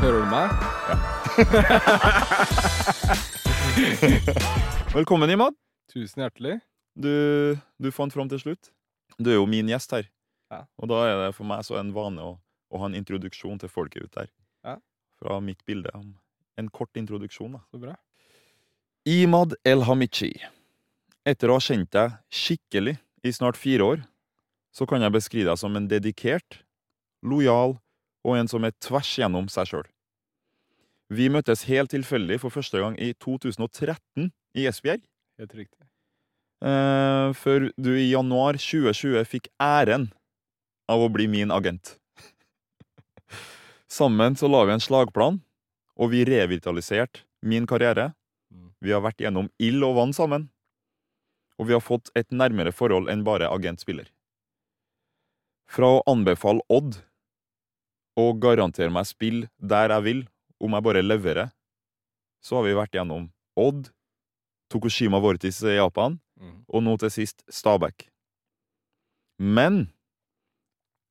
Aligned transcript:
Hører 0.00 0.22
du 0.22 0.28
meg? 0.32 0.48
Ja. 0.88 0.96
Velkommen, 4.96 5.28
Imad. 5.30 5.52
Tusen 5.92 6.22
hjertelig. 6.24 6.54
Du, 6.96 7.12
du 7.76 7.90
fant 7.92 8.14
fram 8.14 8.30
til 8.32 8.40
slutt. 8.40 8.70
Du 9.20 9.28
er 9.28 9.36
jo 9.36 9.44
min 9.44 9.68
gjest 9.68 9.92
her. 9.92 10.08
Ja. 10.52 10.62
Og 10.80 10.88
da 10.88 11.02
er 11.10 11.20
det 11.26 11.34
for 11.36 11.44
meg 11.48 11.60
så 11.68 11.76
en 11.76 11.92
vane 11.92 12.24
å, 12.24 12.32
å 12.72 12.80
ha 12.80 12.88
en 12.88 12.96
introduksjon 12.96 13.60
til 13.60 13.68
folket 13.72 14.08
ute 14.08 14.22
der. 14.22 14.30
Ja. 14.64 14.78
Fra 15.20 15.36
mitt 15.44 15.60
bilde. 15.68 15.92
En 16.56 16.72
kort 16.72 16.96
introduksjon, 16.96 17.58
da. 17.58 17.62
Så 17.68 17.76
bra. 17.84 17.92
Imad 19.04 19.58
El 19.68 19.84
Hamichi. 19.84 20.32
Etter 21.28 21.52
å 21.52 21.60
ha 21.60 21.62
kjent 21.68 21.92
deg 21.92 22.16
skikkelig 22.32 22.96
i 23.28 23.36
snart 23.36 23.60
fire 23.60 23.84
år, 23.84 24.08
så 24.72 24.88
kan 24.88 25.04
jeg 25.04 25.12
beskrive 25.20 25.52
deg 25.52 25.60
som 25.60 25.76
en 25.76 25.84
dedikert, 25.90 26.62
lojal 27.20 27.76
og 28.22 28.38
en 28.38 28.50
som 28.50 28.64
er 28.64 28.74
tvers 28.82 29.10
gjennom 29.18 29.48
seg 29.52 29.70
sjøl. 29.70 29.88
Vi 31.12 31.28
møttes 31.28 31.66
helt 31.68 31.92
tilfeldig 31.92 32.38
for 32.40 32.54
første 32.54 32.80
gang 32.80 32.96
i 32.96 33.12
2013 33.20 34.30
i 34.56 34.66
Esbjerg. 34.70 35.02
Helt 35.40 35.56
riktig. 35.56 35.82
Uh, 36.62 37.34
før 37.34 37.68
du 37.74 37.90
i 37.96 38.12
januar 38.12 38.56
2020 38.60 39.26
fikk 39.26 39.50
æren 39.60 40.12
av 40.90 41.02
å 41.02 41.10
bli 41.12 41.26
min 41.28 41.52
agent. 41.52 41.96
Sammen 43.90 44.38
så 44.38 44.48
la 44.48 44.62
vi 44.68 44.76
en 44.76 44.84
slagplan, 44.84 45.40
og 45.98 46.12
vi 46.14 46.22
revitaliserte 46.28 47.26
min 47.42 47.66
karriere. 47.66 48.12
Mm. 48.54 48.70
Vi 48.80 48.94
har 48.94 49.02
vært 49.04 49.20
gjennom 49.20 49.50
ild 49.60 49.84
og 49.84 49.98
vann 49.98 50.14
sammen. 50.16 50.48
Og 51.60 51.68
vi 51.68 51.74
har 51.76 51.82
fått 51.84 52.08
et 52.18 52.30
nærmere 52.32 52.72
forhold 52.72 53.10
enn 53.12 53.24
bare 53.26 53.50
agent-spiller. 53.52 54.06
Fra 55.68 55.98
å 55.98 56.04
anbefale 56.10 56.64
Odd 56.72 57.02
og 58.18 58.40
garantere 58.42 58.92
meg 58.92 59.06
spill 59.08 59.46
der 59.58 59.94
jeg 59.94 60.04
vil, 60.04 60.20
om 60.60 60.74
jeg 60.76 60.84
bare 60.84 61.02
leverer, 61.02 61.50
så 62.42 62.58
har 62.58 62.66
vi 62.66 62.74
vært 62.76 62.92
gjennom 62.96 63.30
Odd, 63.56 63.90
Tokushima 64.72 65.20
Vortis 65.20 65.62
i 65.62 65.76
Japan, 65.78 66.18
Mm. 66.42 66.64
og 66.66 66.82
nå 66.82 66.96
til 66.98 67.10
sist 67.10 67.44
Stabæk. 67.48 68.08
Men 69.38 69.92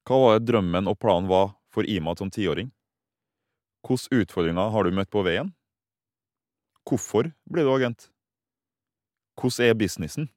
hva 0.03 0.17
var 0.19 0.39
det 0.39 0.49
drømmen 0.49 0.89
og 0.89 0.97
planen 0.99 1.29
var 1.29 1.53
for 1.71 1.83
Imad 1.87 2.17
som 2.19 2.29
tiåring? 2.29 2.71
Hvilke 3.87 4.25
utfordringer 4.25 4.71
har 4.73 4.83
du 4.83 4.91
møtt 4.91 5.09
på 5.09 5.23
veien? 5.23 5.53
Hvorfor 6.83 7.31
ble 7.49 7.63
du 7.63 7.71
agent? 7.71 8.09
Hvordan 9.39 9.69
er 9.69 9.77
businessen? 9.79 10.29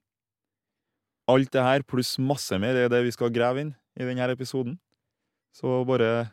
Alt 1.27 1.51
det 1.51 1.61
her 1.65 1.83
pluss 1.83 2.17
masse 2.21 2.57
mer 2.61 2.77
er 2.77 2.87
det 2.87 3.03
vi 3.03 3.11
skal 3.11 3.33
grave 3.33 3.59
inn 3.65 3.75
i 3.99 4.05
denne 4.05 4.29
episoden. 4.31 4.77
Så 5.51 5.83
bare 5.85 6.31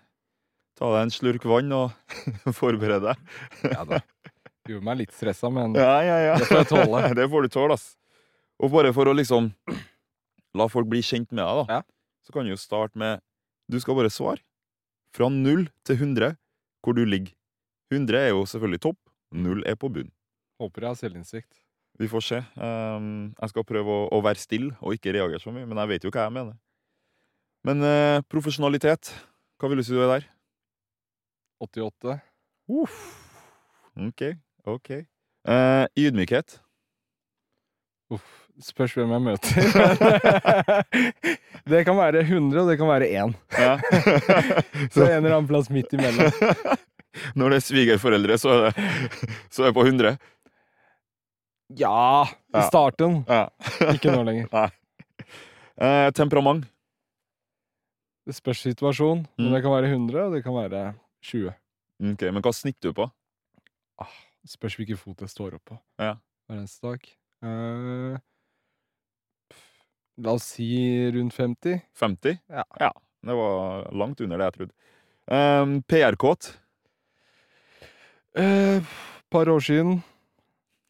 ta 0.79 0.89
deg 0.95 1.03
en 1.07 1.13
slurk 1.15 1.45
vann 1.49 1.73
og 1.77 1.93
forbered 2.61 3.05
deg. 3.05 3.25
Ja 3.73 3.85
da. 3.89 4.01
Gjorde 4.69 4.87
meg 4.87 5.01
litt 5.03 5.15
stressa, 5.17 5.51
men 5.51 5.75
Ja, 5.75 5.97
ja, 6.07 6.19
ja. 6.31 6.35
Det 6.39 6.47
får 6.49 6.61
jeg 6.63 6.71
tåle. 6.71 7.03
det 7.19 7.27
får 7.33 7.43
du 7.49 7.53
tåle, 7.53 7.77
ass. 7.79 7.89
Og 8.63 8.71
bare 8.71 8.93
for 8.95 9.11
å 9.11 9.15
liksom 9.17 9.51
la 10.59 10.67
folk 10.71 10.87
bli 10.91 11.01
kjent 11.03 11.31
med 11.35 11.43
deg, 11.43 11.63
da, 11.63 11.79
Ja. 11.81 11.83
så 12.27 12.35
kan 12.35 12.47
du 12.47 12.53
jo 12.53 12.61
starte 12.61 12.99
med 13.01 13.21
Du 13.71 13.79
skal 13.83 13.97
bare 13.99 14.11
svare. 14.13 14.43
Fra 15.17 15.29
null 15.33 15.67
til 15.87 15.97
100 15.99 16.37
hvor 16.83 16.95
du 16.97 17.03
ligger. 17.07 17.33
100 17.93 18.17
er 18.19 18.31
jo 18.33 18.45
selvfølgelig 18.49 18.81
topp, 18.83 18.99
null 19.35 19.63
er 19.69 19.77
på 19.79 19.91
bunn. 19.93 20.09
håper 20.63 20.83
jeg 20.87 20.89
har 20.93 20.99
selvinnsikt. 21.01 21.53
Vi 22.01 22.09
får 22.09 22.23
se. 22.25 22.39
Um, 22.57 23.35
jeg 23.37 23.51
skal 23.53 23.65
prøve 23.69 23.93
å, 23.93 24.07
å 24.15 24.21
være 24.25 24.41
stille 24.41 24.73
og 24.81 24.95
ikke 24.97 25.13
reagere 25.15 25.41
så 25.43 25.53
mye, 25.53 25.67
men 25.69 25.77
jeg 25.83 25.91
vet 25.91 26.07
jo 26.07 26.13
hva 26.15 26.25
jeg 26.29 26.35
mener. 26.39 26.55
Men 27.69 27.83
eh, 27.87 28.23
profesjonalitet, 28.33 29.11
hva 29.61 29.69
vil 29.71 29.83
du 29.83 29.85
si 29.87 29.93
du 29.95 30.01
er 30.03 30.11
der? 30.17 30.25
88. 31.63 32.19
Uff. 32.73 32.99
Ok, 33.99 34.23
ok. 34.67 34.91
Uh, 35.49 35.85
ydmykhet. 35.99 36.59
Uff. 38.13 38.39
Spørs 38.63 38.93
hvem 38.99 39.09
jeg 39.15 39.23
møter. 39.25 39.55
det 41.73 41.79
kan 41.89 41.97
være 41.97 42.21
100, 42.27 42.59
og 42.61 42.69
det 42.69 42.75
kan 42.79 42.91
være 42.91 43.09
1. 43.09 43.33
Ja. 43.57 43.71
Så 44.93 45.07
en 45.07 45.23
eller 45.23 45.39
annen 45.39 45.49
plass 45.49 45.71
midt 45.73 45.95
imellom. 45.97 46.29
Når 47.39 47.55
det 47.55 47.59
er 47.59 47.65
svigerforeldre, 47.65 48.37
så 48.41 48.53
er 48.53 48.61
det, 48.67 48.85
så 49.53 49.65
er 49.65 49.71
det 49.71 49.77
på 49.79 49.87
100. 49.89 50.13
Ja! 51.81 52.27
I 52.53 52.63
starten. 52.69 53.23
Ja. 53.29 53.47
Ikke 53.95 54.13
nå 54.13 54.21
lenger. 54.29 54.53
Eh, 55.81 56.09
temperament. 56.17 56.69
Det 58.29 58.37
spørs 58.37 58.61
situasjon. 58.69 59.25
Men 59.39 59.49
Mm. 59.49 59.53
det 59.57 59.63
kan 59.65 59.73
være 59.79 59.91
100, 59.97 60.27
og 60.29 60.37
det 60.37 60.43
kan 60.45 60.55
være 60.61 60.83
20. 61.23 61.53
Ok, 62.13 62.23
Men 62.33 62.43
hva 62.43 62.53
snitter 62.55 62.91
du 62.91 62.97
på? 62.99 63.07
Ah, 64.03 64.11
spørs 64.49 64.75
hvilken 64.81 64.99
fot 64.99 65.21
jeg 65.23 65.31
står 65.31 65.55
opp 65.59 65.65
på 65.71 65.79
Ja. 66.03 66.17
hver 66.49 66.59
eneste 66.59 66.83
dag. 66.89 67.07
Eh, 67.43 68.19
la 70.23 70.35
oss 70.37 70.49
si 70.57 70.69
rundt 71.15 71.35
50. 71.35 71.81
50? 71.99 72.39
Ja. 72.51 72.91
Det 73.23 73.35
var 73.39 73.87
langt 73.95 74.21
under 74.21 74.39
det 74.39 74.49
jeg 74.51 74.57
trodde. 74.59 74.75
Um, 75.31 75.77
PR-kåt. 75.87 76.49
Et 78.35 78.83
par 79.31 79.49
år 79.49 79.61
siden. 79.63 80.03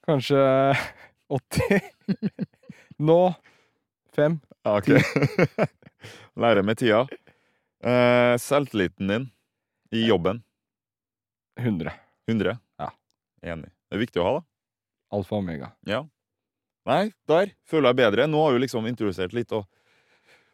Kanskje 0.08 0.38
80. 1.28 1.80
Nå 3.08 3.34
5. 4.16 4.40
Ja, 4.64 4.76
ok. 4.78 4.88
Lære 6.42 6.62
med 6.64 6.78
tida. 6.80 7.04
Uh, 7.84 8.38
selvtilliten 8.40 9.08
din 9.10 9.28
i 9.92 10.06
jobben. 10.08 10.42
100. 11.60 11.92
100? 12.30 12.56
Ja. 12.80 12.88
Enig. 13.44 13.68
Det 13.90 13.98
er 13.98 14.02
viktig 14.02 14.22
å 14.22 14.26
ha, 14.26 14.32
da. 14.38 14.44
Alfa 15.12 15.36
og 15.36 15.42
omega. 15.44 15.72
Ja. 15.86 16.02
Nei, 16.88 17.12
der 17.28 17.52
føler 17.68 17.92
jeg 17.92 17.98
bedre. 18.00 18.26
Nå 18.30 18.40
har 18.46 18.54
vi 18.56 18.62
liksom 18.64 18.86
introdusert 18.88 19.34
litt 19.36 19.52
og 19.54 19.66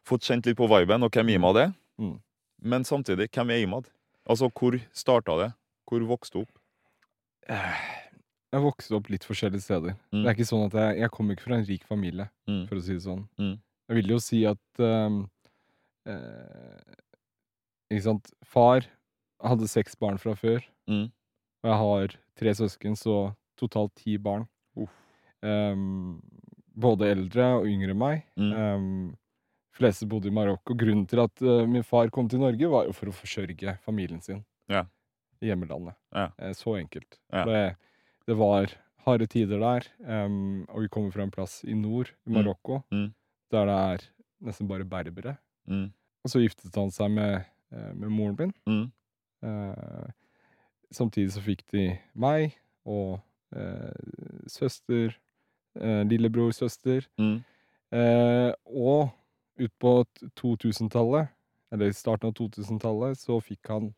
fått 0.09 0.27
kjent 0.27 0.49
litt 0.49 0.59
på 0.59 0.67
viben 0.69 1.05
og 1.07 1.15
hvem 1.15 1.31
Imad 1.37 1.61
er. 1.63 1.71
Mm. 2.01 2.17
Men 2.67 2.85
samtidig, 2.89 3.29
hvem 3.33 3.53
er 3.55 3.63
Imad? 3.63 3.87
Altså, 4.29 4.51
hvor 4.51 4.77
starta 4.93 5.37
det? 5.41 5.53
Hvor 5.89 6.03
vokste 6.11 6.41
du 6.41 6.43
opp? 6.45 6.53
Jeg 7.49 8.61
vokste 8.65 8.97
opp 8.99 9.09
litt 9.13 9.25
forskjellige 9.29 9.65
steder. 9.65 9.95
Mm. 10.13 10.21
Det 10.25 10.29
er 10.31 10.37
ikke 10.37 10.49
sånn 10.51 10.67
at 10.67 10.77
jeg, 10.81 10.99
jeg 11.05 11.13
kommer 11.15 11.37
ikke 11.37 11.47
fra 11.47 11.57
en 11.61 11.67
rik 11.69 11.87
familie, 11.89 12.29
Mm. 12.49 12.63
for 12.69 12.81
å 12.81 12.85
si 12.85 12.95
det 12.97 13.05
sånn. 13.05 13.25
Mm. 13.41 13.55
Jeg 13.89 13.97
vil 14.01 14.13
jo 14.13 14.19
si 14.21 14.43
at 14.49 14.83
um, 14.85 15.23
eh, 16.09 16.97
Ikke 17.89 18.05
sant. 18.05 18.31
Far 18.45 18.85
hadde 19.45 19.69
seks 19.71 19.95
barn 19.99 20.19
fra 20.19 20.35
før. 20.39 20.65
Mm. 20.91 21.11
Og 21.63 21.71
jeg 21.71 21.79
har 21.83 22.17
tre 22.39 22.55
søsken, 22.55 22.97
så 22.99 23.35
totalt 23.59 23.95
ti 23.99 24.17
barn. 24.23 24.47
Uh. 24.77 24.89
Um, 25.43 26.21
både 26.79 27.11
eldre 27.13 27.49
og 27.59 27.67
yngre 27.71 27.91
enn 27.95 27.99
meg. 28.01 28.23
Mm. 28.39 28.53
Um, 28.55 29.17
fleste 29.79 30.07
bodde 30.11 30.31
i 30.31 30.35
Marokko. 30.35 30.75
Grunnen 30.79 31.07
til 31.11 31.23
at 31.23 31.43
uh, 31.43 31.65
min 31.71 31.83
far 31.87 32.11
kom 32.15 32.29
til 32.31 32.41
Norge, 32.43 32.71
var 32.71 32.87
jo 32.89 32.95
for 32.97 33.11
å 33.11 33.15
forsørge 33.15 33.77
familien 33.85 34.21
sin 34.23 34.45
Ja. 34.71 34.85
i 35.43 35.51
hjemmelandet. 35.51 35.95
Ja. 36.15 36.29
Uh, 36.39 36.53
så 36.59 36.77
enkelt. 36.81 37.19
Ja. 37.33 37.45
Det, 37.47 37.63
det 38.27 38.37
var 38.39 38.75
harde 39.07 39.27
tider 39.31 39.63
der, 39.63 39.87
um, 40.27 40.65
og 40.69 40.83
vi 40.85 40.89
kommer 40.93 41.15
fra 41.15 41.23
en 41.25 41.31
plass 41.35 41.61
i 41.65 41.75
nord, 41.79 42.11
i 42.27 42.31
Mm. 42.31 42.35
Marokko, 42.41 42.83
Mm. 42.93 43.13
der 43.51 43.65
det 43.67 43.77
er 43.79 44.09
nesten 44.45 44.69
bare 44.69 44.85
berbere. 44.85 45.39
Mm. 45.69 45.93
Og 46.25 46.31
så 46.31 46.43
giftet 46.43 46.75
han 46.77 46.91
seg 46.91 47.11
med 47.11 47.45
eh, 47.73 47.93
med 47.95 48.11
moren 48.11 48.37
min. 48.67 48.93
Eh, 49.45 50.09
samtidig 50.95 51.33
så 51.35 51.43
fikk 51.45 51.65
de 51.73 51.85
meg 52.19 52.57
og 52.89 53.19
eh, 53.55 53.95
søster, 54.51 55.15
eh, 55.79 56.03
lillebror, 56.09 56.51
søster. 56.57 57.07
Mm. 57.21 57.39
Eh, 57.93 58.51
og 58.73 59.11
utpå 59.59 59.93
2000-tallet, 60.39 61.29
eller 61.73 61.91
i 61.91 61.97
starten 61.97 62.31
av 62.31 62.37
2000-tallet, 62.39 63.19
så 63.21 63.41
fikk 63.45 63.69
han 63.73 63.91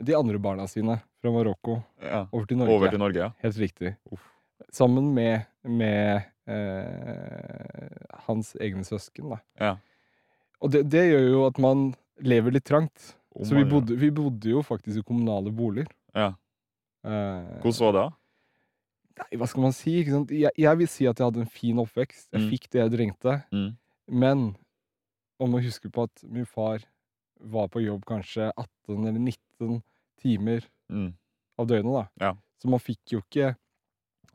de 0.00 0.14
andre 0.16 0.38
barna 0.40 0.66
sine 0.70 1.00
fra 1.20 1.32
Marokko 1.34 1.80
Ja. 2.00 2.26
over 2.32 2.46
til 2.46 2.60
Norge. 2.60 2.74
Over 2.76 2.92
til 2.94 3.02
Norge, 3.02 3.18
ja. 3.26 3.30
Helt 3.42 3.58
riktig. 3.60 3.94
Uff. 4.12 4.26
Sammen 4.72 5.10
med, 5.16 5.46
med 5.64 6.22
eh, 6.48 7.88
hans 8.28 8.54
egne 8.60 8.84
søsken, 8.86 9.32
da. 9.34 9.40
Ja. 9.60 9.72
Og 10.60 10.72
det, 10.74 10.84
det 10.92 11.06
gjør 11.10 11.26
jo 11.30 11.42
at 11.48 11.58
man 11.62 11.90
lever 12.20 12.52
litt 12.54 12.66
trangt. 12.68 13.14
Om 13.36 13.44
Så 13.46 13.54
vi 13.54 13.64
bodde, 13.64 13.96
vi 13.96 14.10
bodde 14.10 14.50
jo 14.50 14.62
faktisk 14.66 14.98
i 14.98 15.02
kommunale 15.06 15.52
boliger. 15.54 15.86
Ja. 16.14 16.32
Eh, 17.04 17.60
Hvordan 17.62 17.80
var 17.86 17.92
det? 17.92 18.00
da? 18.00 18.10
Nei, 19.20 19.38
hva 19.38 19.46
skal 19.48 19.62
man 19.62 19.72
si? 19.76 19.94
Jeg, 20.02 20.50
jeg 20.56 20.78
vil 20.80 20.88
si 20.88 21.06
at 21.06 21.18
jeg 21.20 21.26
hadde 21.28 21.40
en 21.44 21.52
fin 21.52 21.76
oppvekst. 21.78 22.28
Jeg 22.32 22.40
Mm. 22.42 22.50
fikk 22.50 22.68
det 22.70 22.80
jeg 22.80 22.92
trengte. 22.96 23.44
Mm. 23.52 23.76
Men 24.08 24.56
man 25.40 25.50
må 25.50 25.60
huske 25.62 25.90
på 25.92 26.04
at 26.08 26.24
min 26.24 26.44
far 26.46 26.80
var 27.40 27.68
på 27.68 27.82
jobb 27.84 28.04
kanskje 28.04 28.50
18 28.56 29.06
eller 29.06 29.18
19 29.20 29.82
timer 30.20 30.60
Mm. 30.90 31.14
av 31.58 31.66
døgnet. 31.66 31.92
da. 31.92 32.08
Ja. 32.26 32.34
Så 32.62 32.68
man 32.68 32.80
fikk 32.80 33.00
jo 33.12 33.20
ikke 33.20 33.56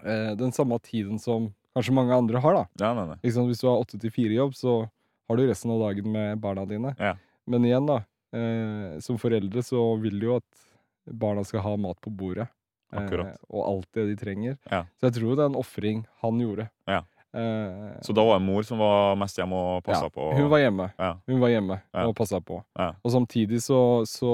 eh, 0.04 0.36
den 0.36 0.52
samme 0.52 0.80
tiden 0.82 1.20
som 1.20 1.54
kanskje 1.76 1.94
mange 1.94 2.12
andre 2.14 2.40
har. 2.40 2.54
da. 2.54 2.66
Ja, 2.80 2.94
nei, 2.94 3.06
nei. 3.08 3.18
Hvis 3.24 3.60
du 3.62 3.68
har 3.68 3.80
8-4-jobb, 3.84 4.54
så 4.56 4.90
har 5.30 5.36
du 5.38 5.48
resten 5.48 5.72
av 5.72 5.80
dagen 5.80 6.12
med 6.12 6.40
barna 6.42 6.66
dine. 6.66 6.96
Ja. 7.00 7.16
Men 7.48 7.64
igjen, 7.66 7.86
da. 7.88 8.04
Eh, 8.36 9.00
som 9.00 9.18
foreldre 9.22 9.64
så 9.64 9.80
vil 10.02 10.20
du 10.20 10.26
jo 10.28 10.36
at 10.42 10.64
barna 11.08 11.44
skal 11.48 11.62
ha 11.64 11.76
mat 11.78 12.00
på 12.04 12.12
bordet. 12.12 12.48
eh, 12.94 13.36
og 13.50 13.62
alt 13.68 13.88
det 13.94 14.06
de 14.12 14.16
trenger. 14.20 14.58
Ja. 14.72 14.84
Så 15.00 15.08
jeg 15.10 15.14
tror 15.20 15.36
det 15.36 15.44
er 15.46 15.50
en 15.52 15.60
ofring 15.60 16.06
han 16.22 16.40
gjorde. 16.40 16.70
Ja. 16.88 17.02
Eh, 17.36 18.00
Så 18.02 18.14
da 18.16 18.24
var 18.24 18.40
det 18.40 18.46
mor 18.48 18.64
som 18.64 18.78
var 18.80 19.16
mest 19.20 19.36
hjemme 19.38 19.56
og 19.56 19.84
passa 19.84 20.06
ja, 20.08 20.10
på? 20.10 20.30
Hun 20.38 20.50
var 20.50 20.60
hjemme. 20.64 20.90
Hun 21.28 21.40
var 21.42 21.50
hjemme 21.52 21.82
og 22.06 22.14
passa 22.16 22.40
på. 22.40 22.62
Og 23.04 23.12
samtidig 23.12 23.60
så, 23.64 23.80
så 24.08 24.32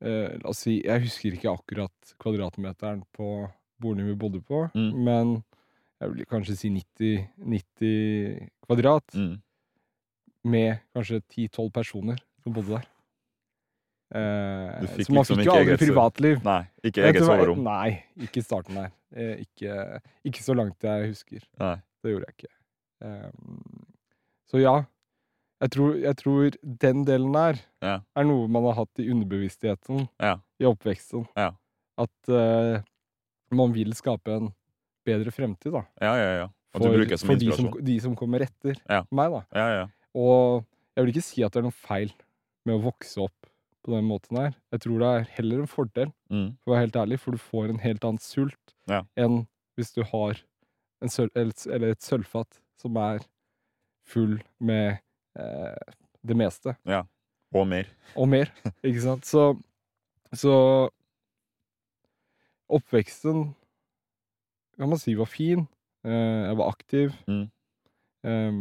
eh, 0.00 0.36
La 0.42 0.50
oss 0.52 0.58
si 0.66 0.80
Jeg 0.84 1.02
husker 1.06 1.34
ikke 1.34 1.50
akkurat 1.54 2.14
kvadratmeteren 2.22 3.02
på 3.16 3.50
boligen 3.80 4.12
vi 4.12 4.14
bodde 4.14 4.40
på, 4.44 4.70
Mm. 4.74 4.92
men 5.04 5.44
jeg 6.00 6.10
vil 6.12 6.26
kanskje 6.26 6.56
si 6.56 6.68
90, 6.70 7.28
90 7.38 8.50
kvadrat, 8.66 9.14
Mm. 9.14 9.40
med 10.44 10.78
kanskje 10.94 11.20
10-12 11.28 11.70
personer 11.72 12.18
som 12.44 12.54
bodde 12.54 12.76
der. 12.76 12.90
Eh, 14.14 14.84
så 15.02 15.10
man 15.10 15.22
liksom 15.24 15.40
fikk 15.40 15.48
jo 15.48 15.54
aldri 15.56 15.76
privatliv. 15.80 16.42
Nei, 16.44 16.60
ikke 16.86 17.06
eget 17.08 17.24
soverom. 17.24 17.62
Nei, 17.66 17.96
ikke 18.22 18.42
i 18.42 18.44
starten 18.44 18.78
der. 18.78 18.92
Eh, 19.16 19.42
ikke, 19.46 19.78
ikke 20.28 20.44
så 20.44 20.54
langt 20.54 20.86
jeg 20.86 21.08
husker. 21.10 21.46
Nei. 21.62 21.76
Det 22.04 22.12
gjorde 22.12 22.28
jeg 22.28 22.36
ikke. 22.38 22.52
Ehm, 23.08 23.86
så 24.50 24.60
ja. 24.60 24.74
Jeg 25.62 25.70
tror, 25.72 25.94
jeg 25.96 26.16
tror 26.20 26.56
den 26.82 27.04
delen 27.08 27.32
der 27.32 27.60
Ja. 27.80 28.00
er 28.14 28.24
noe 28.28 28.48
man 28.48 28.66
har 28.68 28.74
hatt 28.82 29.00
i 29.00 29.06
underbevisstheten 29.08 30.08
Ja. 30.20 30.34
i 30.60 30.66
oppveksten. 30.68 31.24
Ja. 31.38 31.52
At 31.96 32.28
uh, 32.28 32.82
man 33.54 33.72
vil 33.72 33.94
skape 33.94 34.34
en 34.34 34.50
bedre 35.06 35.30
fremtid, 35.30 35.72
da. 35.72 35.84
Ja, 36.02 36.14
ja, 36.18 36.36
ja. 36.42 36.48
Og 36.74 36.82
For, 36.82 37.16
for 37.28 37.34
de, 37.38 37.52
som, 37.54 37.70
de 37.86 38.00
som 38.02 38.16
kommer 38.18 38.42
etter 38.42 38.74
meg, 39.14 39.30
da. 39.30 39.42
Ja, 39.54 39.68
ja. 39.78 39.86
Og 40.14 40.64
jeg 40.96 41.04
vil 41.04 41.14
ikke 41.14 41.22
si 41.22 41.42
at 41.46 41.54
det 41.54 41.62
er 41.62 41.68
noe 41.68 41.78
feil 41.86 42.12
med 42.64 42.76
å 42.78 42.82
vokse 42.86 43.20
opp 43.24 43.46
på 43.84 43.92
den 43.92 44.06
måten 44.08 44.38
her. 44.40 44.54
Jeg 44.72 44.80
tror 44.80 44.98
det 45.02 45.08
er 45.12 45.30
heller 45.36 45.60
en 45.60 45.66
fordel, 45.70 46.12
Mm. 46.30 46.56
for 46.64 46.70
å 46.70 46.74
være 46.74 46.84
helt 46.86 46.96
ærlig, 46.96 47.18
for 47.20 47.30
du 47.32 47.38
får 47.38 47.68
en 47.70 47.78
helt 47.78 48.04
annen 48.04 48.18
sult 48.18 48.74
Ja. 48.88 49.02
enn 49.16 49.46
hvis 49.76 49.92
du 49.94 50.02
har 50.02 50.40
en 51.02 51.08
sølv, 51.08 51.30
eller 51.36 51.90
et- 51.90 52.00
sølvfat 52.02 52.60
som 52.78 52.96
er 52.96 53.20
full 54.04 54.38
med 54.60 55.00
eh, 55.36 55.76
det 56.24 56.36
meste. 56.36 56.76
Ja. 56.86 57.02
Og 57.52 57.66
mer. 57.66 57.86
Og 58.16 58.28
mer, 58.28 58.46
ikke 58.84 59.02
sant? 59.02 59.24
Så, 59.24 59.60
så 60.32 60.88
oppveksten 62.70 63.54
kan 64.78 64.88
man 64.90 64.98
si 64.98 65.14
var 65.14 65.26
fin. 65.30 65.66
Eh, 66.04 66.46
jeg 66.48 66.56
var 66.58 66.70
aktiv. 66.72 67.12
Mm. 67.28 67.44
Em, 68.24 68.58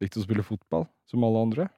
likte 0.00 0.20
å 0.20 0.24
spille 0.26 0.44
fotball, 0.46 0.86
som 1.08 1.24
alle 1.26 1.42
andre. 1.46 1.68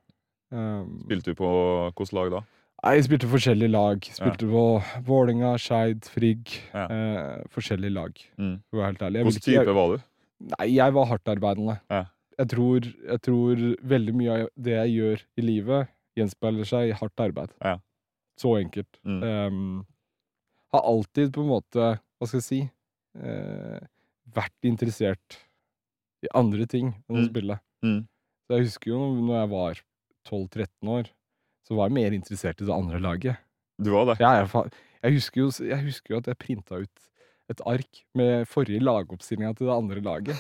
Um, 0.53 1.01
Spilte 1.07 1.31
du 1.31 1.35
på 1.39 1.49
hvilket 1.95 2.13
lag 2.17 2.31
da? 2.35 2.41
Nei, 2.83 2.95
jeg 2.97 3.05
spilte 3.11 3.29
forskjellige 3.29 3.71
lag. 3.71 4.01
Spilte 4.17 4.47
på 4.49 4.63
Vålinga, 5.05 5.51
Skeid, 5.61 6.07
Frigg. 6.09 6.49
Ja. 6.73 6.87
Eh, 6.89 7.43
forskjellige 7.53 7.93
lag, 7.93 8.15
Mm. 8.39 8.63
for 8.71 8.77
å 8.77 8.81
være 8.81 8.87
helt 8.93 9.03
ærlig. 9.05 9.25
Hvilken 9.27 9.43
type 9.45 9.65
jeg- 9.67 9.75
var 9.75 9.97
du? 9.97 10.03
Nei, 10.59 10.67
jeg 10.75 10.93
var 10.95 11.07
hardtarbeidende. 11.07 11.81
Ja. 11.91 12.05
Jeg, 12.39 12.49
tror, 12.49 12.81
jeg 12.81 13.21
tror 13.21 13.57
veldig 13.85 14.15
mye 14.15 14.31
av 14.43 14.49
det 14.57 14.73
jeg 14.73 14.97
gjør 14.97 15.23
i 15.37 15.43
livet, 15.43 15.89
gjenspeiler 16.17 16.65
seg 16.67 16.89
i 16.89 16.93
hardt 16.97 17.17
arbeid. 17.21 17.51
Ja. 17.63 17.77
Så 18.39 18.57
enkelt. 18.65 18.99
Mm. 19.05 19.23
Um, 19.23 19.87
har 20.73 20.81
alltid 20.81 21.33
på 21.33 21.43
en 21.43 21.49
måte, 21.49 22.01
hva 22.19 22.27
skal 22.27 22.41
jeg 22.41 22.45
si, 22.49 22.71
eh, 23.21 23.81
vært 24.33 24.57
interessert 24.65 25.37
i 26.25 26.29
andre 26.35 26.65
ting 26.67 26.95
enn 27.11 27.17
å 27.17 27.21
Mm. 27.27 27.29
spille. 27.29 27.61
Mm. 27.85 28.09
Så 28.49 28.57
jeg 28.57 28.65
husker 28.65 28.87
jo 28.91 29.21
når 29.21 29.41
jeg 29.43 29.51
var 29.51 29.75
12-13 30.31 30.89
år, 30.95 31.11
så 31.67 31.77
var 31.77 31.89
jeg 31.91 31.97
mer 31.99 32.17
interessert 32.17 32.63
i 32.63 32.67
det 32.69 32.75
andre 32.75 33.01
laget. 33.03 33.37
Du 33.81 33.91
var 33.95 34.07
det? 34.11 34.19
Ja, 34.23 34.33
jeg, 34.41 34.71
jeg, 35.03 35.15
husker 35.19 35.41
jo, 35.45 35.51
jeg 35.67 35.85
husker 35.87 36.15
jo 36.15 36.19
at 36.23 36.31
jeg 36.31 36.39
printa 36.41 36.81
ut 36.85 37.07
et 37.51 37.63
ark 37.67 38.03
med 38.15 38.47
forrige 38.47 38.83
lagoppstillinga 38.85 39.55
til 39.59 39.67
det 39.71 39.75
andre 39.75 40.03
laget. 40.07 40.37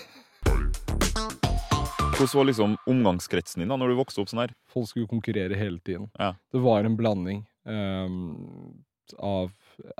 Hvordan 2.21 2.37
var 2.37 2.45
liksom 2.51 2.75
omgangskretsen 2.87 3.63
din 3.63 3.71
da 3.73 3.77
når 3.81 3.93
du 3.95 3.97
vokste 3.99 4.21
opp 4.23 4.29
sånn 4.31 4.43
her? 4.45 4.53
Folk 4.71 4.91
skulle 4.91 5.09
konkurrere 5.11 5.57
hele 5.57 5.81
tiden. 5.81 6.11
Ja. 6.21 6.35
Det 6.53 6.61
var 6.61 6.85
en 6.85 6.97
blanding 6.99 7.47
um, 7.65 8.83
av 9.19 9.51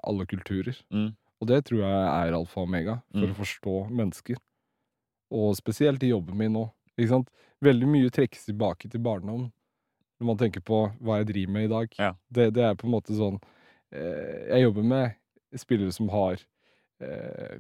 alle 0.05 0.27
kulturer. 0.29 0.77
Mm. 0.93 1.15
Og 1.41 1.49
det 1.49 1.63
tror 1.71 1.81
jeg 1.81 2.03
er 2.11 2.37
alfa 2.37 2.61
og 2.61 2.69
omega 2.69 2.99
for 3.09 3.25
Mm. 3.25 3.33
å 3.33 3.39
forstå 3.41 3.77
mennesker. 3.97 4.37
Og 5.33 5.55
spesielt 5.57 6.03
i 6.05 6.11
jobben 6.13 6.37
min 6.37 6.53
nå. 6.53 6.67
Veldig 7.65 7.89
mye 7.89 8.11
trekkes 8.13 8.45
tilbake 8.51 8.91
til 8.93 9.01
barndom 9.01 9.49
når 10.21 10.29
man 10.29 10.41
tenker 10.41 10.63
på 10.65 10.83
hva 11.01 11.21
jeg 11.21 11.31
driver 11.33 11.55
med 11.57 11.67
i 11.67 11.73
dag. 11.73 11.97
Ja. 11.99 12.13
Det, 12.29 12.51
det 12.57 12.67
er 12.67 12.77
på 12.79 12.87
en 12.89 12.95
måte 12.95 13.17
sånn 13.17 13.39
eh, 13.41 14.53
Jeg 14.53 14.67
jobber 14.67 14.87
med 14.93 15.59
spillere 15.59 15.95
som 15.97 16.11
har 16.13 16.43
eh, 17.03 17.57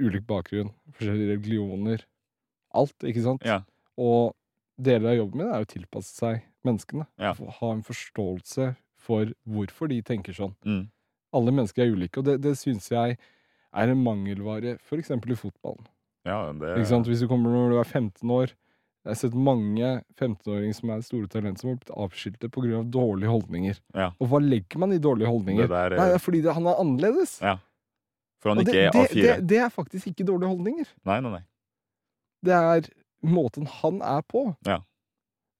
ulik 0.00 0.24
bakgrunn, 0.28 0.70
forskjellige 0.94 1.34
religioner. 1.34 2.06
Alt, 2.78 2.96
ikke 3.04 3.24
sant? 3.26 3.44
Ja. 3.44 3.60
Og 4.00 4.32
deler 4.80 5.12
av 5.12 5.18
jobben 5.18 5.42
min 5.42 5.50
er 5.52 5.66
å 5.66 5.68
tilpasse 5.68 6.14
seg 6.16 6.46
menneskene. 6.66 7.04
Ja. 7.20 7.34
Ha 7.34 7.74
en 7.74 7.84
forståelse 7.84 8.72
for 9.02 9.34
hvorfor 9.42 9.90
de 9.90 9.98
tenker 10.06 10.36
sånn. 10.36 10.54
Mm. 10.64 10.86
Alle 11.36 11.54
mennesker 11.54 11.84
er 11.84 11.94
ulike, 11.96 12.22
og 12.22 12.28
det, 12.28 12.38
det 12.44 12.54
syns 12.60 12.88
jeg 12.92 13.18
er 13.18 13.92
en 13.92 14.02
mangelvare, 14.04 14.76
f.eks. 14.80 15.10
i 15.10 15.38
fotballen. 15.38 15.86
Ja, 16.28 16.44
det? 16.54 16.76
Hvis 16.78 17.22
du 17.24 17.26
kommer 17.26 17.50
når 17.50 17.72
du 17.72 17.78
er 17.80 17.88
15 17.88 18.30
år 18.30 18.52
Jeg 19.02 19.10
har 19.10 19.18
sett 19.18 19.34
mange 19.34 19.88
15-åringer 20.14 20.74
som 20.78 20.90
er 20.94 21.00
store 21.02 21.26
talenter, 21.26 21.60
som 21.64 21.70
har 21.72 21.78
blitt 21.80 21.90
avskiltet 22.04 22.52
pga. 22.54 22.82
dårlige 22.94 23.30
holdninger. 23.32 23.80
Ja. 23.98 24.12
Og 24.20 24.28
hva 24.30 24.38
legger 24.40 24.78
man 24.78 24.92
i 24.94 24.98
dårlige 25.02 25.26
holdninger? 25.26 25.62
Det 25.66 25.70
der, 25.74 25.90
Nei, 25.90 26.04
det 26.06 26.12
er- 26.12 26.14
er 26.14 26.22
fordi 26.22 26.42
det, 26.42 26.54
han 26.54 26.66
er 26.70 26.78
annerledes. 26.78 27.40
Ja. 27.42 27.56
For 28.40 28.50
han 28.50 28.58
Og 28.58 28.64
ikke 28.66 28.78
er 28.86 28.90
A4. 28.92 29.22
det, 29.22 29.46
det 29.48 29.58
er 29.58 29.68
faktisk 29.70 30.06
ikke 30.12 30.24
dårlige 30.26 30.48
holdninger. 30.54 30.86
Nei, 31.04 31.20
nei, 31.20 31.30
nei. 31.30 31.42
Det 32.44 32.52
er 32.54 32.88
måten 33.24 33.66
han 33.66 34.00
er 34.02 34.22
på. 34.22 34.56
Ja. 34.66 34.78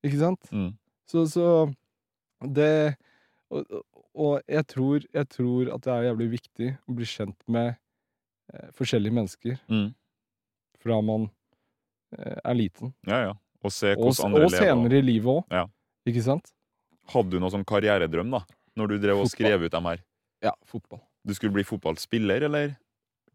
Ikke 0.05 0.19
sant? 0.19 0.49
Mm. 0.53 0.77
Så, 1.07 1.27
så 1.31 1.75
det 2.47 2.97
og, 3.51 3.67
og 4.15 4.41
jeg, 4.49 4.67
tror, 4.67 5.01
jeg 5.13 5.29
tror 5.29 5.75
at 5.75 5.83
det 5.83 5.93
er 5.93 6.07
jævlig 6.15 6.31
viktig 6.39 6.71
å 6.89 6.95
bli 6.95 7.05
kjent 7.05 7.37
med 7.49 7.77
eh, 8.55 8.71
forskjellige 8.73 9.13
mennesker 9.15 9.59
Mm. 9.69 9.95
fra 10.79 11.01
man 11.03 11.23
eh, 11.25 11.31
er 12.19 12.55
liten. 12.55 12.93
Ja, 13.07 13.21
ja. 13.29 13.33
Og 13.65 13.71
se 13.73 13.95
hvordan 13.95 14.25
andre 14.27 14.45
og 14.45 14.51
senere 14.51 14.99
i 14.99 15.03
livet 15.03 15.31
òg. 15.31 15.45
Ja. 15.51 15.67
Ikke 16.07 16.23
sant? 16.23 16.53
Hadde 17.13 17.31
du 17.31 17.39
noen 17.41 17.51
sånn 17.55 17.65
karrieredrøm 17.67 18.31
da? 18.31 18.41
Når 18.77 18.89
du 18.89 18.99
drev 18.99 19.19
og 19.21 19.27
Fotball. 19.27 19.35
skrev 19.37 19.63
ut 19.67 19.73
dem 19.73 19.85
her? 19.85 20.03
Ja, 20.43 20.53
fotball. 20.67 21.01
Du 21.27 21.35
skulle 21.35 21.53
bli 21.53 21.63
fotballspiller, 21.63 22.43
eller? 22.49 22.77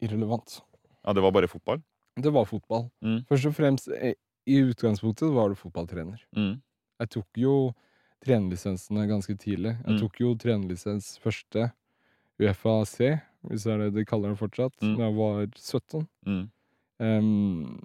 Irrelevant. 0.02 0.60
Ja, 1.06 1.12
det 1.12 1.22
var 1.22 1.30
bare 1.32 1.48
fotball? 1.48 1.80
Det 2.20 2.32
var 2.32 2.44
fotball. 2.44 2.90
Mm. 3.02 3.24
Først 3.28 3.46
og 3.46 3.54
fremst, 3.54 3.88
eh, 3.94 4.14
i 4.46 4.58
utgangspunktet 4.64 5.32
var 5.32 5.48
du 5.48 5.54
fotballtrener. 5.54 6.18
Mm. 6.36 6.60
Jeg 7.00 7.08
tok 7.10 7.26
jo 7.36 7.54
trenerlisensene 8.24 9.06
ganske 9.08 9.36
tidlig. 9.38 9.76
Jeg 9.86 9.94
Mm. 9.94 10.00
tok 10.00 10.20
jo 10.20 10.34
trenerlisens 10.34 11.18
første 11.20 11.72
UFAC, 12.40 13.20
hvis 13.46 13.64
det 13.64 13.72
er 13.72 13.78
det 13.78 13.94
de 13.94 14.04
kaller 14.04 14.30
det 14.34 14.38
fortsatt, 14.38 14.74
Mm. 14.82 14.96
da 14.96 15.04
jeg 15.04 15.14
var 15.16 15.46
17. 15.56 16.08
Mm. 16.26 16.50
Em, 17.00 17.78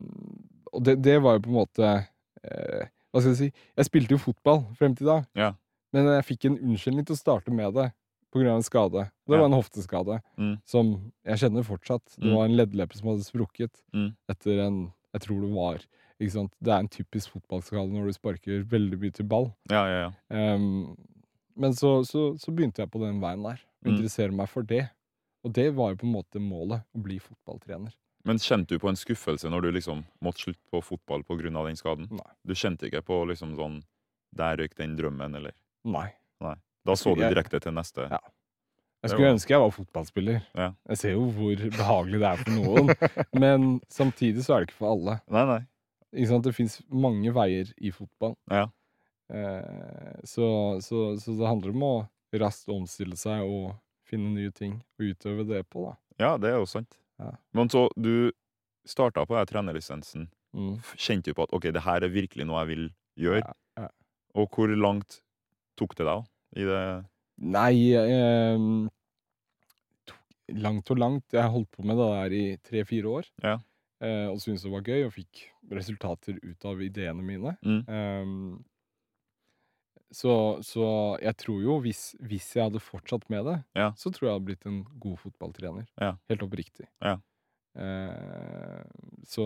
og 0.74 0.84
det, 0.84 0.98
det 1.06 1.20
var 1.22 1.38
jo 1.38 1.44
på 1.46 1.52
en 1.54 1.60
måte 1.62 1.90
eh, 2.44 2.88
Hva 3.14 3.22
skal 3.22 3.32
jeg 3.36 3.38
si? 3.38 3.50
Jeg 3.78 3.86
spilte 3.86 4.16
jo 4.16 4.18
fotball 4.22 4.64
frem 4.80 4.96
til 4.98 5.06
da, 5.08 5.20
Ja. 5.38 5.52
men 5.94 6.08
jeg 6.10 6.26
fikk 6.26 6.46
en 6.50 6.58
unnskyldning 6.58 7.06
til 7.06 7.14
å 7.16 7.20
starte 7.20 7.54
med 7.54 7.74
det 7.78 7.92
pga. 8.34 8.56
en 8.56 8.64
skade. 8.66 9.12
Det 9.30 9.38
var 9.38 9.46
en 9.46 9.54
hofteskade 9.62 10.22
Mm. 10.38 10.56
som 10.66 11.12
jeg 11.24 11.38
kjenner 11.38 11.64
fortsatt. 11.64 12.02
Det 12.18 12.26
Mm. 12.26 12.36
var 12.36 12.46
en 12.46 12.58
leddleppe 12.58 12.96
som 12.98 13.10
hadde 13.10 13.24
sprukket 13.24 13.84
Mm. 13.94 14.16
etter 14.30 14.60
en 14.66 14.94
Jeg 15.14 15.22
tror 15.22 15.42
det 15.42 15.54
var? 15.54 15.78
Det 16.20 16.72
er 16.74 16.80
en 16.80 16.88
typisk 16.88 17.30
fotballskade 17.34 17.92
når 17.92 18.06
du 18.08 18.14
sparker 18.14 18.64
veldig 18.64 18.98
mye 19.00 19.14
til 19.14 19.26
ball. 19.26 19.54
Ja, 19.70 19.86
ja, 19.86 20.10
ja. 20.32 20.56
Um, 20.56 20.98
men 21.56 21.72
så, 21.74 22.02
så, 22.04 22.34
så 22.40 22.50
begynte 22.52 22.78
jeg 22.82 22.90
på 22.90 23.00
den 23.00 23.20
veien 23.22 23.44
der. 23.44 23.60
Mm. 23.86 23.92
interessere 23.98 24.32
meg 24.34 24.48
for 24.50 24.64
det. 24.64 24.90
Og 25.44 25.54
det 25.54 25.76
var 25.76 25.92
jo 25.92 25.98
på 25.98 26.04
en 26.08 26.14
måte 26.16 26.40
målet. 26.42 26.82
Å 26.96 27.04
bli 27.04 27.20
fotballtrener. 27.20 27.94
Men 28.24 28.40
kjente 28.40 28.76
du 28.76 28.80
på 28.80 28.88
en 28.92 29.00
skuffelse 29.00 29.50
når 29.52 29.66
du 29.66 29.72
liksom 29.76 30.04
måtte 30.24 30.46
slutte 30.46 30.64
på 30.72 30.80
fotball 30.84 31.26
pga. 31.28 31.50
den 31.68 31.80
skaden? 31.80 32.08
Nei. 32.12 32.30
Du 32.44 32.56
kjente 32.56 32.88
ikke 32.88 33.04
på 33.04 33.24
liksom 33.28 33.56
sånn 33.58 33.82
Der 34.34 34.58
røyk 34.58 34.76
den 34.80 34.96
drømmen, 34.98 35.36
eller? 35.36 35.54
Nei. 35.84 36.08
Nei. 36.42 36.56
Da 36.84 36.96
så 36.98 37.14
du 37.16 37.22
direkte 37.22 37.60
til 37.62 37.76
neste? 37.76 38.08
Ja. 38.10 38.22
Jeg 39.04 39.12
skulle 39.12 39.34
ønske 39.36 39.52
jeg 39.52 39.60
var 39.60 39.74
fotballspiller. 39.76 40.40
Ja. 40.56 40.70
Jeg 40.90 41.00
ser 41.02 41.12
jo 41.18 41.26
hvor 41.36 41.60
behagelig 41.76 42.22
det 42.24 42.30
er 42.30 42.40
for 42.40 42.56
noen. 42.56 42.94
Men 43.44 43.68
samtidig 43.92 44.46
så 44.46 44.56
er 44.56 44.64
det 44.64 44.72
ikke 44.72 44.80
for 44.80 44.96
alle. 44.96 45.18
Nei, 45.28 45.44
nei. 45.50 45.60
Ikke 46.14 46.30
sant? 46.32 46.48
Det 46.48 46.56
fins 46.56 46.80
mange 46.88 47.34
veier 47.36 47.74
i 47.84 47.92
fotball. 47.92 48.38
Ja. 48.48 48.70
Eh, 49.34 50.16
så, 50.24 50.48
så, 50.86 51.06
så 51.20 51.36
det 51.36 51.50
handler 51.50 51.76
om 51.76 51.86
å 51.88 51.94
raskt 52.40 52.72
omstille 52.74 53.20
seg 53.20 53.44
og 53.44 53.74
finne 54.08 54.32
nye 54.38 54.54
ting 54.56 54.80
å 55.00 55.12
utøve 55.12 55.46
det 55.52 55.66
på, 55.68 55.90
da. 55.90 55.98
Ja, 56.24 56.32
det 56.40 56.54
er 56.54 56.62
jo 56.62 56.70
sant. 56.70 56.96
Ja. 57.22 57.34
Men 57.54 57.70
så, 57.70 57.88
du 57.96 58.32
starta 58.90 59.26
på 59.26 59.38
den 59.38 59.50
trenerlisensen. 59.50 60.28
Mm. 60.54 60.78
Kjente 60.96 61.32
du 61.32 61.38
på 61.38 61.48
at 61.48 61.54
ok, 61.56 61.70
det 61.74 61.86
her 61.86 62.06
er 62.06 62.14
virkelig 62.14 62.46
noe 62.48 62.64
jeg 62.64 62.72
vil 62.74 62.86
gjøre? 63.26 63.44
Ja, 63.46 63.86
ja. 63.86 63.90
Og 64.40 64.50
hvor 64.54 64.74
langt 64.74 65.22
tok 65.80 65.96
det 65.98 66.06
deg 66.06 66.12
da? 66.12 66.30
I 66.54 66.68
det 66.70 66.82
Nei 67.54 67.76
eh, 67.98 68.66
Langt 70.54 70.92
og 70.94 71.00
langt. 71.00 71.34
Jeg 71.34 71.50
holdt 71.50 71.72
på 71.74 71.86
med 71.88 71.98
det 71.98 72.10
der 72.12 72.36
i 72.38 72.44
tre-fire 72.68 73.10
år. 73.20 73.30
Ja. 73.42 73.56
Eh, 74.04 74.28
og 74.30 74.42
syntes 74.44 74.66
det 74.66 74.74
var 74.74 74.84
gøy, 74.86 75.06
og 75.08 75.14
fikk 75.16 75.46
resultater 75.72 76.38
ut 76.44 76.68
av 76.68 76.82
ideene 76.84 77.24
mine. 77.24 77.56
Mm. 77.64 77.80
Ehm, 77.88 78.48
så, 80.14 80.34
så 80.64 80.86
jeg 81.24 81.36
tror 81.42 81.62
jo, 81.66 81.80
hvis, 81.84 82.02
hvis 82.22 82.52
jeg 82.56 82.68
hadde 82.70 82.80
fortsatt 82.84 83.26
med 83.34 83.46
det, 83.50 83.58
Ja. 83.76 83.92
så 83.98 84.12
tror 84.14 84.28
jeg 84.28 84.30
jeg 84.32 84.38
hadde 84.40 84.50
blitt 84.52 84.68
en 84.70 84.82
god 85.02 85.18
fotballtrener. 85.24 85.88
Ja. 86.02 86.14
Helt 86.30 86.46
oppriktig. 86.46 86.86
Ja. 87.02 87.18
Eh, 87.76 88.84
så 89.26 89.46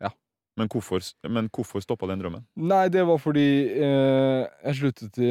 ja. 0.00 0.10
Men 0.56 0.68
hvorfor, 0.68 1.00
men 1.32 1.48
hvorfor 1.48 1.80
stoppa 1.80 2.06
den 2.10 2.20
drømmen? 2.20 2.42
Nei, 2.60 2.86
det 2.92 3.06
var 3.08 3.16
fordi 3.20 3.44
eh, 3.72 4.42
jeg 4.66 4.76
sluttet 4.82 5.20
i 5.24 5.30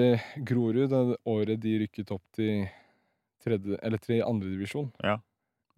Grorud 0.49 0.87
det 0.89 1.01
året 1.29 1.61
de 1.61 1.75
rykket 1.83 2.13
opp 2.15 2.23
til 2.33 2.63
tredje, 3.43 3.77
eller 3.85 4.01
til 4.01 4.23
andredivisjon. 4.25 4.89
Ja. 5.05 5.19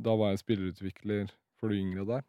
Da 0.04 0.16
var 0.20 0.32
jeg 0.32 0.44
spillerutvikler 0.44 1.32
for 1.60 1.72
de 1.72 1.80
yngre 1.84 2.06
der. 2.08 2.24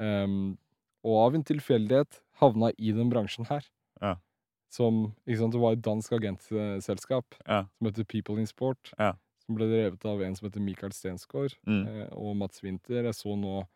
Ehm, 0.00 0.58
og 1.04 1.16
av 1.26 1.34
en 1.36 1.44
tilfeldighet 1.48 2.20
havna 2.40 2.70
i 2.76 2.92
den 2.96 3.08
bransjen 3.12 3.48
her. 3.48 3.64
Ja. 4.00 4.14
Som, 4.70 5.14
sant, 5.26 5.52
Det 5.52 5.60
var 5.60 5.72
et 5.74 5.82
dansk 5.82 6.12
agentselskap 6.14 7.34
Ja. 7.48 7.64
som 7.78 7.86
heter 7.88 8.04
People 8.04 8.38
in 8.38 8.46
Sport. 8.46 8.92
Ja. 8.98 9.14
Som 9.44 9.56
ble 9.56 9.66
drevet 9.66 10.04
av 10.06 10.22
en 10.22 10.36
som 10.36 10.46
heter 10.48 10.60
Michael 10.62 10.92
Stensgaard 10.94 11.56
Mm. 11.66 11.86
eh, 11.88 12.08
og 12.12 12.36
Mats 12.36 12.62
Winther. 12.62 13.02
Jeg 13.04 13.14
så 13.14 13.34
nå 13.36 13.66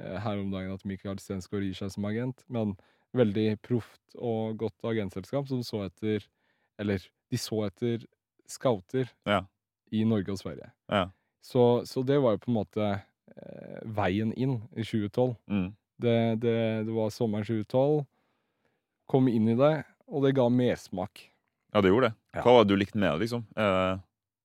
eh, 0.00 0.18
her 0.20 0.38
om 0.38 0.50
dagen 0.50 0.72
at 0.72 0.84
Michael 0.86 1.18
Stensgaard 1.18 1.62
gir 1.66 1.74
seg 1.74 1.90
som 1.92 2.04
agent. 2.06 2.44
Men 2.48 2.76
veldig 3.14 3.58
proft 3.62 4.00
og 4.16 4.56
godt 4.58 4.80
agentselskap 4.84 5.48
som 5.48 5.60
så 5.62 5.84
etter 5.86 6.24
Eller 6.78 6.98
de 7.30 7.36
så 7.36 7.66
etter 7.66 8.04
scouter 8.46 9.10
Ja. 9.26 9.42
i 9.92 10.04
Norge 10.04 10.30
og 10.30 10.38
Sverige. 10.38 10.70
Ja. 10.88 11.10
Så, 11.42 11.84
så 11.84 12.02
det 12.06 12.20
var 12.22 12.32
jo 12.36 12.38
på 12.38 12.48
en 12.48 12.54
måte 12.64 13.02
eh, 13.36 13.80
veien 13.84 14.32
inn 14.34 14.62
i 14.76 14.82
2012. 14.84 15.36
Mm. 15.50 15.74
Det, 16.00 16.40
det, 16.40 16.86
det 16.86 16.94
var 16.94 17.10
sommeren 17.10 17.44
2012. 17.44 18.06
Kom 19.08 19.28
inn 19.28 19.48
i 19.48 19.54
det, 19.58 19.84
og 20.08 20.24
det 20.24 20.34
ga 20.36 20.48
mersmak. 20.48 21.26
Ja, 21.74 21.80
det 21.84 21.90
gjorde 21.92 22.10
det. 22.10 22.42
Hva 22.42 22.52
var 22.56 22.64
det 22.64 22.72
du 22.72 22.78
likte 22.80 22.98
med 22.98 23.12
det, 23.12 23.26
liksom? 23.26 23.42
Eh, 23.56 23.98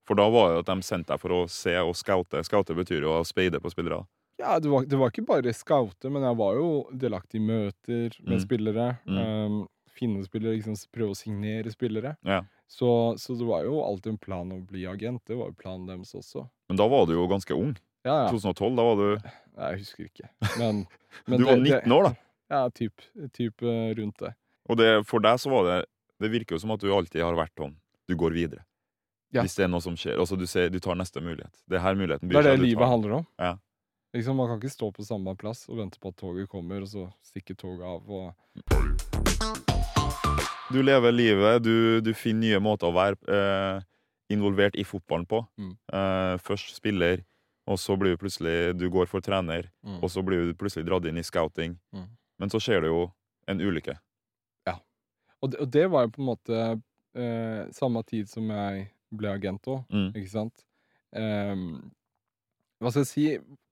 for 0.07 0.19
da 0.19 0.25
var 0.29 0.49
det 0.51 0.63
at 0.65 0.71
de 0.73 0.83
sendte 0.83 1.13
deg 1.13 1.21
for 1.21 1.31
å 1.31 1.43
se 1.49 1.75
og 1.79 1.93
scoute. 1.95 2.41
Scoute 2.43 2.75
betyr 2.75 3.05
jo 3.05 3.13
å 3.21 3.25
speide 3.27 3.61
på 3.63 3.71
spillere. 3.71 4.01
Ja, 4.41 4.57
det 4.59 4.67
var, 4.67 4.83
det 4.89 4.97
var 4.99 5.11
ikke 5.13 5.23
bare 5.29 5.53
scoute, 5.55 6.09
men 6.11 6.25
jeg 6.25 6.35
var 6.35 6.57
jo 6.57 6.67
delaktig 6.91 7.39
i 7.39 7.45
møter 7.47 8.17
med 8.25 8.39
Mm. 8.39 8.43
spillere. 8.43 8.87
Mm. 9.07 9.17
ehm, 9.21 9.67
finne 9.93 10.23
spillere, 10.25 10.57
liksom 10.57 10.75
prøve 10.91 11.13
å 11.13 11.15
signere 11.15 11.71
spillere. 11.71 12.15
Ja. 12.25 12.41
Så, 12.67 13.15
så 13.21 13.37
det 13.37 13.45
var 13.45 13.63
jo 13.63 13.79
alltid 13.85 14.13
en 14.13 14.17
plan 14.17 14.51
å 14.51 14.59
bli 14.67 14.83
agent. 14.89 15.21
Det 15.29 15.37
var 15.37 15.51
jo 15.53 15.55
planen 15.61 15.85
deres 15.87 16.11
også. 16.17 16.47
Men 16.67 16.77
da 16.81 16.87
var 16.89 17.05
du 17.05 17.13
jo 17.13 17.27
ganske 17.29 17.53
ung. 17.55 17.75
Ja, 18.03 18.25
ja. 18.25 18.31
2012, 18.33 18.75
da 18.75 18.83
var 18.83 18.95
du 18.99 19.29
Nei, 19.55 19.69
Jeg 19.69 19.79
husker 19.85 20.07
ikke. 20.09 20.29
Men, 20.59 20.87
men 21.29 21.39
Du 21.39 21.45
var 21.45 21.55
19 21.61 21.91
år, 21.93 22.03
da. 22.09 22.13
Ja, 22.49 22.69
typ, 22.69 22.99
typ 23.31 23.61
eh, 23.63 23.93
rundt 23.95 24.17
det. 24.19 24.33
Og 24.69 24.77
det, 24.79 24.89
for 25.09 25.19
deg 25.23 25.39
så 25.43 25.49
var 25.51 25.65
det 25.67 25.79
Det 26.23 26.29
virker 26.31 26.55
jo 26.55 26.61
som 26.63 26.71
at 26.71 26.79
du 26.79 26.87
alltid 26.93 27.19
har 27.21 27.35
vært 27.35 27.51
sånn 27.59 27.73
Du 28.07 28.15
går 28.15 28.31
videre. 28.31 28.63
Ja. 29.33 29.41
Hvis 29.41 29.55
det 29.57 29.65
er 29.65 29.71
noe 29.73 29.81
som 29.81 29.95
skjer. 29.97 30.19
Altså 30.21 30.37
du, 30.37 30.45
ser, 30.47 30.69
du 30.69 30.79
tar 30.79 30.95
neste 30.95 31.19
mulighet. 31.23 31.51
Det 31.67 31.79
er 31.79 31.81
her 31.83 31.95
muligheten 31.97 32.29
Det 32.29 32.37
er 32.37 32.51
det 32.53 32.59
livet 32.61 32.87
handler 32.87 33.15
om. 33.21 33.25
Ja. 33.41 33.55
Liksom, 34.13 34.37
man 34.37 34.47
kan 34.51 34.59
ikke 34.61 34.69
stå 34.69 34.91
på 34.93 35.03
samme 35.07 35.33
plass 35.35 35.63
og 35.71 35.79
vente 35.79 35.97
på 35.99 36.11
at 36.13 36.17
toget 36.21 36.45
kommer, 36.51 36.83
og 36.85 36.89
så 36.91 37.07
stikker 37.25 37.57
toget 37.57 37.81
av. 37.81 38.05
Og... 38.05 39.33
Du 40.69 40.81
lever 40.85 41.11
livet, 41.11 41.63
du, 41.65 41.97
du 42.05 42.11
finner 42.13 42.53
nye 42.53 42.61
måter 42.61 42.91
å 42.91 42.93
være 42.93 43.17
eh, 43.25 43.81
involvert 44.33 44.77
i 44.77 44.85
fotballen 44.85 45.25
på. 45.29 45.41
Mm. 45.57 45.73
Eh, 45.97 46.35
først 46.45 46.75
spiller, 46.77 47.25
og 47.65 47.81
så 47.81 47.97
blir 47.97 48.13
du 48.13 48.21
plutselig 48.21 48.75
Du 48.77 48.85
går 48.93 49.09
for 49.09 49.23
trener, 49.25 49.69
Mm. 49.83 49.97
og 50.03 50.09
så 50.13 50.21
blir 50.23 50.45
du 50.45 50.53
plutselig 50.53 50.85
dratt 50.87 51.05
inn 51.09 51.17
i 51.17 51.25
scouting. 51.25 51.73
Mm. 51.93 52.07
Men 52.39 52.49
så 52.53 52.61
skjer 52.61 52.85
det 52.85 52.93
jo 52.93 53.07
en 53.49 53.59
ulykke. 53.59 53.97
Og, 55.43 55.51
det, 55.51 55.59
og 55.59 55.69
det 55.75 55.83
var 55.91 56.05
jo 56.07 56.13
på 56.15 56.21
en 56.23 56.29
måte 56.29 56.59
eh, 57.19 57.63
samme 57.75 58.01
tid 58.07 58.29
som 58.31 58.47
jeg 58.49 58.85
ble 59.13 59.33
agent 59.35 59.67
òg, 59.69 59.83
Mm. 59.91 60.07
ikke 60.15 60.31
sant? 60.31 60.63
Um, 61.13 61.91
hva 62.81 62.89
skal 62.89 63.03
jeg 63.03 63.09
si? 63.11 63.25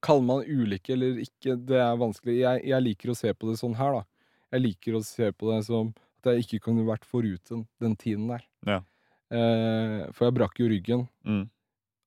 Kaller 0.03 0.25
man 0.27 0.43
ulike 0.45 0.61
ulykke 0.61 0.93
eller 0.93 1.21
ikke, 1.23 1.55
det 1.67 1.79
er 1.81 1.95
vanskelig. 1.99 2.35
Jeg, 2.43 2.61
jeg 2.69 2.85
liker 2.85 3.11
å 3.11 3.15
se 3.17 3.31
på 3.33 3.49
det 3.49 3.57
sånn 3.59 3.73
her, 3.79 3.97
da. 3.97 4.03
Jeg 4.51 4.61
liker 4.67 4.97
å 4.99 5.01
se 5.07 5.31
på 5.31 5.49
det 5.51 5.61
som 5.65 5.89
at 6.21 6.29
jeg 6.35 6.43
ikke 6.45 6.59
kunne 6.67 6.85
vært 6.85 7.07
foruten 7.07 7.63
den 7.81 7.95
tiden 7.97 8.27
der. 8.29 8.43
Ja. 8.67 8.77
Eh, 9.31 10.05
for 10.13 10.27
jeg 10.27 10.35
brakk 10.37 10.59
jo 10.61 10.69
ryggen. 10.69 11.07
Mm. 11.25 11.45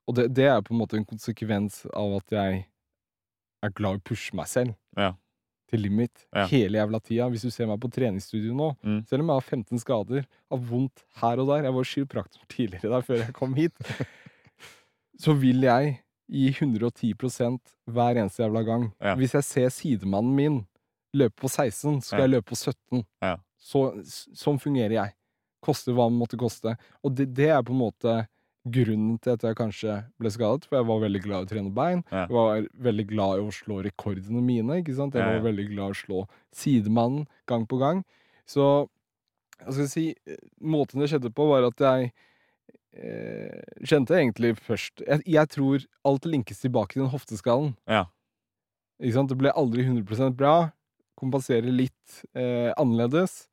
Og 0.07 0.15
det, 0.19 0.29
det 0.37 0.47
er 0.53 0.61
på 0.63 0.75
en 0.75 0.81
måte 0.85 0.99
en 1.01 1.09
konsekvens 1.09 1.83
av 1.97 2.19
at 2.21 2.35
jeg 2.37 2.63
er 3.65 3.73
glad 3.75 3.97
i 3.97 4.03
å 4.03 4.07
pushe 4.13 4.37
meg 4.37 4.47
selv 4.53 4.75
Ja. 5.01 5.15
Til 5.71 5.81
limit 5.81 6.27
Ja. 6.35 6.47
hele 6.47 6.79
jævla 6.79 7.01
tida. 7.03 7.29
Hvis 7.33 7.43
du 7.43 7.51
ser 7.51 7.67
meg 7.67 7.81
på 7.81 7.91
treningsstudio 7.91 8.55
nå, 8.55 8.77
Mm. 8.85 9.05
selv 9.07 9.21
om 9.23 9.29
jeg 9.29 9.35
har 9.35 9.41
15 9.41 9.79
skader, 9.79 10.27
har 10.51 10.59
vondt 10.59 11.05
her 11.21 11.39
og 11.41 11.47
der 11.49 11.63
Jeg 11.65 11.75
var 11.75 11.85
kiropraktor 11.85 12.43
tidligere 12.57 12.91
der 12.91 13.01
før 13.03 13.17
jeg 13.25 13.33
kom 13.35 13.55
hit. 13.55 13.73
så 15.19 15.33
vil 15.39 15.61
jeg 15.63 16.01
gi 16.31 16.49
110 16.51 17.13
hver 17.91 18.17
eneste 18.17 18.43
jævla 18.43 18.63
gang. 18.65 18.93
Ja. 19.01 19.15
Hvis 19.15 19.35
jeg 19.35 19.45
ser 19.45 19.69
sidemannen 19.69 20.35
min 20.37 20.67
løpe 21.15 21.37
på 21.37 21.49
16, 21.49 22.01
så 22.01 22.07
skal 22.09 22.19
Ja. 22.19 22.23
jeg 22.25 22.31
løpe 22.31 22.49
på 22.51 22.57
17. 22.57 23.05
Ja. 23.23 23.37
Så, 23.59 24.03
sånn 24.35 24.59
fungerer 24.61 24.93
jeg. 24.93 25.13
Koste 25.63 25.93
hva 25.93 26.09
det 26.11 26.19
måtte 26.19 26.37
koste. 26.37 26.77
Og 27.03 27.15
det, 27.15 27.33
det 27.35 27.49
er 27.49 27.63
på 27.63 27.73
en 27.73 27.79
måte 27.79 28.27
grunnen 28.65 29.19
til 29.21 29.35
at 29.35 29.43
jeg 29.45 29.57
kanskje 29.59 29.95
ble 30.21 30.31
skadet, 30.33 30.65
for 30.69 30.79
jeg 30.79 30.87
var 30.89 31.01
veldig 31.03 31.21
glad 31.25 31.43
i 31.43 31.47
å 31.47 31.51
trene 31.51 31.73
bein. 31.77 32.03
Ja. 32.11 32.23
Jeg 32.25 32.33
var 32.37 32.69
veldig 32.87 33.07
glad 33.11 33.39
i 33.41 33.45
å 33.45 33.53
slå 33.53 33.83
rekordene 33.85 34.41
mine, 34.41 34.79
ikke 34.81 34.95
sant? 34.97 35.15
Jeg 35.15 35.21
Ja, 35.21 35.35
ja. 35.35 35.39
var 35.41 35.51
veldig 35.51 35.67
glad 35.75 35.93
i 35.93 35.97
å 35.97 36.01
slå 36.01 36.23
sidemannen 36.57 37.27
gang 37.51 37.67
på 37.69 37.79
gang. 37.83 38.05
Så 38.49 38.89
hva 39.61 39.73
skal 39.73 39.85
jeg 39.85 39.93
si, 39.93 40.07
måten 40.61 41.01
det 41.01 41.11
skjedde 41.13 41.31
på 41.37 41.47
var 41.49 41.67
at 41.69 41.79
jeg 41.81 42.13
eh, 42.97 43.61
kjente 43.87 44.17
egentlig 44.17 44.55
først 44.61 45.03
jeg, 45.07 45.23
jeg 45.27 45.49
tror 45.53 45.85
alt 46.05 46.27
linkes 46.29 46.61
tilbake 46.65 46.97
til 46.97 47.05
den 47.05 47.13
hofteskallen. 47.15 47.75
Ja. 47.91 48.07
Ikke 49.03 49.17
sant? 49.19 49.29
Det 49.33 49.39
ble 49.41 49.53
aldri 49.53 49.85
100% 49.87 50.37
bra. 50.39 50.71
Kompensere 51.21 51.71
litt 51.73 52.23
eh, 52.35 52.73
annerledes. 52.81 53.45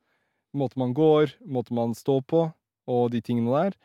Måte 0.57 0.79
man 0.81 0.93
går, 0.93 1.35
måte 1.47 1.73
man 1.73 1.93
står 1.95 2.21
på, 2.27 2.41
og 2.91 3.11
de 3.13 3.21
tingene 3.23 3.53
der. 3.53 3.77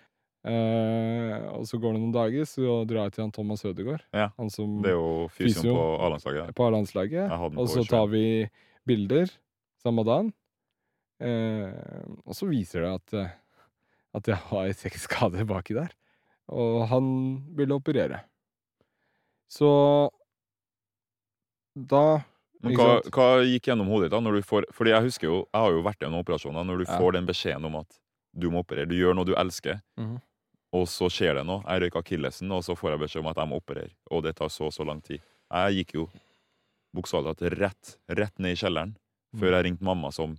Eh, 0.46 1.46
og 1.56 1.64
så 1.66 1.78
går 1.82 1.96
det 1.96 2.00
noen 2.04 2.12
dager, 2.14 2.44
så 2.46 2.76
drar 2.86 3.08
jeg 3.08 3.16
til 3.16 3.24
han 3.24 3.32
Thomas 3.34 3.64
Ødegaard. 3.66 4.02
Ja, 4.14 4.28
Han 4.38 4.50
som 4.50 4.76
Det 4.82 4.92
er 4.92 4.94
jo 4.98 5.28
fysioen 5.34 5.54
Fysio. 5.64 5.74
på 5.74 5.86
A-landslaget. 6.06 6.54
på 6.54 6.66
A-landslaget. 6.68 7.32
Og 7.58 7.68
så 7.72 7.82
tar 7.88 8.06
vi 8.12 8.22
bilder 8.86 9.26
samme 9.82 10.04
dagen. 10.06 10.32
Uh, 11.18 11.72
og 12.28 12.34
så 12.36 12.46
viser 12.46 12.82
det 12.84 12.92
at, 12.94 13.14
eh, 13.14 13.30
at 14.14 14.26
jeg 14.28 14.36
har 14.36 14.72
seks 14.76 15.02
skader 15.08 15.44
baki 15.48 15.74
der. 15.74 15.90
Og 16.52 16.86
han 16.88 17.06
ville 17.56 17.74
operere. 17.74 18.20
Så 19.50 20.10
da 21.76 22.20
Men 22.62 22.74
hva, 22.78 23.00
hva 23.12 23.26
gikk 23.44 23.68
gjennom 23.70 23.88
hodet 23.90 24.08
ditt 24.08 24.14
da? 24.16 24.20
Når 24.24 24.38
du 24.38 24.46
får, 24.46 24.64
fordi 24.74 24.90
jeg 24.94 25.02
husker 25.08 25.26
jo, 25.28 25.36
jeg 25.52 25.60
har 25.66 25.74
jo 25.74 25.82
vært 25.84 26.00
gjennom 26.04 26.22
operasjoner. 26.22 26.64
Når 26.66 26.78
du 26.78 26.84
Ja. 26.88 26.98
får 26.98 27.12
den 27.18 27.26
beskjeden 27.26 27.64
om 27.68 27.76
at 27.82 27.98
du 28.36 28.48
må 28.50 28.62
operere, 28.64 28.88
du 28.88 28.94
gjør 28.94 29.14
noe 29.16 29.24
du 29.24 29.34
elsker, 29.34 29.80
Mhm. 29.98 30.20
Og 30.76 30.86
så 30.90 31.08
skjer 31.12 31.38
det 31.40 31.44
noe. 31.48 31.62
Jeg 31.66 31.82
røyker 31.86 32.02
akillesen, 32.02 32.52
og 32.52 32.62
så 32.66 32.76
får 32.78 32.94
jeg 32.94 33.02
beskjed 33.04 33.22
om 33.24 33.30
at 33.32 33.40
jeg 33.42 33.50
må 33.50 33.58
operere. 33.60 33.92
Og 34.10 34.22
det 34.26 34.34
tar 34.38 34.50
så 34.52 34.68
og 34.68 34.74
så 34.76 34.86
lang 34.88 35.00
tid. 35.04 35.22
Jeg 35.50 35.78
gikk 35.80 35.94
jo 35.98 36.06
bokstavelig 36.96 37.36
talt 37.36 37.58
rett, 37.60 37.96
rett 38.08 38.38
ned 38.42 38.56
i 38.56 38.60
kjelleren 38.60 38.94
Mm. 39.34 39.40
før 39.40 39.52
jeg 39.56 39.64
ringte 39.66 39.84
mamma, 39.84 40.08
som 40.14 40.36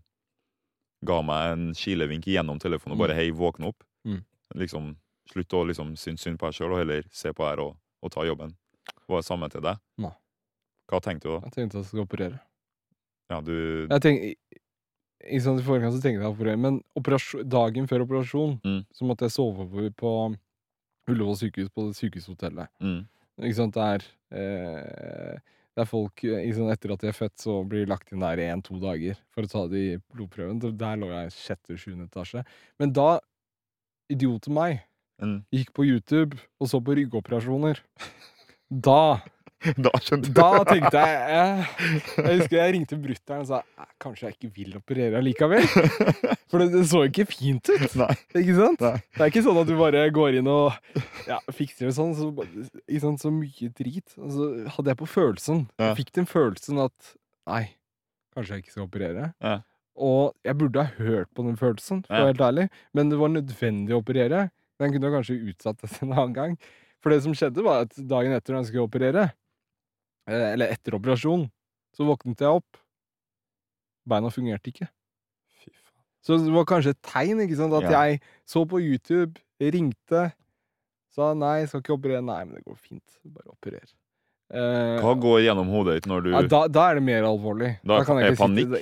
ga 1.05 1.21
meg 1.21 1.51
en 1.53 1.65
kilevink 1.77 2.23
gjennom 2.25 2.57
telefonen 2.59 2.95
og 2.95 3.01
bare 3.03 3.13
'hei, 3.15 3.29
våkne 3.31 3.67
opp'. 3.69 3.83
Mm. 4.05 4.23
Liksom, 4.55 4.95
Slutt 5.27 5.53
å 5.53 5.65
liksom 5.67 5.89
synes 5.97 6.21
synd 6.23 6.39
på 6.39 6.47
deg 6.47 6.53
sjøl, 6.55 6.71
og 6.71 6.77
heller 6.79 7.03
se 7.11 7.33
på 7.33 7.43
her 7.43 7.59
og, 7.59 7.75
og 8.01 8.11
ta 8.11 8.21
jobben. 8.23 8.55
Var 9.09 9.17
det 9.19 9.25
samme 9.25 9.49
til 9.51 9.59
deg? 9.61 9.77
Nei. 9.97 10.11
Hva 10.87 11.01
tenkte 11.03 11.27
du 11.27 11.33
da? 11.35 11.41
Jeg 11.43 11.51
tenkte 11.51 11.75
at 11.75 11.83
jeg 11.83 11.89
skulle 11.89 12.05
operere. 12.07 12.39
Ja, 13.29 13.41
du 13.41 13.87
Jeg 13.89 14.01
tenk, 14.01 14.37
ikke 15.25 15.41
sant, 15.43 15.59
I 15.61 15.65
forkant 15.65 15.95
så 15.95 16.01
tenkte 16.03 16.23
jeg 16.27 16.37
på 16.37 16.45
det, 16.47 16.55
men 16.61 16.81
dagen 17.49 17.87
før 17.89 18.03
operasjon 18.05 18.59
Mm. 18.63 18.81
så 18.93 19.05
måtte 19.07 19.25
jeg 19.25 19.31
sove 19.33 19.65
over 19.65 19.89
på 19.91 20.11
Ullevål 21.09 21.37
sykehus, 21.39 21.69
på 21.71 21.87
sykehushotellet. 21.95 22.67
mm, 22.83 23.07
Ikke 23.41 23.55
sant, 23.55 23.73
det 23.73 23.83
er 23.83 24.03
eh, 24.37 25.37
Det 25.77 25.81
er 25.83 25.85
folk 25.85 26.19
sant, 26.21 26.71
Etter 26.73 26.91
at 26.93 26.99
de 26.99 27.07
er 27.07 27.13
født, 27.15 27.37
så 27.39 27.63
blir 27.67 27.85
de 27.85 27.91
lagt 27.91 28.11
inn 28.11 28.19
der 28.19 28.37
i 28.41 28.47
én-to 28.51 28.79
dager 28.81 29.15
for 29.31 29.43
å 29.45 29.47
ta 29.51 29.67
de 29.67 29.99
blodprøven. 30.13 30.59
Der 30.77 30.97
lå 30.97 31.07
jeg 31.13 31.27
i 31.27 31.35
sjette-sjuende 31.37 32.07
etasje. 32.09 32.43
Men 32.79 32.91
da, 32.93 33.19
idioten 34.09 34.53
meg, 34.57 34.81
mm. 35.21 35.45
gikk 35.53 35.73
på 35.77 35.85
YouTube 35.85 36.37
og 36.59 36.67
så 36.67 36.81
på 36.81 36.95
ryggoperasjoner. 36.97 37.79
Da 38.69 39.21
Da 39.85 39.91
skjønte 40.03 40.29
du. 40.29 40.35
Da 40.37 40.63
tenkte 40.67 41.01
jeg 41.01 41.21
eh, 41.37 41.69
Jeg 42.21 42.39
husker 42.41 42.57
jeg 42.59 42.73
ringte 42.75 42.97
brutter'n 43.01 43.41
og 43.41 43.47
sa 43.49 43.61
"Eh, 43.79 43.87
kanskje 44.03 44.27
jeg 44.27 44.35
ikke 44.37 44.51
vil 44.55 44.75
operere 44.77 45.17
allikevel. 45.21 45.65
For 46.51 46.61
det, 46.61 46.67
det 46.75 46.83
så 46.91 47.01
ikke 47.07 47.25
fint 47.29 47.71
ut. 47.73 47.95
Nei. 47.99 48.11
Ikke 48.37 48.57
sant? 48.59 48.83
Nei. 48.85 48.99
Det 49.17 49.23
er 49.25 49.31
ikke 49.33 49.43
sånn 49.47 49.61
at 49.63 49.69
du 49.71 49.73
bare 49.79 50.03
går 50.13 50.37
inn 50.39 50.49
og 50.51 50.75
ja, 51.27 51.39
fikser 51.51 51.89
det 51.89 51.95
sånn. 51.97 52.13
Så, 52.17 52.29
ikke 52.85 53.01
sant, 53.03 53.23
så 53.23 53.31
mye 53.33 53.71
drit. 53.81 54.13
Og 54.21 54.29
så 54.35 54.51
hadde 54.77 54.93
jeg 54.93 54.99
på 55.01 55.09
følelsen. 55.15 55.65
Ja. 55.79 55.89
Jeg 55.89 55.97
fikk 56.03 56.13
den 56.19 56.29
følelsen 56.29 56.83
at 56.85 57.15
nei, 57.49 57.63
kanskje 58.37 58.55
jeg 58.59 58.63
ikke 58.65 58.75
skal 58.77 58.85
operere. 58.87 59.31
Ja. 59.43 59.57
Og 59.97 60.35
jeg 60.45 60.59
burde 60.59 60.85
ha 60.85 60.93
hørt 61.01 61.31
på 61.33 61.41
den 61.47 61.57
følelsen, 61.57 62.03
for 62.05 62.13
å 62.13 62.27
være 62.27 62.33
helt 62.35 62.45
ærlig. 62.51 62.67
Men 62.93 63.09
det 63.09 63.17
var 63.17 63.33
nødvendig 63.33 63.95
å 63.97 64.01
operere. 64.03 64.43
Den 64.77 64.93
kunne 64.93 65.09
kanskje 65.15 65.39
utsatt 65.49 65.81
det 65.81 65.89
til 65.95 66.05
en 66.05 66.13
annen 66.13 66.35
gang. 66.37 66.53
For 67.01 67.09
det 67.13 67.23
som 67.25 67.33
skjedde, 67.37 67.63
var 67.65 67.87
at 67.87 67.97
dagen 67.97 68.35
etter 68.37 68.53
når 68.53 68.61
jeg 68.61 68.69
skulle 68.71 68.85
operere, 68.85 69.23
eller 70.27 70.73
etter 70.73 70.97
operasjon, 70.97 71.45
så 71.95 72.07
våknet 72.07 72.43
jeg 72.43 72.59
opp. 72.59 72.79
Beina 74.07 74.31
fungerte 74.31 74.71
ikke. 74.71 74.87
Fy 75.61 75.71
faen. 75.71 76.03
Så 76.23 76.39
det 76.43 76.53
var 76.55 76.67
kanskje 76.69 76.93
et 76.95 77.01
tegn, 77.07 77.43
ikke 77.45 77.59
sant? 77.59 77.75
At 77.77 77.87
Ja. 77.87 78.03
jeg 78.05 78.21
så 78.47 78.65
på 78.67 78.81
YouTube, 78.83 79.39
ringte, 79.59 80.33
sa 81.15 81.33
nei, 81.33 81.65
skal 81.65 81.81
ikke 81.81 81.95
operere. 81.97 82.23
Nei, 82.23 82.43
men 82.45 82.55
det 82.55 82.65
går 82.65 82.77
fint. 82.77 83.17
Bare 83.25 83.49
operer. 83.55 83.87
Eh, 84.53 84.99
Hva 85.03 85.13
går 85.19 85.41
gjennom 85.43 85.67
hodet 85.67 85.97
ditt 85.97 86.05
når 86.07 86.21
du 86.23 86.29
ja, 86.31 86.41
da, 86.47 86.67
da 86.71 86.83
er 86.91 86.99
det 86.99 87.03
mer 87.03 87.25
alvorlig. 87.27 87.73
Da 87.83 88.03
kan 88.07 88.21
er 88.23 88.35
panikk? 88.39 88.77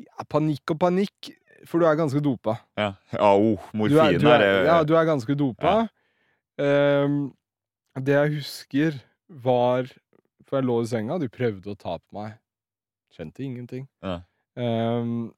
ja, 0.00 0.24
panikk 0.28 0.72
og 0.72 0.78
panikk, 0.80 1.32
for 1.68 1.82
du 1.82 1.88
er 1.88 1.98
ganske 1.98 2.22
dopa. 2.24 2.54
Ja, 2.80 2.94
ja 3.12 3.32
oh, 3.34 3.60
morfin 3.76 3.98
er, 4.00 4.16
du 4.22 4.28
er, 4.30 4.40
er 4.40 4.64
ja, 4.70 4.78
du 4.88 4.94
er 4.96 5.04
ganske 5.08 5.36
dopa. 5.36 5.74
Ehm, 6.56 7.18
det 8.00 8.14
jeg 8.16 8.34
husker, 8.38 8.96
var 9.28 9.88
For 10.46 10.58
jeg 10.60 10.66
lå 10.68 10.76
i 10.82 10.86
senga, 10.90 11.18
de 11.18 11.28
prøvde 11.32 11.72
å 11.72 11.78
ta 11.78 11.96
på 11.98 12.14
meg. 12.16 12.36
Kjente 13.16 13.42
ingenting. 13.46 13.86
Ja. 14.04 14.20
Um, 14.56 15.32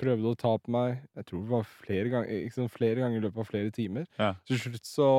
prøvde 0.00 0.32
å 0.32 0.34
ta 0.38 0.50
på 0.58 0.72
meg 0.74 0.96
Jeg 1.14 1.26
tror 1.28 1.42
det 1.44 1.50
var 1.52 1.66
flere 1.68 2.10
ganger, 2.10 2.30
ikke 2.42 2.56
sant, 2.56 2.72
flere 2.74 2.98
ganger 3.04 3.20
i 3.20 3.22
løpet 3.26 3.42
av 3.44 3.50
flere 3.52 3.70
timer. 3.74 4.06
Ja. 4.18 4.32
Til 4.48 4.58
slutt 4.58 4.88
så 4.88 5.10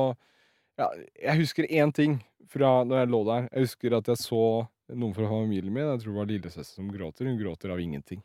ja, 0.80 0.88
Jeg 1.16 1.38
husker 1.40 1.68
én 1.70 1.92
ting 1.96 2.18
fra 2.50 2.80
når 2.84 3.02
jeg 3.04 3.10
lå 3.14 3.20
der. 3.28 3.46
Jeg 3.52 3.66
husker 3.68 3.96
at 4.00 4.10
jeg 4.10 4.20
så 4.20 4.42
noen 4.90 5.14
fra 5.14 5.28
familien 5.30 5.70
min. 5.72 5.86
Jeg 5.86 6.02
tror 6.02 6.12
det 6.12 6.18
var 6.18 6.30
lillesøster 6.32 6.80
som 6.80 6.88
gråter. 6.90 7.28
Hun 7.30 7.38
gråter 7.38 7.70
av 7.70 7.80
ingenting. 7.80 8.22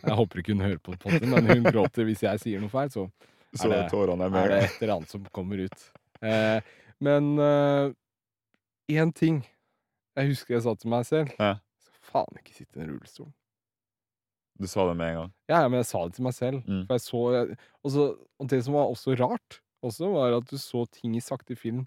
Jeg 0.00 0.16
håper 0.16 0.40
ikke 0.40 0.54
hun 0.56 0.64
hører 0.64 0.80
på 0.80 0.94
potten, 0.96 1.28
men 1.34 1.50
hun 1.50 1.66
gråter 1.68 2.06
hvis 2.08 2.22
jeg 2.24 2.40
sier 2.40 2.62
noe 2.62 2.72
feil. 2.72 2.88
Så 2.94 3.10
Så 3.52 3.66
er 3.66 3.82
det- 3.90 3.92
er 3.92 4.48
det 4.48 4.62
et 4.64 4.82
eller 4.82 4.94
annet 4.94 5.10
som 5.10 5.24
kommer 5.34 5.58
ut. 5.58 5.90
Eh, 6.22 6.60
men 7.00 7.36
én 8.88 9.12
ting 9.14 9.42
jeg 10.20 10.32
husker 10.34 10.54
jeg 10.56 10.62
sa 10.66 10.74
til 10.78 10.90
meg 10.92 11.06
selv. 11.08 11.32
Ja. 11.40 11.54
Skal 11.84 12.08
faen 12.12 12.40
ikke 12.40 12.54
sitte 12.56 12.78
i 12.80 12.84
en 12.84 12.92
rullestol. 12.94 13.30
Du 14.60 14.66
sa 14.68 14.84
det 14.90 14.96
med 15.00 15.08
en 15.14 15.18
gang. 15.22 15.30
Ja, 15.48 15.62
ja, 15.64 15.68
men 15.72 15.80
jeg 15.80 15.88
sa 15.88 16.02
det 16.04 16.14
til 16.18 16.26
meg 16.26 16.34
selv. 16.36 16.60
Mm. 16.68 16.82
For 16.88 16.96
jeg 16.98 17.04
så 17.06 17.20
jeg, 17.36 17.58
og, 17.80 17.90
så, 17.94 18.06
og 18.42 18.48
det 18.52 18.58
som 18.66 18.76
var 18.76 18.90
også 18.92 19.14
rart, 19.20 19.60
også 19.86 20.10
var 20.12 20.36
at 20.36 20.50
du 20.50 20.58
så 20.60 20.82
ting 20.92 21.14
i 21.16 21.22
sakte 21.24 21.56
film 21.56 21.86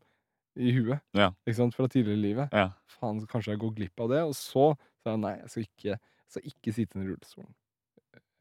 i 0.57 0.71
huet. 0.73 1.01
Ja. 1.17 1.31
Ikke 1.45 1.59
sant? 1.59 1.75
Fra 1.77 1.85
tidligere 1.89 2.17
i 2.17 2.23
livet. 2.23 2.53
Ja. 2.53 2.71
Faen, 2.97 3.19
så 3.21 3.29
kanskje 3.29 3.53
jeg 3.53 3.61
går 3.61 3.75
glipp 3.77 4.01
av 4.05 4.09
det. 4.13 4.23
Og 4.25 4.33
så 4.37 4.71
sa 5.03 5.13
jeg 5.13 5.21
nei, 5.21 5.35
jeg 5.43 5.51
skal 5.53 5.67
ikke, 5.67 5.91
jeg 5.99 6.33
skal 6.33 6.49
ikke 6.49 6.73
sitte 6.79 6.97
i 6.97 7.01
en 7.03 7.07
rullestol. 7.11 7.47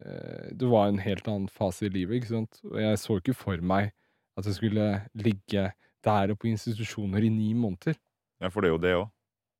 Eh, 0.05 0.49
Det 0.63 0.69
var 0.73 0.89
en 0.89 1.03
helt 1.05 1.29
annen 1.29 1.49
fase 1.53 1.87
i 1.89 1.93
livet, 1.93 2.21
ikke 2.23 2.33
sant. 2.33 2.61
Og 2.71 2.79
jeg 2.81 3.01
så 3.05 3.19
ikke 3.21 3.37
for 3.37 3.61
meg 3.75 3.93
at 4.41 4.49
jeg 4.49 4.57
skulle 4.57 4.87
ligge 5.21 5.67
der 6.03 6.33
og 6.33 6.39
på 6.41 6.49
institusjoner 6.51 7.23
i 7.23 7.29
ni 7.31 7.53
måneder. 7.55 7.99
ja, 8.41 8.49
for 8.49 8.63
det 8.65 8.71
er 8.71 8.73
jo 8.73 8.81
det 8.83 8.95
òg. 8.97 9.11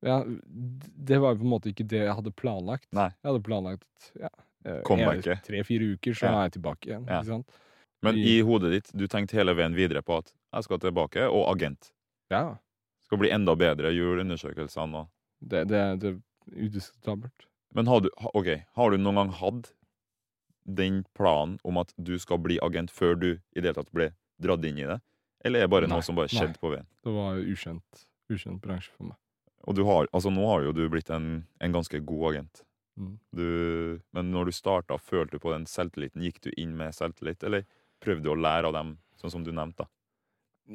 Ja, 0.03 0.17
det 0.27 1.17
var 1.23 1.35
på 1.39 1.45
en 1.45 1.51
måte 1.53 1.71
ikke 1.71 1.85
det 1.87 2.01
jeg 2.05 2.15
hadde 2.17 2.31
planlagt. 2.35 2.87
Nei. 2.91 3.09
Jeg 3.23 3.29
hadde 3.31 3.43
planlagt 3.45 4.09
ja, 4.19 4.29
eh, 4.65 4.81
tre-fire 5.47 5.93
uker, 5.95 6.13
så 6.17 6.25
Ja. 6.27 6.33
er 6.41 6.49
jeg 6.49 6.55
tilbake 6.59 6.89
igjen. 6.89 7.05
Ja. 7.07 7.21
Ikke 7.21 7.25
sant? 7.31 7.49
Men 8.03 8.15
I- 8.19 8.41
hodet 8.43 8.71
ditt, 8.71 8.91
du 8.91 9.07
tenkte 9.07 9.37
hele 9.39 9.53
veien 9.55 9.73
videre 9.75 10.01
på 10.03 10.17
at 10.19 10.33
jeg 10.53 10.63
skal 10.65 10.79
tilbake, 10.79 11.23
og 11.31 11.47
agent. 11.55 11.91
Ja. 12.29 12.57
Skal 13.05 13.17
bli 13.17 13.29
enda 13.31 13.55
bedre, 13.55 13.93
gjøre 13.95 14.21
undersøkelsene 14.25 14.95
og 15.05 15.09
Det, 15.45 15.67
det, 15.67 15.99
det 15.99 16.09
er 16.13 16.19
udiskutabelt. 16.67 17.47
Men 17.73 17.87
har 17.87 17.99
du, 18.01 18.09
okay, 18.33 18.63
har 18.75 18.91
du 18.91 18.97
noen 18.97 19.15
gang 19.15 19.31
hatt 19.31 19.73
den 20.65 21.03
planen 21.15 21.57
om 21.63 21.77
at 21.77 21.93
du 22.01 22.17
skal 22.19 22.37
bli 22.39 22.59
agent 22.63 22.91
før 22.91 23.15
du 23.19 23.27
i 23.33 23.59
det 23.61 23.63
hele 23.71 23.79
tatt 23.79 23.91
ble 23.91 24.11
dratt 24.41 24.63
inn 24.65 24.77
i 24.79 24.87
det? 24.87 24.99
Eller 25.43 25.59
er 25.59 25.67
det 25.67 25.71
bare 25.73 25.87
Nei, 25.87 25.95
noe 25.97 26.01
som 26.05 26.15
bare 26.15 26.29
nei. 26.31 26.39
skjedde 26.39 26.59
på 26.59 26.71
veien? 26.71 26.85
Det 27.03 27.11
var 27.13 27.39
ukjent, 27.41 28.05
ukjent 28.31 28.61
bransje 28.63 28.91
for 28.95 29.03
meg. 29.11 29.17
Og 29.63 29.77
du 29.77 29.83
har, 29.87 30.07
altså 30.11 30.31
nå 30.33 30.43
har 30.49 30.65
jo 30.65 30.75
du 30.75 30.83
blitt 30.91 31.09
en, 31.13 31.45
en 31.63 31.75
ganske 31.75 31.99
god 32.03 32.33
agent. 32.33 32.63
Mm. 32.99 33.15
Du, 33.33 33.47
men 34.13 34.31
når 34.33 34.49
du 34.49 34.55
starta, 34.55 34.97
følte 35.01 35.37
du 35.37 35.43
på 35.43 35.53
den 35.53 35.65
selvtilliten? 35.69 36.23
Gikk 36.25 36.41
du 36.45 36.51
inn 36.59 36.75
med 36.77 36.93
selvtillit, 36.95 37.43
eller 37.47 37.65
prøvde 38.03 38.27
du 38.27 38.33
å 38.33 38.39
lære 38.39 38.69
av 38.69 38.75
dem, 38.75 38.97
sånn 39.19 39.33
som 39.37 39.45
du 39.45 39.53
nevnte? 39.55 39.85
da? 39.85 39.91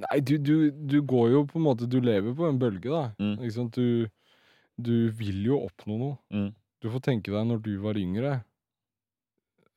Nei, 0.05 0.18
du, 0.20 0.37
du, 0.40 0.70
du 0.70 0.98
går 1.01 1.31
jo 1.33 1.46
på 1.48 1.57
en 1.57 1.64
måte 1.64 1.87
Du 1.88 1.96
lever 2.05 2.35
på 2.37 2.44
en 2.44 2.59
bølge, 2.61 2.90
da. 2.92 3.05
Mm. 3.20 3.37
Ikke 3.38 3.55
sant? 3.55 3.79
Du, 3.79 4.09
du 4.77 5.11
vil 5.16 5.46
jo 5.46 5.62
oppnå 5.68 5.96
noe. 6.01 6.18
Mm. 6.35 6.51
Du 6.83 6.90
får 6.92 7.05
tenke 7.09 7.33
deg 7.35 7.48
når 7.48 7.62
du 7.64 7.72
var 7.83 7.98
yngre, 7.98 8.38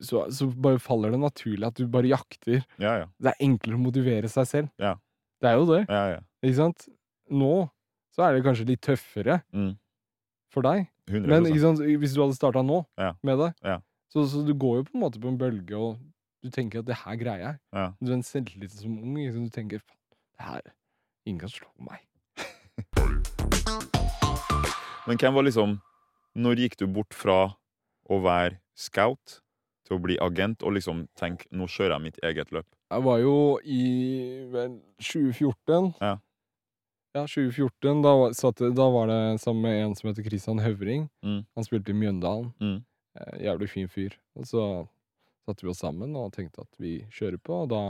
så, 0.02 0.24
så 0.34 0.48
bare 0.50 0.82
faller 0.82 1.14
det 1.14 1.20
naturlig 1.22 1.66
at 1.68 1.78
du 1.78 1.86
bare 1.90 2.10
jakter. 2.10 2.64
Ja, 2.82 2.96
ja. 3.04 3.06
Det 3.22 3.32
er 3.32 3.44
enklere 3.46 3.78
å 3.78 3.82
motivere 3.82 4.30
seg 4.30 4.48
selv. 4.50 4.72
Ja. 4.82 4.96
Det 5.42 5.50
er 5.50 5.58
jo 5.58 5.68
det. 5.70 5.84
ja, 5.88 6.02
ja. 6.16 6.20
Ikke 6.42 6.58
sant? 6.58 6.88
Nå 7.32 7.54
så 8.12 8.26
er 8.28 8.34
det 8.36 8.44
kanskje 8.44 8.66
litt 8.68 8.80
tøffere 8.84 9.40
Mm. 9.52 9.76
for 10.52 10.62
deg. 10.62 10.88
100 11.08 11.26
Men 11.28 11.44
ikke 11.50 11.60
sant, 11.64 11.78
hvis 11.80 12.14
du 12.14 12.20
hadde 12.22 12.36
starta 12.36 12.62
nå 12.62 12.84
Ja. 12.98 13.12
med 13.22 13.38
det, 13.38 13.54
Ja. 13.64 13.78
så, 14.12 14.26
så 14.28 14.44
du 14.46 14.54
går 14.54 14.76
jo 14.78 14.82
på 14.84 14.94
en 14.94 15.00
måte 15.00 15.20
på 15.20 15.28
en 15.28 15.38
bølge, 15.38 15.74
og 15.76 15.98
du 16.42 16.50
tenker 16.50 16.78
at 16.80 16.86
det 16.86 16.96
her 17.04 17.16
greier 17.16 17.38
jeg. 17.46 17.58
Ja. 17.72 17.92
Du 18.00 18.06
har 18.06 18.14
en 18.14 18.22
selvtillit 18.22 18.70
som 18.70 18.98
ung. 18.98 19.16
Sant? 19.32 19.52
Du 19.52 19.60
tenker 19.60 19.78
faen, 19.80 19.98
det 20.38 20.46
her 20.46 20.60
Ingen 21.24 21.38
kan 21.40 21.48
slå 21.48 21.68
meg. 21.78 22.00
Men 25.06 25.18
hvem 25.18 25.34
var 25.34 25.42
liksom 25.46 25.78
Når 26.38 26.56
gikk 26.62 26.76
du 26.80 26.86
bort 26.86 27.14
fra 27.14 27.54
å 28.10 28.18
være 28.22 28.58
scout 28.74 29.40
til 29.86 29.96
å 29.98 30.02
bli 30.02 30.16
agent 30.22 30.62
og 30.62 30.72
liksom 30.78 31.04
tenke 31.18 31.46
nå 31.52 31.66
kjører 31.68 31.96
jeg 31.98 32.02
mitt 32.06 32.18
eget 32.24 32.50
løp? 32.54 32.66
Jeg 32.90 33.02
var 33.04 33.18
jo 33.20 33.34
i 33.64 33.82
vel 34.52 34.78
2014. 34.98 35.94
Ja. 36.00 36.16
Ja, 37.12 37.26
2014. 37.26 38.02
Da, 38.02 38.12
satt, 38.34 38.62
da 38.76 38.86
var 38.90 39.06
det 39.10 39.20
sammen 39.42 39.62
med 39.66 39.82
en 39.84 39.94
som 39.98 40.08
heter 40.08 40.24
Christian 40.24 40.58
Høvring. 40.64 41.08
Mm. 41.24 41.42
Han 41.58 41.66
spilte 41.66 41.92
i 41.92 41.96
Mjøndalen. 41.98 42.52
Mm. 42.62 42.78
Eh, 43.20 43.34
jævlig 43.44 43.68
fin 43.68 43.88
fyr. 43.92 44.14
Og 44.38 44.46
så 44.48 44.62
satte 45.44 45.66
vi 45.66 45.72
oss 45.74 45.82
sammen 45.84 46.14
og 46.16 46.30
tenkte 46.32 46.64
at 46.64 46.78
vi 46.80 47.02
kjører 47.12 47.36
på. 47.44 47.62
Og 47.66 47.68
da, 47.74 47.82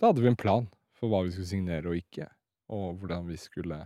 da 0.00 0.08
hadde 0.12 0.24
vi 0.24 0.30
en 0.32 0.38
plan 0.40 0.70
for 0.96 1.12
hva 1.12 1.20
vi 1.26 1.34
skulle 1.34 1.50
signere 1.50 1.90
og 1.92 1.98
ikke. 2.00 2.30
Og 2.72 2.96
hvordan 3.02 3.28
vi 3.28 3.36
skulle 3.36 3.82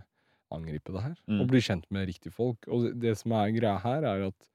angripe 0.55 0.93
det 0.95 1.03
her. 1.03 1.17
Mm. 1.27 1.41
Og 1.43 1.49
bli 1.51 1.59
kjent 1.67 1.87
med 1.91 2.07
riktige 2.07 2.31
folk. 2.31 2.63
Og 2.71 2.87
det, 3.01 3.17
som 3.19 3.35
er 3.35 3.51
greia 3.57 3.75
her, 3.83 4.07
er 4.07 4.27
at 4.29 4.51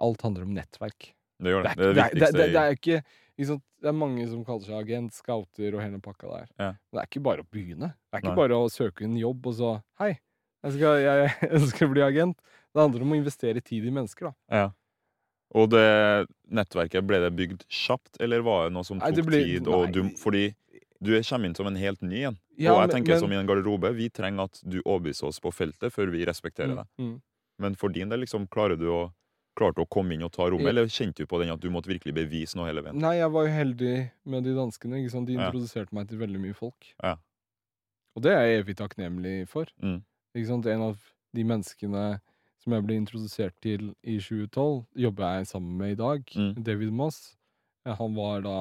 alt 0.00 0.22
handler 0.24 0.46
om 0.48 0.54
nettverk. 0.56 1.10
Det 1.42 1.52
gjør 1.52 1.66
det. 1.68 1.76
Det 1.76 1.84
er, 1.84 1.92
Det 1.92 2.04
ikke- 2.06 2.14
det 2.14 2.20
det, 2.20 2.32
det, 2.40 2.52
det, 2.54 2.62
er 2.62 2.70
ikke 2.78 3.02
ikke 3.38 3.50
sant? 3.52 3.64
Det 3.80 3.88
er 3.88 3.94
mange 3.94 4.24
som 4.28 4.40
kaller 4.44 4.64
seg 4.66 4.74
agent, 4.80 5.12
scouter 5.14 5.74
og 5.76 5.82
hele 5.84 6.00
pakka 6.02 6.26
der. 6.32 6.48
Ja. 6.58 6.70
Men 6.74 6.98
det 6.98 7.02
er 7.04 7.06
ikke 7.12 7.22
bare 7.22 7.44
å 7.44 7.48
begynne. 7.50 7.92
Det 7.94 8.16
er 8.18 8.22
ikke 8.24 8.32
Nei. 8.34 8.40
bare 8.40 8.56
å 8.58 8.70
søke 8.74 9.04
en 9.06 9.16
jobb 9.20 9.46
og 9.46 9.54
så 9.54 9.70
Hei, 10.00 10.16
jeg 10.66 10.72
skal, 10.74 10.98
jeg, 11.04 11.30
jeg 11.52 11.68
skal 11.70 11.92
bli 11.92 12.02
agent. 12.02 12.40
Det 12.74 12.82
handler 12.82 13.04
om 13.06 13.12
å 13.14 13.18
investere 13.20 13.62
tid 13.62 13.86
i 13.86 13.92
mennesker. 13.94 14.30
da. 14.32 14.34
Ja. 14.50 14.68
Og 15.56 15.70
det 15.72 16.26
nettverket, 16.52 17.06
ble 17.08 17.20
det 17.22 17.30
bygd 17.38 17.62
kjapt, 17.72 18.18
eller 18.20 18.42
var 18.44 18.66
det 18.66 18.74
noe 18.76 18.84
som 18.84 18.98
tok 19.00 19.14
nei, 19.14 19.24
ble- 19.24 19.44
tid? 19.46 19.70
Du, 19.94 20.02
fordi 20.20 20.42
du 21.00 21.14
er- 21.16 21.22
kommer 21.22 21.46
inn 21.48 21.54
som 21.56 21.66
en 21.70 21.78
helt 21.78 22.02
ny 22.02 22.24
en. 22.28 22.36
Ja, 22.58 22.74
og 22.74 22.82
jeg 22.82 22.96
tenker 22.98 23.14
men- 23.14 23.20
som 23.22 23.32
i 23.32 23.36
en 23.38 23.46
garderobe, 23.46 23.94
vi 23.94 24.10
trenger 24.10 24.44
at 24.50 24.60
du 24.66 24.80
overbeviser 24.82 25.28
oss 25.30 25.38
på 25.40 25.52
feltet 25.54 25.94
før 25.94 26.10
vi 26.10 26.24
respekterer 26.26 26.74
deg. 26.82 26.86
Mm, 26.98 27.12
mm. 27.14 27.16
Men 27.60 27.74
for 27.78 27.88
din 27.94 28.08
del, 28.10 28.20
liksom, 28.26 28.48
klarer 28.50 28.76
du 28.78 28.88
å 28.90 29.12
klarte 29.58 29.82
å 29.82 29.88
komme 29.90 30.14
inn 30.14 30.22
og 30.26 30.32
ta 30.32 30.46
rommet, 30.48 30.70
eller 30.70 30.86
kjente 30.92 31.24
du 31.24 31.26
på 31.30 31.40
den 31.42 31.50
at 31.54 31.60
du 31.60 31.68
måtte 31.74 31.90
virkelig 31.90 32.14
bevise 32.16 32.56
noe 32.58 32.68
hele 32.70 32.82
veien? 32.86 32.98
Nei, 33.02 33.16
jeg 33.18 33.30
var 33.34 33.46
jo 33.48 33.52
heldig 33.56 33.94
med 34.24 34.44
de 34.46 34.54
danskene. 34.56 35.02
ikke 35.02 35.10
sant? 35.16 35.26
De 35.28 35.34
introduserte 35.36 35.92
meg 35.98 36.08
til 36.08 36.18
veldig 36.22 36.40
mye 36.46 36.54
folk. 36.56 36.92
Ja. 37.02 37.16
Og 38.16 38.22
det 38.24 38.32
er 38.34 38.46
jeg 38.46 38.62
evig 38.64 38.76
takknemlig 38.80 39.36
for. 39.50 39.66
Mm. 39.82 40.00
Ikke 40.34 40.48
sant? 40.50 40.66
En 40.66 40.82
av 40.90 40.98
de 41.34 41.44
menneskene 41.44 42.06
som 42.58 42.72
jeg 42.74 42.82
ble 42.86 42.96
introdusert 42.98 43.54
til 43.62 43.92
i 44.02 44.16
2012, 44.18 44.86
jobber 44.98 45.36
jeg 45.38 45.46
sammen 45.52 45.76
med 45.78 45.92
i 45.94 45.98
dag. 46.00 46.24
Mm. 46.34 46.54
David 46.66 46.90
Moss. 46.92 47.36
Han 47.86 48.14
var 48.18 48.42
da 48.42 48.56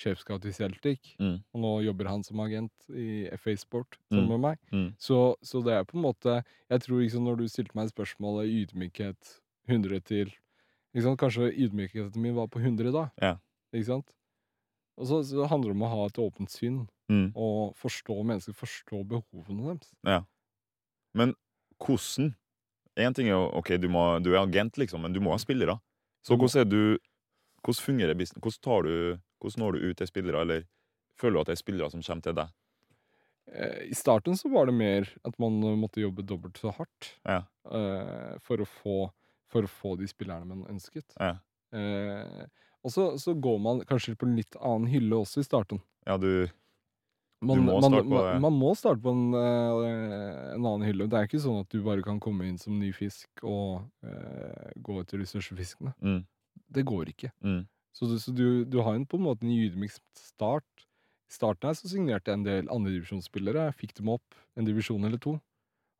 sjefscout 0.00 0.46
i 0.48 0.52
Celtic, 0.56 1.16
Mm. 1.20 1.42
og 1.52 1.60
nå 1.60 1.72
jobber 1.84 2.08
han 2.08 2.22
som 2.24 2.38
agent 2.40 2.72
i 2.88 3.28
FA 3.36 3.52
Sport 3.56 3.98
sammen 4.08 4.24
Mm. 4.24 4.28
med 4.30 4.40
meg. 4.40 4.58
Mm. 4.72 4.94
Så, 4.98 5.34
så 5.42 5.60
det 5.62 5.74
er 5.74 5.84
på 5.84 5.96
en 5.98 6.02
måte 6.06 6.42
Jeg 6.70 6.80
tror 6.80 7.02
liksom 7.02 7.24
når 7.26 7.36
du 7.36 7.48
stilte 7.48 7.74
meg 7.74 7.90
spørsmålet 7.90 8.48
ydmykhet 8.48 9.39
100 9.68 10.00
til? 10.08 10.32
Kanskje 10.94 11.50
ydmykheten 11.52 12.20
min 12.22 12.34
var 12.34 12.48
på 12.50 12.58
100 12.62 12.90
da. 12.94 13.04
Ja. 13.22 13.36
Ikke 13.72 13.86
sant? 13.92 14.14
Og 14.98 15.06
så, 15.06 15.20
så 15.24 15.46
handler 15.48 15.70
det 15.72 15.78
om 15.78 15.86
å 15.86 15.92
ha 15.92 16.06
et 16.10 16.18
åpent 16.22 16.50
syn 16.52 16.86
Mm. 17.10 17.32
og 17.34 17.72
forstå 17.74 18.14
mennesker, 18.22 18.54
forstå 18.54 19.00
behovene 19.10 19.64
deres. 19.72 19.88
Ja. 20.06 20.20
Men 21.18 21.32
hvordan 21.82 22.36
Én 23.00 23.14
ting 23.14 23.26
er 23.26 23.34
jo 23.34 23.48
OK, 23.58 23.72
du, 23.82 23.88
må, 23.88 24.02
du 24.22 24.32
er 24.34 24.42
agent, 24.44 24.76
liksom, 24.78 25.02
men 25.02 25.14
du 25.14 25.18
må 25.22 25.32
ha 25.32 25.38
spillere. 25.40 25.78
Så 26.26 26.36
hvordan 26.36 26.60
er 26.62 26.68
du 26.70 26.98
Hvordan 27.64 27.84
fungerer 27.84 28.14
business? 28.14 28.40
Hvordan, 28.40 28.62
tar 28.62 28.86
du, 28.86 29.18
hvordan 29.42 29.60
når 29.60 29.72
du 29.76 29.88
ut 29.90 29.96
til 29.98 30.08
spillere, 30.08 30.40
eller 30.40 30.62
føler 31.20 31.34
du 31.34 31.40
at 31.40 31.50
det 31.50 31.52
er 31.56 31.60
spillere 31.60 31.90
som 31.92 32.02
kommer 32.06 32.24
til 32.24 32.36
deg? 32.38 32.52
Eh, 33.52 33.80
I 33.90 33.96
starten 33.98 34.36
så 34.38 34.48
var 34.48 34.70
det 34.70 34.74
mer 34.78 35.10
at 35.26 35.36
man 35.42 35.58
måtte 35.80 36.00
jobbe 36.00 36.22
dobbelt 36.24 36.56
så 36.62 36.72
hardt 36.78 37.10
Ja. 37.26 37.42
uh, 37.66 38.38
for, 38.40 38.62
å 38.62 38.68
få, 38.68 38.96
for 39.50 39.66
å 39.66 39.70
få 39.70 39.96
de 40.00 40.08
spillerne 40.10 40.46
man 40.48 40.64
ønsket. 40.70 41.12
Ja. 41.18 41.34
Eh, 41.74 42.46
og 42.80 42.94
så, 42.94 43.10
så 43.20 43.34
går 43.36 43.58
man 43.62 43.82
kanskje 43.88 44.16
på 44.18 44.26
en 44.28 44.38
litt 44.38 44.56
annen 44.56 44.88
hylle 44.90 45.18
også 45.20 45.42
i 45.42 45.46
starten. 45.46 45.82
Ja, 46.08 46.16
du 46.20 46.48
Man, 47.42 47.62
må 47.64 47.78
man, 47.80 47.86
starte 47.88 48.04
på 48.04 48.16
man, 48.20 48.40
man 48.44 48.56
må 48.60 48.70
starte 48.76 49.00
på 49.04 49.12
en, 49.16 49.32
eh, 49.32 50.54
en 50.56 50.64
annen 50.68 50.84
hylle. 50.84 51.06
Det 51.08 51.16
er 51.20 51.28
ikke 51.28 51.40
sånn 51.40 51.62
at 51.62 51.70
du 51.72 51.78
bare 51.86 52.04
kan 52.04 52.18
komme 52.20 52.44
inn 52.48 52.58
som 52.60 52.74
ny 52.80 52.90
fisk 52.92 53.44
og 53.48 53.86
eh, 54.04 54.72
gå 54.84 54.98
etter 55.00 55.22
de 55.22 55.28
største 55.28 55.56
fiskene. 55.56 55.94
mm, 56.04 56.18
Det 56.76 56.84
går 56.88 57.12
ikke. 57.14 57.30
mm, 57.40 57.62
Så, 57.96 58.10
du, 58.10 58.18
så 58.20 58.34
du, 58.36 58.64
du 58.68 58.78
har 58.84 58.94
en, 58.98 59.06
på 59.08 59.16
en 59.16 59.24
måte 59.24 59.46
en 59.48 59.54
ydmyk 59.56 59.94
start. 60.20 60.84
I 61.30 61.32
starten 61.38 61.70
her 61.70 61.78
så 61.78 61.88
signerte 61.88 62.28
jeg 62.32 62.40
en 62.40 62.44
del 62.44 62.68
andredivisjonsspillere. 62.76 63.70
Fikk 63.78 63.94
dem 64.00 64.12
opp 64.12 64.36
en 64.58 64.68
divisjon 64.68 65.04
eller 65.08 65.20
to. 65.22 65.38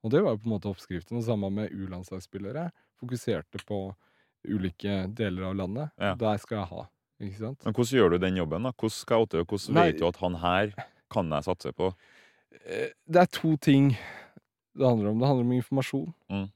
Og 0.04 0.12
det 0.12 0.20
var 0.24 0.34
jo 0.36 0.42
på 0.42 0.48
en 0.50 0.54
måte 0.58 0.68
oppskriften. 0.70 1.16
Og 1.20 1.24
sammen 1.24 1.54
med 1.56 1.72
U-landslagsspillere. 1.72 2.68
Fokuserte 3.00 3.62
på 3.66 3.80
ulike 4.48 5.06
deler 5.16 5.50
av 5.50 5.56
landet. 5.58 5.90
Ja. 6.00 6.14
Der 6.20 6.40
skal 6.40 6.60
jeg 6.62 6.70
ha. 6.70 6.86
Ikke 7.20 7.36
sant? 7.42 7.64
Men 7.66 7.74
hvordan 7.76 7.98
gjør 7.98 8.14
du 8.14 8.18
den 8.22 8.36
jobben? 8.40 8.62
da? 8.64 8.72
Hvordan 8.72 8.94
scouter 8.96 9.42
du? 9.42 9.44
Hvordan 9.50 9.74
Nei. 9.76 9.86
vet 9.90 9.98
du 10.00 10.06
at 10.08 10.16
han 10.22 10.38
her 10.40 10.72
kan 11.12 11.30
jeg 11.36 11.44
satse 11.48 11.72
på? 11.76 11.90
Eh, 12.64 12.88
Det 13.06 13.20
er 13.20 13.26
to 13.32 13.56
ting 13.56 13.90
det 14.78 14.86
handler 14.86 15.10
om. 15.10 15.18
Det 15.20 15.26
handler 15.28 15.44
om 15.44 15.52
informasjon. 15.52 16.14
Mm. 16.30 16.46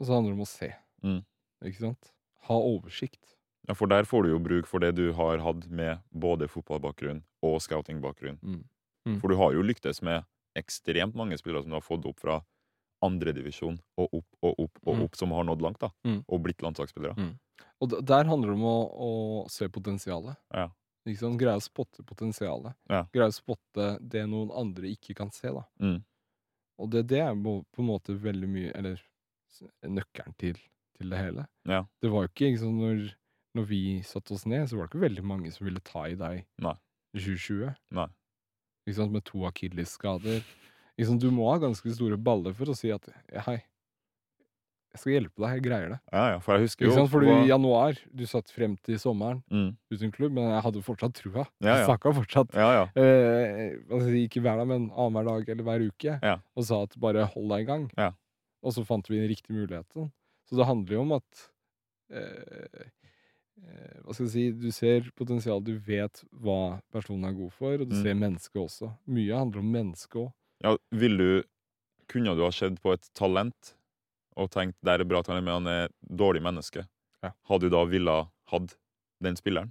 Og 0.00 0.06
så 0.06 0.14
handler 0.16 0.32
det 0.32 0.38
om 0.38 0.44
å 0.46 0.48
se. 0.48 0.70
Mm. 1.04 1.20
Ikke 1.68 1.78
sant? 1.84 2.12
Ha 2.48 2.54
oversikt. 2.56 3.36
Ja, 3.68 3.74
For 3.78 3.86
der 3.86 4.04
får 4.08 4.24
du 4.24 4.32
jo 4.32 4.38
bruk 4.42 4.66
for 4.66 4.82
det 4.82 4.94
du 4.96 5.12
har 5.14 5.38
hatt 5.38 5.68
med 5.70 6.00
både 6.10 6.48
fotballbakgrunn 6.50 7.20
og 7.46 7.60
scoutingbakgrunn. 7.62 8.38
Mm. 8.42 8.64
Mm. 9.06 9.20
For 9.20 9.28
du 9.28 9.36
har 9.38 9.52
jo 9.54 9.62
lyktes 9.62 10.00
med 10.02 10.24
ekstremt 10.58 11.14
mange 11.14 11.36
spillere 11.38 11.62
som 11.62 11.70
du 11.70 11.76
har 11.78 11.84
fått 11.86 12.06
opp 12.06 12.18
fra 12.22 12.40
andredivisjon 13.02 13.78
og 13.98 14.14
opp 14.20 14.28
og 14.42 14.60
opp 14.66 14.78
og 14.86 14.94
Mm. 14.96 15.02
opp, 15.04 15.16
som 15.16 15.30
har 15.34 15.44
nådd 15.44 15.62
langt, 15.62 15.78
da. 15.80 15.90
Mm. 16.06 16.20
Og 16.28 16.42
blitt 16.44 16.62
landslagsspillere. 16.62 17.16
Mm. 17.18 17.32
Og 17.82 17.96
der 18.06 18.24
handler 18.30 18.48
det 18.52 18.56
om 18.56 18.64
å, 18.64 18.76
å 18.94 19.10
se 19.50 19.68
potensialet. 19.68 20.36
Ja. 20.54 20.68
Ikke 21.06 21.18
sant? 21.18 21.38
Greie 21.40 21.58
å 21.58 21.62
spotte 21.64 22.04
potensialet. 22.06 22.76
Ja. 22.88 23.02
Greie 23.12 23.26
å 23.32 23.34
spotte 23.34 23.98
det 24.00 24.22
noen 24.30 24.52
andre 24.54 24.86
ikke 24.94 25.16
kan 25.18 25.30
se. 25.34 25.50
da. 25.50 25.64
Mm. 25.82 25.98
Og 26.78 26.90
det, 26.90 27.06
det 27.10 27.18
er 27.24 27.34
på 27.34 27.82
en 27.82 27.88
måte 27.88 28.14
veldig 28.18 28.48
mye 28.48 28.70
Eller 28.78 29.02
nøkkelen 29.84 30.34
til, 30.40 30.56
til 30.98 31.10
det 31.12 31.18
hele. 31.18 31.46
Ja. 31.68 31.82
Det 32.02 32.10
var 32.10 32.24
jo 32.24 32.30
ikke, 32.32 32.48
ikke 32.52 32.62
sant, 32.62 32.78
når, 32.80 33.02
når 33.58 33.66
vi 33.68 33.80
satte 34.06 34.32
oss 34.36 34.46
ned, 34.48 34.68
så 34.70 34.78
var 34.78 34.86
det 34.86 34.92
ikke 34.94 35.04
veldig 35.08 35.24
mange 35.28 35.52
som 35.52 35.66
ville 35.66 35.82
ta 35.84 36.06
i 36.08 36.14
deg 36.18 36.44
i 36.62 37.18
2020. 37.18 37.74
Nei. 37.98 38.06
Ikke 38.86 38.96
sant? 38.98 39.12
Med 39.14 39.24
to 39.28 39.44
akillesskader. 39.50 40.40
Sant? 41.08 41.20
Du 41.22 41.30
må 41.30 41.50
ha 41.52 41.58
ganske 41.62 41.92
store 41.94 42.16
baller 42.18 42.54
for 42.54 42.66
å 42.72 42.76
si 42.76 42.90
at 42.94 43.06
hei, 43.46 43.58
jeg 44.92 45.00
skal 45.00 45.12
hjelpe 45.14 45.40
deg, 45.40 45.52
jeg 45.56 45.62
greier 45.64 45.88
det. 45.94 45.98
Ja, 46.12 46.22
ja, 46.34 46.38
for 46.44 46.58
jeg 46.58 46.66
husker 46.66 46.84
jo? 46.90 47.04
For 47.08 47.24
i 47.24 47.36
januar, 47.48 47.96
du 48.12 48.26
satt 48.28 48.50
frem 48.52 48.74
til 48.84 48.98
sommeren 49.00 49.38
mm. 49.48 49.70
uten 49.94 50.10
klubb, 50.12 50.34
men 50.36 50.50
jeg 50.52 50.64
hadde 50.66 50.82
fortsatt 50.84 51.14
trua. 51.16 51.46
Ja. 51.64 51.78
Jeg 51.78 51.86
snakka 51.88 52.12
fortsatt 52.18 52.52
Ja, 52.60 52.66
ja. 52.76 52.82
eh, 53.00 53.78
si, 54.04 54.26
ikke 54.26 54.42
hver 54.44 54.60
dag, 54.60 54.68
men 54.68 54.90
annenhver 54.92 55.30
dag 55.30 55.48
eller 55.54 55.64
hver 55.70 55.86
uke, 55.88 56.18
Ja. 56.20 56.34
og 56.54 56.66
sa 56.68 56.82
at 56.84 56.98
bare 57.00 57.24
hold 57.32 57.48
deg 57.54 57.64
i 57.64 57.70
gang. 57.70 57.86
Ja. 57.96 58.10
Og 58.62 58.76
så 58.76 58.84
fant 58.84 59.08
vi 59.08 59.16
den 59.22 59.30
riktige 59.32 59.56
muligheten. 59.56 60.12
Så 60.44 60.58
det 60.60 60.68
handler 60.68 60.92
jo 60.98 61.00
om 61.06 61.16
at 61.16 61.46
eh, 62.12 62.84
eh, 63.64 63.98
Hva 64.04 64.12
skal 64.12 64.26
jeg 64.26 64.32
si 64.34 64.44
Du 64.60 64.68
ser 64.74 65.08
potensial, 65.16 65.62
du 65.64 65.72
vet 65.78 66.20
hva 66.42 66.82
personen 66.92 67.24
er 67.30 67.32
god 67.38 67.52
for, 67.56 67.72
og 67.80 67.88
du 67.88 67.96
Mm. 67.96 68.02
ser 68.02 68.14
mennesket 68.20 68.60
også. 68.60 68.92
Mye 69.08 69.32
handler 69.40 69.60
om 69.64 69.72
mennesket 69.72 70.20
òg. 70.26 70.32
Ja 70.62 70.76
vil 70.90 71.16
du 71.18 71.28
Kunne 72.12 72.34
du 72.36 72.42
ha 72.44 72.50
sett 72.52 72.74
på 72.82 72.92
et 72.92 73.06
talent 73.16 73.74
og 74.36 74.50
tenkt 74.52 74.76
der 74.84 75.00
er 75.00 75.08
bra 75.08 75.22
talent, 75.24 75.44
men 75.46 75.54
han 75.62 75.68
er 75.70 75.88
dårlig 76.04 76.42
menneske? 76.44 76.82
Ja. 77.22 77.30
Hadde 77.48 77.68
du 77.70 77.72
da 77.76 77.84
ville 77.88 78.16
hatt 78.52 78.74
den 79.22 79.36
spilleren? 79.38 79.70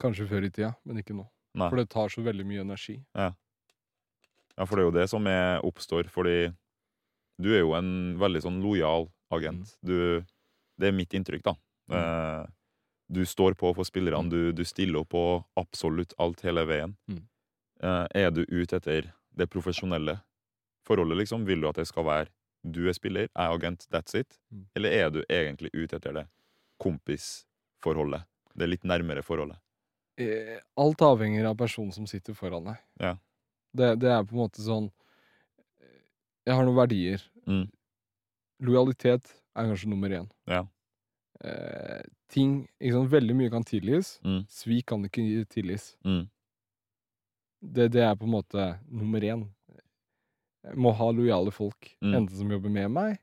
Kanskje 0.00 0.26
før 0.30 0.46
i 0.46 0.50
tida, 0.50 0.70
men 0.84 1.00
ikke 1.02 1.16
nå. 1.16 1.26
Nei. 1.56 1.68
For 1.68 1.76
det 1.80 1.88
tar 1.92 2.08
så 2.12 2.22
veldig 2.24 2.46
mye 2.46 2.62
energi. 2.64 2.96
Ja, 3.16 4.64
for 4.64 4.76
det 4.78 4.84
er 4.84 4.88
jo 4.88 4.94
det 4.96 5.06
som 5.12 5.26
er, 5.28 5.60
oppstår, 5.66 6.08
fordi 6.12 6.52
du 7.42 7.50
er 7.52 7.60
jo 7.64 7.74
en 7.76 8.16
veldig 8.20 8.42
sånn 8.46 8.62
lojal 8.64 9.08
agent. 9.34 9.74
Du, 9.84 10.22
det 10.80 10.88
er 10.88 10.96
mitt 10.96 11.12
inntrykk, 11.16 11.44
da. 11.50 11.54
Eh, 11.92 12.46
du 13.12 13.22
står 13.28 13.56
på 13.60 13.74
for 13.76 13.84
spillerne, 13.88 14.24
Mm. 14.24 14.30
du, 14.32 14.52
du 14.52 14.64
stiller 14.64 15.02
opp 15.02 15.10
på 15.12 15.24
absolutt 15.60 16.14
alt 16.18 16.40
hele 16.46 16.64
veien. 16.68 16.96
Mm. 17.10 17.20
Eh, 17.82 18.06
er 18.24 18.30
du 18.32 18.44
ute 18.48 18.76
etter 18.80 19.12
det 19.36 19.48
profesjonelle 19.52 20.18
forholdet, 20.86 21.20
liksom? 21.22 21.44
Vil 21.46 21.62
du 21.62 21.68
at 21.70 21.80
det 21.80 21.86
skal 21.88 22.06
være 22.06 22.32
du 22.66 22.88
er 22.88 22.96
spiller, 22.96 23.28
jeg 23.28 23.30
er 23.44 23.52
agent, 23.54 23.86
that's 23.92 24.16
it? 24.18 24.40
Mm. 24.50 24.64
Eller 24.74 24.90
er 24.96 25.10
du 25.14 25.20
egentlig 25.28 25.70
ute 25.74 26.00
etter 26.00 26.16
det 26.16 26.24
kompisforholdet? 26.82 28.26
Det 28.56 28.68
litt 28.68 28.86
nærmere 28.88 29.22
forholdet? 29.22 29.60
Eh, 30.18 30.56
alt 30.80 31.02
avhenger 31.04 31.44
av 31.50 31.58
personen 31.60 31.92
som 31.92 32.06
sitter 32.08 32.34
foran 32.34 32.70
deg. 32.70 32.78
Ja. 33.02 33.16
Det, 33.76 33.92
det 34.00 34.10
er 34.10 34.24
på 34.24 34.32
en 34.32 34.40
måte 34.46 34.62
sånn 34.64 34.86
eh, 34.88 36.06
Jeg 36.48 36.56
har 36.56 36.64
noen 36.64 36.78
verdier. 36.78 37.22
Mm. 37.44 37.66
Lojalitet 38.64 39.28
er 39.54 39.68
kanskje 39.68 39.90
nummer 39.92 40.14
én. 40.16 40.30
Ja. 40.48 40.64
Eh, 41.44 42.00
ting 42.32 42.62
ikke 42.80 42.94
sant? 42.96 43.12
Veldig 43.12 43.36
mye 43.36 43.52
kan 43.52 43.66
tilgis. 43.68 44.16
Mm. 44.24 44.40
Svik 44.50 44.88
kan 44.90 45.04
ikke 45.06 45.44
tilgis. 45.52 45.92
Mm. 46.06 46.24
Det, 47.62 47.88
det 47.92 48.02
er 48.04 48.14
på 48.18 48.26
en 48.28 48.34
måte 48.36 48.66
nummer 48.88 49.20
én. 49.24 49.46
Jeg 50.66 50.76
må 50.82 50.90
ha 50.98 51.10
lojale 51.14 51.52
folk. 51.54 51.92
Mm. 52.02 52.14
Enten 52.20 52.36
som 52.36 52.50
jobber 52.50 52.72
med 52.74 52.90
meg, 52.90 53.18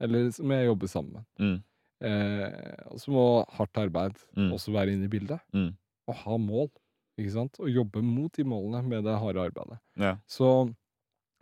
eller 0.00 0.30
som 0.32 0.50
jeg 0.54 0.66
jobber 0.68 0.86
sammen 0.90 1.12
med. 1.18 1.24
Mm. 1.42 1.58
Eh, 2.00 2.84
og 2.88 3.00
så 3.02 3.12
må 3.12 3.24
hardt 3.58 3.76
arbeid 3.82 4.16
Mm. 4.36 4.52
også 4.56 4.72
være 4.72 4.94
inne 4.94 5.04
i 5.04 5.12
bildet. 5.12 5.40
Mm. 5.52 5.72
Og 6.08 6.14
ha 6.22 6.36
mål. 6.38 6.70
Ikke 7.18 7.32
sant? 7.34 7.58
Og 7.60 7.68
jobbe 7.68 8.00
mot 8.02 8.32
de 8.32 8.44
målene 8.48 8.80
med 8.88 9.04
det 9.04 9.18
harde 9.20 9.42
arbeidet. 9.50 9.78
Ja. 10.00 10.14
Så 10.26 10.70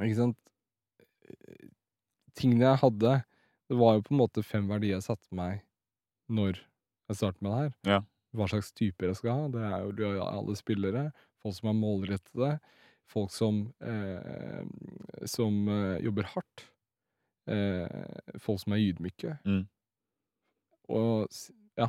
ikke 0.03 0.17
sant 0.17 0.39
Tingene 2.39 2.69
jeg 2.71 2.81
hadde, 2.83 3.15
det 3.69 3.77
var 3.79 3.97
jo 3.99 4.05
på 4.07 4.15
en 4.15 4.21
måte 4.23 4.45
fem 4.47 4.69
verdier 4.71 4.95
jeg 4.97 5.05
satte 5.09 5.35
meg 5.35 5.61
når 6.31 6.61
jeg 7.09 7.19
startet 7.19 7.43
med 7.43 7.51
det 7.53 7.59
her. 7.59 7.73
Ja. 7.89 7.99
Hva 8.37 8.47
slags 8.53 8.71
typer 8.77 9.09
jeg 9.11 9.19
skal 9.19 9.33
ha. 9.35 9.49
Det 9.53 9.65
er 9.65 9.87
jo 10.05 10.23
alle 10.25 10.55
spillere. 10.59 11.03
Folk 11.49 11.57
som 11.57 11.71
er 11.71 11.79
målrettede. 11.79 12.51
Folk 13.09 13.33
som, 13.33 13.63
eh, 13.81 14.65
som 15.25 15.69
eh, 15.73 16.05
jobber 16.05 16.29
hardt. 16.35 16.67
Eh, 17.49 18.37
folk 18.39 18.61
som 18.61 18.75
er 18.77 18.83
ydmyke. 18.85 19.39
Mm. 19.49 19.63
Og 20.93 21.39
ja, 21.79 21.89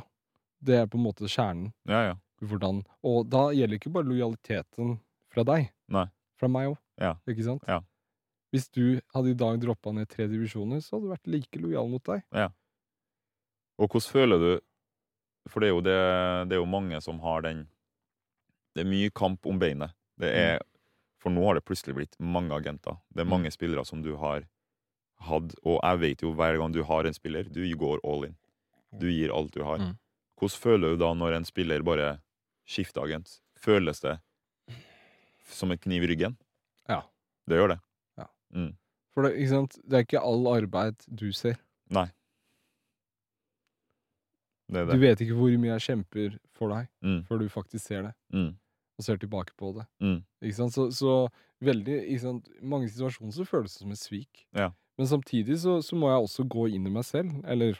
det 0.64 0.78
er 0.78 0.88
på 0.88 0.96
en 0.96 1.04
måte 1.04 1.28
kjernen. 1.28 1.74
Ja, 1.84 2.00
ja. 2.08 2.16
Hvordan 2.40 2.80
Og 3.04 3.26
da 3.28 3.50
gjelder 3.52 3.76
ikke 3.76 3.92
bare 3.92 4.08
lojaliteten 4.08 4.94
fra 5.28 5.44
deg. 5.44 5.68
Nei. 5.92 6.06
Fra 6.40 6.48
meg 6.48 6.70
òg. 6.72 6.78
Ja. 6.96 7.18
Ikke 7.28 7.44
sant? 7.44 7.68
Ja. 7.68 7.82
Hvis 8.50 8.70
du 8.72 9.02
hadde 9.12 9.34
i 9.34 9.36
dag 9.36 9.60
droppa 9.60 9.92
ned 9.92 10.08
tre 10.08 10.24
divisjoner, 10.26 10.80
så 10.80 10.96
hadde 10.96 11.04
du 11.04 11.12
vært 11.12 11.30
like 11.30 11.60
lojal 11.60 11.92
mot 11.92 12.04
deg. 12.08 12.24
Ja. 12.32 12.48
Og 13.76 13.92
hvordan 13.92 14.08
føler 14.08 14.40
du 14.40 14.50
For 15.48 15.60
det 15.60 15.70
er 15.70 15.72
jo, 15.72 15.80
det, 15.84 16.00
det 16.48 16.56
er 16.56 16.60
jo 16.60 16.68
mange 16.68 16.98
som 17.00 17.20
har 17.20 17.44
den 17.44 17.66
Det 18.74 18.84
er 18.84 18.88
mye 18.90 19.10
kamp 19.10 19.46
om 19.46 19.58
beinet. 19.58 19.92
Det 20.20 20.30
er, 20.36 20.60
For 21.20 21.28
nå 21.30 21.42
har 21.44 21.54
det 21.58 21.64
plutselig 21.68 21.94
blitt 21.94 22.14
mange 22.18 22.50
agenter. 22.56 22.96
Det 23.12 23.20
er 23.20 23.24
Mm. 23.26 23.30
mange 23.30 23.50
spillere 23.52 23.84
som 23.84 24.00
du 24.02 24.16
har 24.16 24.46
hatt, 25.20 25.54
og 25.64 25.80
jeg 25.82 25.98
vet 26.00 26.22
jo 26.22 26.32
hver 26.32 26.56
gang 26.56 26.72
du 26.72 26.82
har 26.82 27.04
en 27.04 27.12
spiller, 27.12 27.42
du 27.44 27.60
går 27.76 28.00
all 28.04 28.24
in. 28.24 28.36
Du 28.98 29.06
gir 29.10 29.30
alt 29.30 29.52
du 29.52 29.62
har. 29.62 29.78
Mm. 29.78 29.98
Hvordan 30.40 30.60
føler 30.60 30.90
du 30.90 30.96
da 30.96 31.12
når 31.12 31.36
en 31.36 31.44
spiller 31.44 31.82
bare 31.82 32.20
skifter 32.66 33.02
agent? 33.04 33.40
Føles 33.58 34.00
det 34.00 34.18
som 35.50 35.70
en 35.70 35.78
kniv 35.78 36.04
i 36.04 36.06
ryggen? 36.14 36.36
Ja. 36.88 37.02
Det 37.46 37.56
gjør 37.58 37.68
det. 37.76 37.80
For 39.12 39.22
det, 39.26 39.32
ikke 39.36 39.48
sant? 39.50 39.78
det 39.84 39.92
er 39.98 40.04
ikke 40.06 40.22
all 40.22 40.46
arbeid 40.46 40.96
du 41.12 41.32
ser. 41.32 41.56
Nei. 41.90 42.06
Det 44.72 44.86
det. 44.88 44.94
Du 44.96 45.02
vet 45.02 45.20
ikke 45.24 45.36
hvor 45.38 45.54
mye 45.58 45.72
jeg 45.76 45.84
kjemper 45.88 46.38
for 46.56 46.68
deg, 46.74 46.88
Mm, 47.02 47.22
før 47.28 47.38
du 47.42 47.48
faktisk 47.48 47.84
ser 47.86 48.02
det, 48.08 48.12
mm, 48.32 48.50
og 48.98 49.04
ser 49.04 49.16
tilbake 49.22 49.52
på 49.58 49.72
det. 49.78 49.86
mm. 50.00 50.20
Så, 50.70 50.90
så 50.94 51.14
veldig, 51.60 51.96
ikke 52.08 52.20
sant? 52.22 52.48
Mange 52.62 52.88
situasjoner 52.88 53.32
så 53.32 53.44
føles 53.48 53.74
det 53.74 53.82
som 53.82 53.90
et 53.90 53.98
svik. 54.00 54.46
Ja. 54.56 54.70
Men 54.98 55.06
samtidig 55.06 55.58
så, 55.62 55.80
så 55.82 55.96
må 55.96 56.08
jeg 56.10 56.20
også 56.24 56.44
gå 56.48 56.68
inn 56.74 56.86
i 56.86 56.90
meg 56.92 57.04
selv, 57.04 57.30
eller 57.48 57.78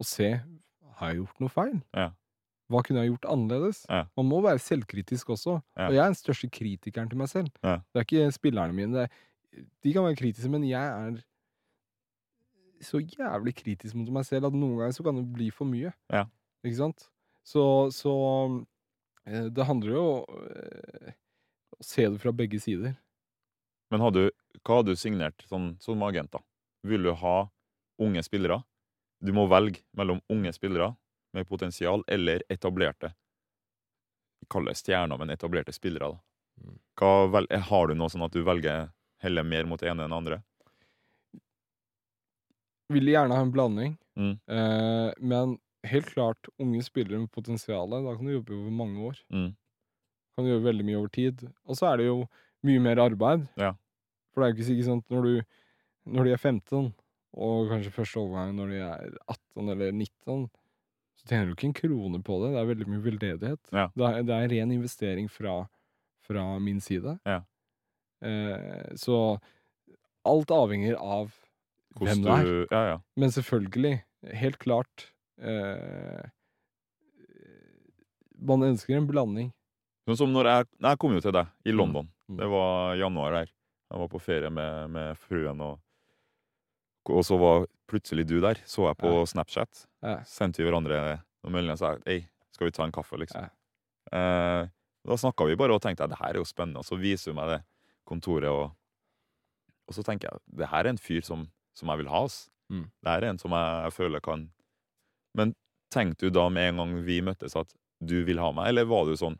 og 0.00 0.06
se 0.06 0.40
Har 0.98 1.08
jeg 1.12 1.18
gjort 1.22 1.40
noe 1.42 1.48
feil? 1.50 1.80
Ja. 1.96 2.10
Hva 2.70 2.80
kunne 2.86 3.02
jeg 3.02 3.10
gjort 3.12 3.26
annerledes? 3.28 3.82
Ja. 3.90 4.04
Man 4.16 4.28
må 4.30 4.40
være 4.44 4.58
selvkritisk 4.62 5.30
også. 5.34 5.58
Og 5.76 5.92
jeg 5.92 5.98
er 5.98 6.12
den 6.12 6.14
største 6.16 6.48
kritikeren 6.48 7.08
til 7.10 7.18
meg 7.18 7.28
selv. 7.28 7.48
Ja. 7.62 7.80
Det 7.92 8.00
er 8.00 8.06
ikke 8.06 8.32
spillerne 8.32 8.72
mine. 8.72 8.92
Det 8.94 9.02
er, 9.02 9.64
de 9.84 9.92
kan 9.92 10.04
være 10.06 10.16
kritiske, 10.16 10.48
men 10.48 10.62
jeg 10.64 10.80
er 10.80 11.18
så 12.86 13.00
jævlig 13.00 13.54
kritisk 13.58 13.96
mot 13.98 14.10
meg 14.14 14.26
selv 14.28 14.48
at 14.48 14.56
noen 14.56 14.78
ganger 14.80 14.96
så 14.96 15.06
kan 15.06 15.18
det 15.18 15.26
bli 15.34 15.48
for 15.54 15.68
mye. 15.68 15.92
Ja. 16.12 16.26
Ikke 16.62 16.78
sant? 16.78 17.06
Så, 17.46 17.64
så 17.94 18.12
eh, 19.26 19.48
det 19.50 19.66
handler 19.66 19.96
jo 19.96 20.04
om 20.22 20.44
eh, 20.50 21.14
å 21.78 21.84
se 21.84 22.06
det 22.08 22.20
fra 22.22 22.34
begge 22.36 22.60
sider. 22.62 22.94
Men 23.92 24.04
har 24.04 24.14
du, 24.14 24.22
hva 24.62 24.80
har 24.80 24.86
du 24.86 24.94
signert 24.96 25.44
sånn, 25.50 25.74
som 25.82 26.02
agent, 26.06 26.32
da? 26.32 26.40
Vil 26.86 27.04
du 27.04 27.12
ha 27.18 27.36
unge 28.02 28.22
spillere? 28.24 28.62
Du 29.22 29.34
må 29.36 29.46
velge 29.50 29.82
mellom 29.98 30.22
unge 30.32 30.52
spillere 30.54 30.94
med 31.36 31.48
potensial 31.48 32.02
eller 32.10 32.42
etablerte. 32.50 33.12
Vi 34.42 34.48
kaller 34.50 34.72
det 34.72 34.80
stjerner, 34.80 35.18
men 35.20 35.30
etablerte 35.30 35.74
spillere. 35.74 36.14
da. 36.14 36.62
Mm. 36.62 36.78
Hva 36.98 37.58
har 37.68 37.88
du 37.88 37.94
noe 37.94 38.10
sånn 38.10 38.24
at 38.26 38.34
du 38.34 38.42
velger 38.46 38.90
heller 39.22 39.46
mer 39.46 39.68
mot 39.70 39.82
ene 39.82 40.04
enn 40.04 40.14
det 40.14 40.18
andre? 40.18 40.40
Ville 42.92 43.14
gjerne 43.14 43.34
ha 43.36 43.42
en 43.46 43.52
blanding, 43.54 43.98
Mm. 44.18 44.34
eh, 44.52 45.12
men 45.24 45.58
helt 45.88 46.06
klart 46.12 46.48
unge 46.60 46.82
spillere 46.84 47.18
med 47.22 47.30
potensial. 47.32 47.88
Da 47.90 48.14
kan 48.16 48.26
du 48.26 48.32
jobbe 48.34 48.52
over 48.54 48.70
mange 48.70 49.00
år. 49.08 49.16
Mm. 49.32 49.54
Kan 50.36 50.44
du 50.44 50.50
gjøre 50.52 50.66
veldig 50.66 50.84
mye 50.84 50.98
over 51.00 51.08
tid. 51.08 51.42
Og 51.66 51.76
så 51.78 51.88
er 51.92 51.96
det 52.02 52.06
jo 52.06 52.18
mye 52.62 52.80
mer 52.84 53.00
arbeid. 53.02 53.48
Ja. 53.56 53.72
For 54.32 54.40
det 54.40 54.46
er 54.46 54.52
jo 54.52 54.56
ikke 54.58 54.68
sikkert 54.68 54.88
sånn 54.90 55.02
når, 55.10 55.22
du, 55.24 55.42
når 56.12 56.24
de 56.28 56.32
er 56.36 56.40
15, 56.42 56.92
og 57.32 57.68
kanskje 57.72 57.92
første 57.96 58.20
overgang 58.20 58.54
når 58.56 58.68
de 58.74 58.78
er 58.84 59.16
18 59.32 59.68
eller 59.72 59.92
19, 59.92 60.46
så 61.16 61.28
tjener 61.28 61.46
du 61.48 61.52
ikke 61.56 61.68
en 61.70 61.76
krone 61.80 62.22
på 62.22 62.38
det. 62.44 62.52
Det 62.54 62.60
er 62.62 62.70
veldig 62.74 62.88
mye 62.92 63.04
veldedighet. 63.08 63.72
Ja. 63.72 63.86
Det, 63.96 64.04
er, 64.08 64.22
det 64.28 64.34
er 64.36 64.44
en 64.46 64.50
ren 64.54 64.72
investering 64.76 65.28
fra, 65.32 65.56
fra 66.28 66.46
min 66.60 66.80
side. 66.84 67.16
Ja. 67.28 67.40
Eh, 68.22 68.92
så 69.00 69.38
alt 70.24 70.50
avhenger 70.54 70.94
av 71.00 71.32
hvem 72.00 72.22
det 72.24 72.36
er. 72.36 72.50
Ja, 72.72 72.82
ja. 72.92 72.98
Men 73.20 73.32
selvfølgelig, 73.34 73.94
helt 74.38 74.58
klart 74.62 75.08
eh, 75.42 76.22
Man 78.42 78.64
ønsker 78.66 78.96
en 78.98 79.06
blanding. 79.06 79.50
Sånn 80.08 80.18
som 80.18 80.32
når 80.34 80.48
jeg, 80.50 80.68
jeg 80.82 80.98
kom 80.98 81.12
jo 81.14 81.22
til 81.22 81.34
deg 81.36 81.50
i 81.68 81.74
London. 81.74 82.08
Mm. 82.26 82.38
Det 82.40 82.48
var 82.50 82.96
januar 82.98 83.36
her. 83.38 83.52
Jeg 83.92 84.00
var 84.00 84.08
på 84.10 84.20
ferie 84.24 84.50
med, 84.50 84.90
med 84.90 85.18
fruen, 85.20 85.60
og, 85.62 85.78
og 87.12 87.22
så 87.28 87.36
var 87.38 87.66
plutselig 87.90 88.24
du 88.26 88.38
der. 88.42 88.58
Så 88.66 88.88
jeg 88.88 88.98
på 88.98 89.12
Ja. 89.12 89.24
Snapchat. 89.30 89.84
Ja. 90.02 90.16
Sendte 90.26 90.62
vi 90.62 90.66
hverandre 90.66 90.98
noen 91.44 91.54
meldinger 91.54 91.76
og 91.76 91.82
sa 91.82 91.92
Hei, 92.08 92.22
skal 92.54 92.66
vi 92.70 92.74
ta 92.74 92.86
en 92.88 92.94
kaffe, 92.94 93.20
liksom. 93.20 93.46
Eh, 94.12 94.62
da 95.06 95.18
snakka 95.18 95.46
vi 95.46 95.58
bare 95.60 95.76
og 95.76 95.82
tenkte 95.84 96.06
at 96.08 96.10
det 96.14 96.18
her 96.18 96.32
er 96.34 96.40
jo 96.42 96.48
spennende. 96.48 96.82
Og 96.82 96.88
så 96.88 96.98
viser 96.98 97.30
hun 97.30 97.38
meg 97.38 97.52
det 97.52 97.60
kontoret, 98.08 98.50
og, 98.50 98.72
og 99.86 99.94
så 99.94 100.02
tenker 100.06 100.32
jeg 100.32 100.42
det 100.62 100.70
her 100.72 100.82
er 100.86 100.94
en 100.96 100.98
fyr 101.02 101.22
som, 101.26 101.46
som 101.78 101.92
jeg 101.92 102.02
vil 102.02 102.10
ha. 102.12 102.24
ass. 102.24 102.46
Mm. 102.72 102.86
Det 103.02 103.12
her 103.12 103.24
er 103.24 103.32
en 103.32 103.40
som 103.40 103.52
jeg, 103.52 103.78
jeg 103.86 103.92
føler 103.98 104.22
kan 104.24 104.46
Men 105.36 105.54
tenkte 105.92 106.28
du 106.28 106.32
da 106.32 106.46
med 106.48 106.70
en 106.70 106.82
gang 106.82 106.94
vi 107.04 107.20
møttes, 107.24 107.56
at 107.56 107.74
du 108.00 108.22
vil 108.26 108.40
ha 108.40 108.50
meg, 108.56 108.70
eller 108.72 108.88
var 108.88 109.04
du 109.06 109.12
sånn 109.18 109.36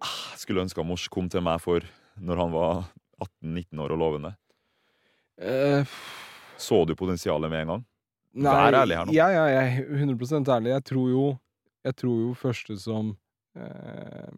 ah, 0.00 0.16
Jeg 0.32 0.40
skulle 0.40 0.64
ønske 0.64 0.84
Mors 0.86 1.06
kom 1.12 1.28
til 1.32 1.44
meg 1.44 1.60
for 1.62 1.84
når 2.16 2.40
han 2.40 2.54
var 2.54 2.86
18-19 3.20 3.82
år 3.84 3.92
og 3.92 4.00
lovende. 4.00 4.30
Uh, 5.36 5.84
Så 6.56 6.84
du 6.88 6.94
potensialet 6.96 7.52
med 7.52 7.66
en 7.66 7.72
gang? 7.74 7.84
Nei, 8.36 8.52
Vær 8.52 8.76
ærlig 8.82 8.96
her 8.96 9.08
nå. 9.08 9.14
Ja, 9.16 9.26
ja, 9.32 9.44
jeg 9.48 9.84
er 9.84 10.00
100% 10.00 10.48
ærlig. 10.52 10.70
Jeg 10.74 10.84
tror 10.92 11.10
jo 11.10 11.26
Jeg 11.86 11.96
tror 11.96 12.16
jo 12.20 12.32
første 12.36 12.76
som 12.80 13.12
eh, 13.56 14.32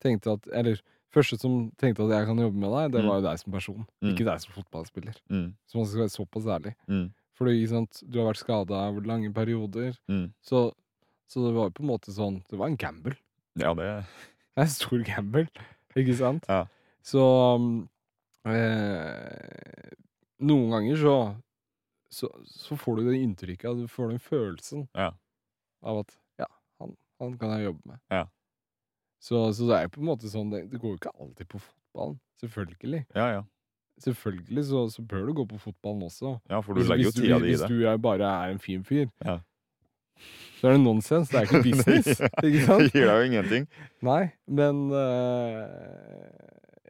tenkte 0.00 0.36
at 0.36 0.48
Eller 0.52 0.80
første 1.12 1.38
som 1.40 1.70
tenkte 1.80 2.04
at 2.06 2.10
jeg 2.14 2.26
kan 2.28 2.38
jobbe 2.38 2.56
med 2.62 2.70
deg, 2.70 2.92
det 2.92 3.00
Mm. 3.02 3.08
var 3.08 3.16
jo 3.20 3.26
deg 3.28 3.38
som 3.38 3.52
person. 3.52 3.86
Mm. 4.02 4.10
Ikke 4.14 4.24
deg 4.28 4.40
som 4.40 4.52
fotballspiller. 4.54 5.16
Mm, 5.30 5.54
Så 5.66 5.74
man 5.78 5.86
skal 5.86 6.00
være 6.04 6.16
såpass 6.16 6.46
ærlig. 6.46 6.74
mm, 6.88 7.12
Fordi 7.40 7.66
sant, 7.68 8.02
du 8.08 8.18
har 8.20 8.32
vært 8.32 8.42
skada 8.44 8.74
over 8.88 9.00
lange 9.06 9.32
perioder. 9.32 9.96
mm. 10.08 10.32
Så, 10.42 10.72
så 11.26 11.46
det 11.46 11.54
var 11.54 11.70
jo 11.70 11.70
på 11.70 11.82
en 11.82 11.88
måte 11.90 12.12
sånn 12.12 12.42
Det 12.48 12.58
var 12.58 12.66
en 12.68 12.76
gamble. 12.76 13.16
Ja, 13.56 13.74
det 13.74 14.04
Det 14.56 14.58
er 14.58 14.62
en 14.62 14.68
stor 14.68 15.02
gamble, 15.04 15.48
ikke 15.96 16.14
sant? 16.16 16.44
Ja. 16.48 16.66
Så 17.02 17.20
eh, 18.46 19.90
Noen 20.40 20.70
ganger 20.72 20.96
så, 21.00 21.14
så 22.10 22.28
Så 22.48 22.76
får 22.78 22.96
du 23.00 23.10
det 23.10 23.20
inntrykket, 23.22 23.76
du 23.78 23.86
får 23.88 24.10
den 24.14 24.18
følelsen 24.22 24.86
Ja. 24.94 25.10
av 25.82 26.00
at 26.04 26.16
ja, 26.38 26.46
han, 26.80 26.96
han 27.20 27.38
kan 27.38 27.50
jeg 27.56 27.66
jobbe 27.70 27.86
med. 27.92 27.98
Ja. 28.10 28.24
Så, 29.20 29.40
så 29.52 29.66
det 29.68 29.76
er 29.76 29.82
jo 29.86 29.92
på 29.96 30.00
en 30.00 30.06
måte 30.08 30.30
sånn 30.32 30.48
Det, 30.52 30.62
det 30.72 30.78
går 30.80 30.94
jo 30.94 30.98
ikke 31.00 31.10
alltid 31.20 31.48
på 31.52 31.58
fotballen. 31.60 32.14
Selvfølgelig. 32.40 33.02
Ja, 33.14 33.26
ja. 33.34 33.42
Selvfølgelig 34.00 34.62
så, 34.70 34.86
så 34.94 35.02
bør 35.04 35.26
du 35.28 35.34
gå 35.42 35.44
på 35.50 35.58
fotballen 35.60 36.06
også. 36.06 36.38
ja 36.48 36.60
for 36.64 36.72
du 36.72 36.80
Hvis, 36.80 36.88
legger 36.88 37.04
jo 37.10 37.12
tida 37.18 37.38
di 37.42 37.50
i 37.50 37.52
hvis 37.52 37.64
du 37.68 37.82
er 37.90 37.98
bare 38.00 38.30
er 38.46 38.54
en 38.54 38.58
fin 38.62 38.84
fyr, 38.84 39.10
Ja. 39.26 39.34
så 40.60 40.68
er 40.70 40.72
det 40.78 40.80
nonsens. 40.86 41.28
Det 41.28 41.36
er 41.42 41.48
ikke 41.48 41.62
business. 41.68 42.08
ikke 42.40 42.62
sant? 42.64 42.86
Det 42.86 42.94
gir 42.96 43.06
deg 43.10 43.18
jo 43.20 43.26
ingenting. 43.28 43.68
Nei, 44.08 44.22
men 44.48 44.80
øh, 44.88 45.66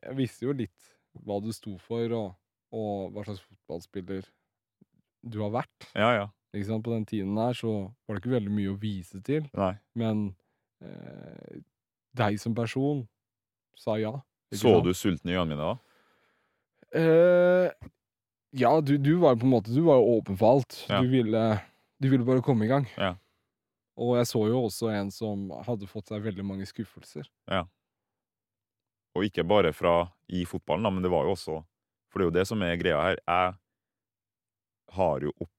jeg 0.06 0.16
visste 0.22 0.46
jo 0.46 0.54
litt 0.54 0.92
hva 1.26 1.40
du 1.42 1.50
sto 1.54 1.74
for, 1.82 2.14
og, 2.14 2.28
og 2.70 3.10
hva 3.16 3.24
slags 3.26 3.42
fotballspiller 3.42 4.22
du 5.26 5.40
har 5.42 5.50
vært. 5.58 5.88
Ja, 5.98 6.12
ja. 6.14 6.28
Ikke 6.54 6.66
sant? 6.70 6.84
På 6.86 6.94
den 6.94 7.04
tiden 7.10 7.34
der 7.38 7.58
så 7.58 7.72
var 8.06 8.14
det 8.16 8.22
ikke 8.22 8.36
veldig 8.38 8.54
mye 8.54 8.70
å 8.72 8.78
vise 8.80 9.18
til, 9.26 9.44
Nei. 9.58 9.72
men 9.98 10.22
eh, 10.82 11.58
deg 12.16 12.40
som 12.42 12.54
person 12.54 13.04
sa 13.78 13.96
ja. 14.00 14.12
Så 14.52 14.66
sant? 14.66 14.84
du 14.84 14.94
sulten 14.94 15.30
i 15.30 15.36
øynene 15.38 15.54
mine 15.54 15.66
da? 15.68 15.78
Uh, 16.90 17.70
ja, 18.58 18.72
du, 18.82 18.96
du 18.98 19.12
var 19.22 19.36
jo 19.36 19.40
på 19.44 19.46
en 19.46 19.52
måte 19.52 19.70
Du 19.70 19.82
var 19.86 20.00
jo 20.00 20.16
åpen 20.18 20.38
for 20.40 20.56
alt. 20.56 20.80
Ja. 20.90 20.98
Du, 21.04 21.10
ville, 21.12 21.42
du 22.02 22.08
ville 22.10 22.26
bare 22.26 22.42
komme 22.42 22.66
i 22.66 22.70
gang. 22.72 22.88
Ja. 22.98 23.12
Og 24.00 24.16
jeg 24.18 24.26
så 24.30 24.42
jo 24.48 24.64
også 24.66 24.90
en 24.94 25.10
som 25.14 25.50
hadde 25.66 25.86
fått 25.90 26.10
seg 26.10 26.24
veldig 26.24 26.44
mange 26.46 26.66
skuffelser. 26.66 27.28
Og 29.14 29.26
ikke 29.26 29.44
bare 29.46 29.72
fra 29.74 30.08
i 30.30 30.44
fotballen, 30.46 30.86
da, 30.86 30.90
men 30.94 31.02
det 31.04 31.10
var 31.10 31.26
jo 31.26 31.32
også 31.34 31.56
For 32.10 32.18
det 32.18 32.24
er 32.24 32.30
jo 32.30 32.36
det 32.38 32.46
som 32.48 32.62
er 32.66 32.78
greia 32.80 33.00
her. 33.02 33.18
Jeg 33.26 33.54
har 34.96 35.22
jo 35.26 35.32
opp, 35.38 35.50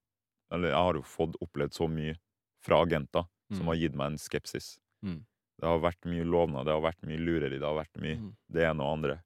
eller 0.51 0.73
jeg 0.73 0.83
har 0.83 0.97
jo 0.99 1.03
fått 1.07 1.37
opplevd 1.43 1.75
så 1.77 1.87
mye 1.87 2.17
fra 2.63 2.81
agenter 2.83 3.23
som 3.51 3.63
Mm. 3.65 3.67
har 3.67 3.75
gitt 3.75 3.95
meg 3.99 4.05
en 4.11 4.17
skepsis. 4.19 4.67
Mm. 5.03 5.21
Det 5.61 5.69
har 5.69 5.79
vært 5.83 6.07
mye 6.09 6.25
lovnad, 6.25 6.65
det 6.65 6.73
har 6.73 6.81
vært 6.81 7.03
mye 7.05 7.19
lureri, 7.21 7.59
det 7.59 7.67
har 7.67 7.77
vært 7.77 7.99
mye 8.01 8.17
Mm. 8.17 8.31
det 8.51 8.63
ene 8.65 8.81
og 8.81 8.93
andre. 8.97 9.19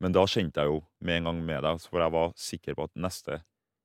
Men 0.00 0.12
da 0.12 0.22
kjente 0.28 0.60
jeg 0.62 0.70
jo 0.70 0.80
med 1.00 1.16
en 1.18 1.24
gang 1.24 1.40
med 1.46 1.62
deg, 1.64 1.80
for 1.80 2.00
jeg 2.04 2.12
var 2.12 2.32
sikker 2.36 2.74
på 2.76 2.84
at 2.84 2.94
neste 2.94 3.40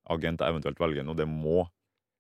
agent 0.10 0.40
jeg 0.44 0.50
eventuelt 0.54 0.78
velger 0.80 1.04
nå, 1.08 1.16
det 1.16 1.28
må, 1.28 1.68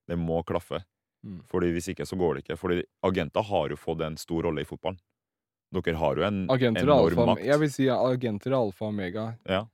det 0.07 0.17
må 0.17 0.41
klaffe. 0.43 0.83
Mm. 1.23 1.43
Fordi 1.51 1.69
hvis 1.75 1.89
ikke, 1.93 2.07
så 2.07 2.17
går 2.17 2.35
det 2.39 2.43
ikke. 2.45 2.57
Fordi 2.57 2.83
agenter 3.03 3.43
har 3.43 3.69
jo 3.69 3.75
fått 3.77 4.01
en 4.01 4.17
stor 4.17 4.43
rolle 4.47 4.61
i 4.61 4.65
fotballen. 4.65 4.97
Dere 5.71 5.95
har 5.95 6.15
jo 6.17 6.23
en 6.23 6.47
Agenter 6.49 6.81
er 6.81 6.87
enorm 6.87 7.05
alfa, 7.19 7.25
makt. 7.35 7.43
jeg 7.45 7.59
vil 7.59 7.69
si 7.71 7.85
agenter 7.87 8.51
er 8.51 8.57
alfa 8.57 8.85
og 8.85 8.89
omega. 8.95 9.37
Ja, 9.47 9.65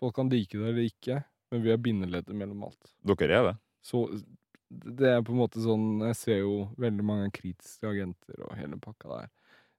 Folk 0.00 0.14
kan 0.16 0.28
like 0.28 0.50
det 0.58 0.66
eller 0.68 0.88
ikke, 0.88 1.24
men 1.52 1.62
vi 1.62 1.70
er 1.70 1.76
bindeleddet 1.78 2.34
mellom 2.34 2.64
alt. 2.64 2.92
dere 3.04 3.30
er 3.38 3.52
det. 3.52 3.56
Så 3.82 4.06
det 4.84 5.08
er 5.16 5.22
på 5.24 5.32
en 5.34 5.38
måte 5.40 5.60
sånn 5.62 6.00
Jeg 6.08 6.16
ser 6.18 6.38
jo 6.42 6.54
veldig 6.80 7.04
mange 7.06 7.30
kritiske 7.34 7.86
agenter 7.88 8.42
og 8.46 8.54
hele 8.58 8.78
pakka 8.82 9.08
der. 9.10 9.28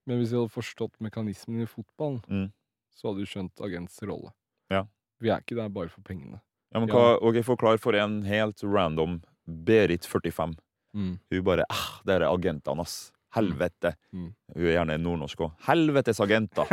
Men 0.06 0.20
hvis 0.22 0.32
jeg 0.34 0.40
hadde 0.44 0.54
forstått 0.54 1.00
mekanismen 1.02 1.64
i 1.64 1.70
fotballen, 1.70 2.22
Mm. 2.30 2.52
så 2.96 3.10
hadde 3.10 3.24
du 3.26 3.30
skjønt 3.32 3.62
agents 3.66 3.98
rolle. 4.06 4.32
Ja. 4.72 4.84
Vi 5.22 5.30
er 5.34 5.42
ikke 5.42 5.56
der 5.58 5.70
bare 5.70 5.90
for 5.90 6.02
pengene. 6.06 6.42
Ja, 6.74 6.80
men 6.80 6.90
hva, 6.90 7.18
ok, 7.22 7.42
Forklar 7.44 7.80
for 7.80 7.96
en 7.96 8.24
helt 8.28 8.62
random 8.64 9.22
Berit 9.48 10.06
45. 10.06 10.56
Mm. 10.96 11.20
Hun 11.32 11.44
bare 11.44 11.66
ah, 11.70 12.00
det 12.06 12.16
er 12.20 12.26
agentene, 12.30 12.82
ass. 12.82 13.12
Helvete. 13.36 13.96
Mm. 14.14 14.30
Hun 14.56 14.64
er 14.66 14.76
gjerne 14.78 14.96
nordnorsk 15.02 15.42
òg. 15.44 15.52
Helvetes 15.68 16.22
agenter! 16.24 16.70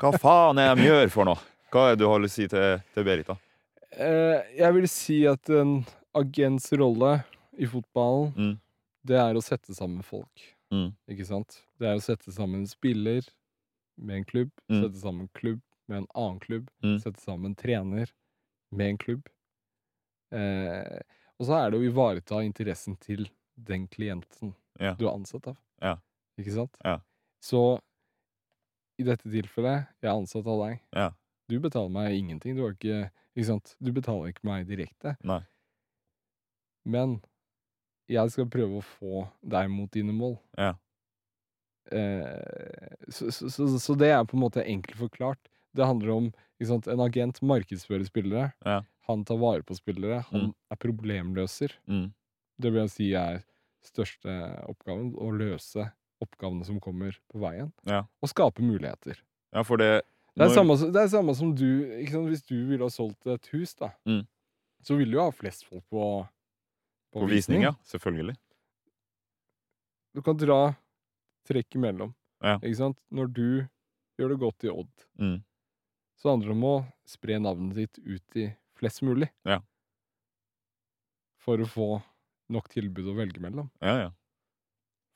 Hva 0.00 0.10
faen 0.18 0.58
er 0.58 0.74
de 0.74 0.88
gjør 0.88 1.10
for 1.14 1.28
noe? 1.28 1.38
Hva 1.72 1.90
er 1.90 1.94
det 1.96 2.02
du 2.02 2.08
har 2.10 2.20
lyst 2.20 2.36
til 2.40 2.48
å 2.48 2.48
si 2.48 2.54
til, 2.56 2.82
til 2.96 3.04
Berit, 3.06 3.28
da? 3.30 3.36
Eh, 3.92 4.56
jeg 4.58 4.74
vil 4.74 4.88
si 4.90 5.20
at 5.30 5.48
en 5.52 5.84
agents 6.18 6.72
rolle 6.80 7.12
i 7.58 7.66
fotballen, 7.66 8.32
Mm. 8.36 8.60
det 9.04 9.16
er 9.16 9.34
å 9.34 9.42
sette 9.42 9.74
sammen 9.74 10.02
folk. 10.02 10.56
Mm. 10.72 10.94
Ikke 11.08 11.26
sant? 11.26 11.62
Det 11.78 11.86
er 11.88 11.96
å 11.96 12.02
sette 12.02 12.32
sammen 12.32 12.60
en 12.60 12.66
spiller 12.66 13.22
med 13.98 14.16
en 14.16 14.24
klubb, 14.24 14.50
Mm. 14.70 14.82
sette 14.82 15.00
sammen 15.00 15.20
en 15.22 15.28
klubb 15.34 15.60
med 15.88 15.98
en 15.98 16.06
annen 16.14 16.40
klubb, 16.40 16.68
Mm. 16.82 16.98
sette 17.00 17.20
sammen 17.20 17.46
en 17.46 17.54
trener 17.54 18.10
med 18.70 18.88
en 18.90 18.98
klubb. 18.98 19.26
Eh, 20.32 21.00
og 21.38 21.46
så 21.46 21.58
er 21.66 21.70
det 21.70 21.78
å 21.80 21.84
ivareta 21.92 22.42
interessen 22.44 22.96
til 22.98 23.28
den 23.56 23.86
klienten 23.88 24.54
Ja. 24.80 24.94
du 24.94 25.06
er 25.06 25.12
ansatt 25.12 25.46
av. 25.48 25.58
Ja. 25.82 25.96
Ikke 26.38 26.52
sant? 26.54 26.76
Ja. 26.84 27.00
Så 27.42 27.80
i 28.98 29.02
dette 29.04 29.24
tilfellet, 29.28 29.88
jeg 30.00 30.08
er 30.08 30.14
ansatt 30.16 30.46
av 30.46 30.68
deg. 30.68 30.80
Ja. 30.94 31.10
Du 31.48 31.58
betaler 31.60 31.90
meg 31.90 32.12
ingenting. 32.12 32.56
Du 32.56 32.62
har 32.62 32.72
ikke 32.74 33.10
Ikke 33.34 33.46
sant? 33.46 33.76
Du 33.82 33.90
betaler 33.92 34.28
ikke 34.28 34.44
meg 34.44 34.66
direkte. 34.68 35.16
Nei. 35.24 35.40
Men 36.84 37.22
jeg 38.08 38.30
skal 38.30 38.48
prøve 38.50 38.80
å 38.80 38.84
få 38.98 39.28
deg 39.42 39.70
mot 39.70 39.90
dine 39.94 40.12
mål. 40.12 40.38
Ja. 40.58 40.74
Eh, 41.90 42.96
så, 43.08 43.30
så, 43.32 43.50
så, 43.50 43.66
så 43.80 43.94
det 43.98 44.10
er 44.14 44.24
på 44.24 44.36
en 44.38 44.44
måte 44.44 44.64
enkelt 44.64 44.98
forklart. 45.00 45.40
Det 45.76 45.86
handler 45.88 46.10
om 46.14 46.30
sant? 46.62 46.86
En 46.86 47.00
agent 47.02 47.40
markedsfører 47.42 48.04
spillere. 48.06 48.52
Ja. 48.64 48.82
Han 49.08 49.24
tar 49.26 49.40
vare 49.40 49.64
på 49.66 49.74
spillere. 49.74 50.20
Han 50.30 50.40
Mm. 50.50 50.54
er 50.70 50.76
problemløser. 50.78 51.72
Mm. 51.90 52.12
Det 52.60 52.70
vil 52.72 52.82
jeg 52.84 52.90
si 52.92 53.08
er 53.18 53.42
største 53.82 54.30
oppgaven. 54.70 55.12
Å 55.18 55.30
løse 55.34 55.88
oppgavene 56.22 56.64
som 56.64 56.78
kommer 56.80 57.16
på 57.32 57.40
veien. 57.42 57.72
Ja. 57.88 58.04
Og 58.22 58.28
skape 58.30 58.62
muligheter. 58.62 59.18
Ja, 59.52 59.62
for 59.66 59.76
det 59.76 60.02
Det 60.36 60.46
er, 60.46 60.54
samme, 60.54 60.76
det 60.78 60.96
er 61.02 61.08
samme 61.12 61.34
som 61.36 61.50
du 61.54 62.06
sant? 62.08 62.28
Hvis 62.30 62.46
du 62.46 62.54
ville 62.66 62.84
ha 62.86 62.88
solgt 62.88 63.26
et 63.26 63.46
hus, 63.52 63.74
da, 63.74 63.90
Mm. 64.06 64.26
så 64.82 64.96
ville 64.96 65.12
du 65.12 65.18
ha 65.20 65.30
flest 65.30 65.66
folk 65.66 65.82
på, 65.90 66.28
På 67.12 67.26
visning, 67.28 67.62
ja. 67.62 67.74
Selvfølgelig. 67.84 68.36
Du 70.14 70.22
kan 70.22 70.36
dra 70.36 70.74
trekk 71.48 71.74
imellom. 71.76 72.14
Ja. 72.42 72.58
Ikke 72.58 72.76
sant? 72.76 72.98
Når 73.12 73.32
du 73.32 73.68
gjør 74.18 74.28
det 74.34 74.38
godt 74.40 74.64
i 74.64 74.68
Odd, 74.72 74.90
Mm. 75.18 75.42
så 76.18 76.30
handler 76.30 76.48
det 76.48 76.56
om 76.56 76.64
å 76.64 76.86
spre 77.06 77.38
navnet 77.38 77.74
ditt 77.74 77.98
ut 77.98 78.36
i 78.36 78.48
flest 78.78 79.02
mulig. 79.02 79.28
Ja. 79.44 79.60
For 81.42 81.58
å 81.58 81.66
få 81.66 82.02
nok 82.52 82.68
tilbud 82.72 83.08
å 83.10 83.16
velge 83.16 83.40
mellom. 83.42 83.70
Ja, 83.82 83.96
ja. 84.06 84.10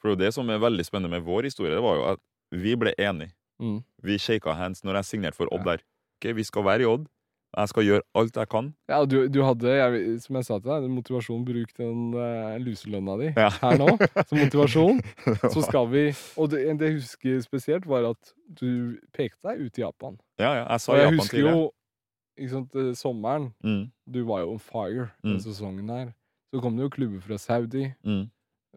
For 0.03 0.17
det 0.17 0.33
som 0.35 0.49
er 0.51 0.59
veldig 0.63 0.85
spennende 0.87 1.11
med 1.17 1.25
vår 1.27 1.45
historie, 1.49 1.75
det 1.75 1.83
var 1.83 1.97
jo 1.97 2.07
at 2.15 2.21
vi 2.53 2.75
ble 2.77 2.93
enige. 2.99 3.33
Mm. 3.61 3.83
Vi 4.03 4.19
shaka 4.19 4.53
hands 4.55 4.83
når 4.85 4.95
jeg 5.01 5.05
signerte 5.11 5.35
for 5.39 5.49
Odd 5.53 5.65
Ja. 5.67 5.77
der. 5.77 5.85
Ok, 6.21 6.35
vi 6.37 6.43
skal 6.45 6.63
være 6.63 6.81
i 6.83 6.85
Odd. 6.91 7.09
Jeg 7.57 7.69
skal 7.73 7.85
gjøre 7.87 8.03
alt 8.21 8.37
jeg 8.37 8.49
kan. 8.53 8.66
Ja, 8.88 8.99
du, 9.09 9.29
du 9.33 9.38
hadde, 9.42 9.71
jeg, 9.73 10.21
som 10.21 10.37
jeg 10.37 10.45
sa 10.45 10.59
til 10.61 10.69
deg, 10.75 10.90
motivasjon. 10.92 11.45
Bruk 11.49 11.71
den 11.79 12.03
uh, 12.12 12.59
luselønna 12.61 13.14
di 13.23 13.31
Ja. 13.37 13.49
her 13.62 13.79
nå 13.81 13.88
som 14.29 14.38
motivasjon. 14.42 15.01
Så 15.55 15.62
skal 15.64 15.88
vi 15.88 16.03
Og 16.37 16.51
det, 16.53 16.61
det 16.79 16.90
jeg 16.90 16.99
husker 17.01 17.40
spesielt, 17.47 17.87
var 17.88 18.11
at 18.11 18.33
du 18.61 18.99
pekte 19.16 19.40
deg 19.49 19.64
ut 19.64 19.79
i 19.81 19.85
Japan. 19.87 20.19
Ja, 20.38 20.53
ja. 20.61 20.66
Jeg 20.75 20.81
sa 20.85 20.92
Og 20.92 20.99
jeg 20.99 21.05
Japan 21.09 21.19
husker 21.23 21.37
tidligere. 21.38 21.57
jo 21.57 21.73
ikke 22.37 22.51
sant, 22.53 22.75
eh, 22.77 22.92
sommeren. 22.95 23.47
Mm. 23.64 23.85
Du 24.12 24.21
var 24.29 24.40
jo 24.45 24.51
on 24.53 24.59
fire 24.61 25.09
den 25.25 25.38
Mm. 25.38 25.40
sesongen 25.40 25.88
her. 25.88 26.12
Så 26.53 26.61
kom 26.61 26.77
det 26.77 26.85
jo 26.85 26.90
klubber 26.92 27.21
fra 27.25 27.38
Saudi 27.40 27.87
Mm. 28.05 28.27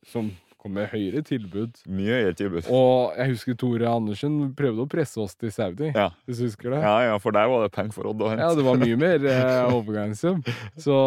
som 0.08 0.32
kom 0.60 0.74
med 0.76 0.90
høyere 0.92 1.22
tilbud. 1.24 1.78
Mye 1.88 2.18
høyere 2.20 2.36
tilbud. 2.36 2.68
Og 2.76 3.16
jeg 3.18 3.32
husker 3.34 3.56
Tore 3.62 3.88
Andersen 3.88 4.38
prøvde 4.60 4.84
å 4.84 4.90
presse 4.92 5.18
oss 5.24 5.36
til 5.40 5.52
Saudi, 5.56 5.92
Ja. 5.96 6.10
hvis 6.28 6.42
du 6.42 6.46
husker 6.50 6.74
det? 6.76 6.82
ja, 6.84 6.96
ja, 7.10 7.18
for 7.24 7.32
der 7.36 7.48
var 7.48 7.64
det 7.64 7.72
penger 7.76 7.96
for 7.96 8.10
Odd 8.12 8.22
å 8.26 8.30
hente. 8.34 8.44
Ja, 8.44 8.56
det 8.60 8.66
var 8.68 8.78
mye 8.82 8.98
mer 9.08 9.26
eh, 9.32 9.72
overgangssum. 9.74 10.42
Så 10.78 10.98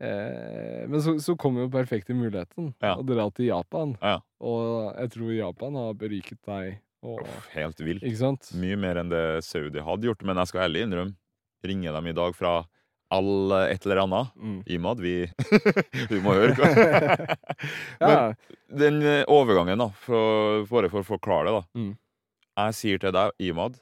eh, 0.00 0.86
Men 0.88 1.02
så, 1.02 1.16
så 1.22 1.36
kom 1.38 1.58
jo 1.58 1.68
perfekte 1.72 2.14
muligheten 2.16 2.72
Ja. 2.82 2.94
å 2.96 3.02
dra 3.06 3.28
til 3.34 3.50
Japan. 3.50 3.96
Ja. 4.02 4.18
Og 4.44 4.94
jeg 4.98 5.10
tror 5.16 5.32
Japan 5.34 5.74
har 5.80 5.94
beriket 5.98 6.38
deg. 6.46 6.78
Og, 7.04 7.20
Uff, 7.20 7.48
helt 7.52 7.80
vilt. 7.84 8.06
Mye 8.56 8.78
mer 8.80 8.96
enn 9.02 9.10
det 9.12 9.24
Saudi 9.44 9.82
hadde 9.84 10.08
gjort. 10.08 10.22
Men 10.24 10.38
jeg 10.40 10.48
skal 10.48 10.68
ærlig 10.70 10.86
innrømme, 10.86 11.14
ringer 11.64 11.92
dem 11.98 12.06
i 12.08 12.14
dag 12.16 12.32
fra 12.36 12.54
all 13.14 13.54
et 13.60 13.86
eller 13.86 14.02
annet. 14.04 14.32
Mm. 14.36 14.56
Imad, 14.76 15.00
vi, 15.04 15.14
vi 16.10 16.20
må 16.24 16.34
høre. 16.36 16.68
Ja. 18.00 18.34
Den 18.68 18.98
eh, 19.06 19.22
overgangen, 19.30 19.78
da, 19.78 19.88
for, 20.04 20.64
bare 20.70 20.90
for 20.92 21.04
å 21.04 21.08
forklare 21.14 21.46
det, 21.48 21.54
da. 21.60 21.64
Mm. 21.78 21.92
Jeg 22.58 22.74
sier 22.78 23.00
til 23.02 23.14
deg, 23.14 23.32
Imad, 23.46 23.78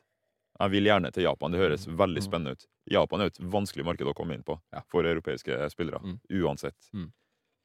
jeg 0.60 0.72
vil 0.74 0.86
gjerne 0.90 1.10
til 1.12 1.24
Japan. 1.26 1.52
Det 1.54 1.60
høres 1.62 1.86
veldig 1.88 2.20
Mm. 2.22 2.26
spennende 2.28 2.52
ut. 2.56 2.66
Japan 2.92 3.20
er 3.24 3.30
et 3.32 3.40
vanskelig 3.52 3.84
marked 3.86 4.06
å 4.10 4.14
komme 4.14 4.34
inn 4.36 4.44
på 4.46 4.56
for 4.90 5.06
europeiske 5.08 5.56
spillere. 5.72 6.00
Mm. 6.04 6.16
Uansett. 6.42 6.76
Mm. 6.92 7.08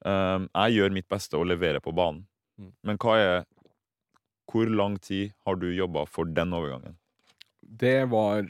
Um, 0.05 0.47
jeg 0.53 0.75
gjør 0.77 0.93
mitt 0.93 1.07
beste 1.09 1.37
og 1.39 1.47
leverer 1.49 1.81
på 1.83 1.93
banen. 1.97 2.23
Mm. 2.61 2.71
Men 2.85 2.97
hva 3.01 3.15
er 3.21 3.45
Hvor 4.47 4.69
lang 4.71 4.93
tid 5.03 5.33
har 5.45 5.57
du 5.59 5.65
jobba 5.75 6.05
for 6.07 6.23
den 6.25 6.53
overgangen? 6.55 6.93
Det 7.61 8.05
var 8.09 8.45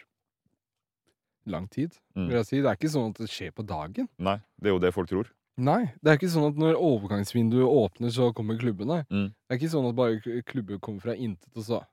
lang 1.50 1.68
tid, 1.70 1.94
Mm. 2.16 2.28
vil 2.28 2.38
jeg 2.38 2.46
si. 2.46 2.62
Det 2.62 2.66
er 2.72 2.76
ikke 2.78 2.92
sånn 2.94 3.10
at 3.12 3.18
det 3.18 3.30
skjer 3.30 3.52
på 3.54 3.66
dagen. 3.66 4.08
Nei, 4.20 4.38
det 4.60 4.70
er 4.70 4.74
jo 4.76 4.80
det 4.80 4.94
folk 4.94 5.10
tror. 5.10 5.28
Nei, 5.58 5.92
det 6.04 6.12
er 6.12 6.18
ikke 6.20 6.30
sånn 6.30 6.48
at 6.52 6.56
når 6.62 6.76
overgangsvinduet 6.78 7.66
åpner, 7.66 8.10
så 8.14 8.32
kommer 8.34 8.58
klubbene. 8.60 9.06
Mm. 9.10 9.30
Det 9.34 9.50
er 9.50 9.58
ikke 9.58 9.72
sånn 9.74 9.90
at 9.90 9.96
bare 9.96 10.42
klubber 10.46 10.80
kommer 10.80 11.02
fra 11.02 11.16
intet, 11.16 11.50
og 11.56 11.64
så 11.64 11.84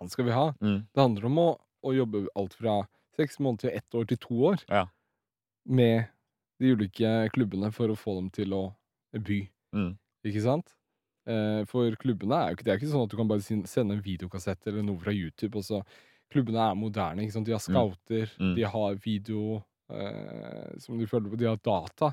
Han 0.00 0.08
skal 0.08 0.24
vi 0.24 0.30
ha. 0.32 0.52
Mm. 0.62 0.86
Det 0.94 0.96
handler 1.02 1.24
om 1.26 1.36
å, 1.38 1.48
å 1.84 1.92
jobbe 1.94 2.26
alt 2.34 2.54
fra 2.54 2.88
seks 3.18 3.36
måneder 3.38 3.60
til 3.68 3.70
ett 3.76 3.90
år 3.94 4.06
til 4.08 4.16
to 4.16 4.34
år 4.48 4.64
Ja. 4.70 4.86
med 5.66 6.06
de 6.58 6.72
ulike 6.74 7.28
klubbene 7.34 7.70
for 7.72 7.88
å 7.88 7.96
få 7.98 8.14
dem 8.16 8.30
til 8.30 8.54
å 8.56 8.74
by. 9.12 9.42
Mm. 9.74 9.98
Ikke 10.24 10.40
sant? 10.42 10.72
Eh, 11.26 11.64
for 11.68 11.90
klubbene 12.00 12.32
er 12.32 12.48
jo 12.48 12.56
ikke 12.56 12.64
Det 12.64 12.72
er 12.72 12.78
ikke 12.80 12.92
sånn 12.94 13.04
at 13.04 13.10
du 13.10 13.16
kan 13.18 13.28
bare 13.28 13.40
sende 13.44 13.92
en 13.92 14.00
videokassett 14.02 14.66
eller 14.66 14.82
noe 14.82 14.98
fra 14.98 15.12
YouTube, 15.12 15.56
og 15.56 15.62
så 15.68 15.82
Klubbene 16.30 16.58
er 16.70 16.74
moderne. 16.78 17.22
ikke 17.22 17.32
sant? 17.32 17.46
De 17.46 17.52
har 17.52 17.58
scouter, 17.58 18.30
Mm. 18.40 18.54
de 18.56 18.64
har 18.64 18.94
video 19.04 19.62
eh, 19.90 20.78
som 20.78 20.98
de 20.98 21.06
følger 21.06 21.30
på, 21.30 21.36
de 21.36 21.48
har 21.48 21.56
data. 21.56 22.12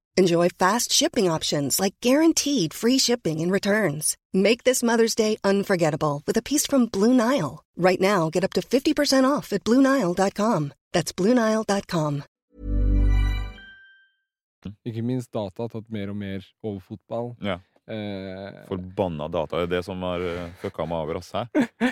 Enjoy 0.17 0.49
fast 0.49 0.91
shipping 0.91 1.29
options 1.31 1.79
like 1.79 1.95
guaranteed 2.01 2.73
free 2.73 2.97
shipping 2.99 3.39
and 3.41 3.51
returns. 3.51 4.17
Make 4.33 4.63
this 4.65 4.83
Mother's 4.83 5.15
Day 5.15 5.37
unforgettable 5.43 6.21
with 6.27 6.37
a 6.37 6.41
piece 6.41 6.67
from 6.67 6.85
Blue 6.87 7.13
Nile. 7.13 7.63
Right 7.77 8.01
now, 8.01 8.29
get 8.29 8.43
up 8.43 8.53
to 8.53 8.61
50% 8.61 9.23
off 9.25 9.53
at 9.53 9.63
BlueNile.com. 9.63 10.73
That's 10.93 11.13
BlueNile.com. 11.13 12.23
Ikke 14.85 15.01
minst 15.01 15.31
data 15.33 15.63
har 15.63 15.69
tatt 15.73 15.87
mer 15.89 16.09
og 16.11 16.17
mer 16.21 16.43
over 16.63 16.79
fotball. 16.85 17.31
Ja. 17.41 17.55
Eh, 17.89 18.59
Forbanna 18.67 19.25
data. 19.27 19.57
Det 19.57 19.63
er 19.63 19.71
det 19.71 19.79
som 19.87 20.03
har 20.05 20.21
uh, 20.21 20.51
fucka 20.61 20.85
meg 20.85 20.97
over. 21.01 21.17
ass, 21.17 21.31
hæ? 21.33 21.45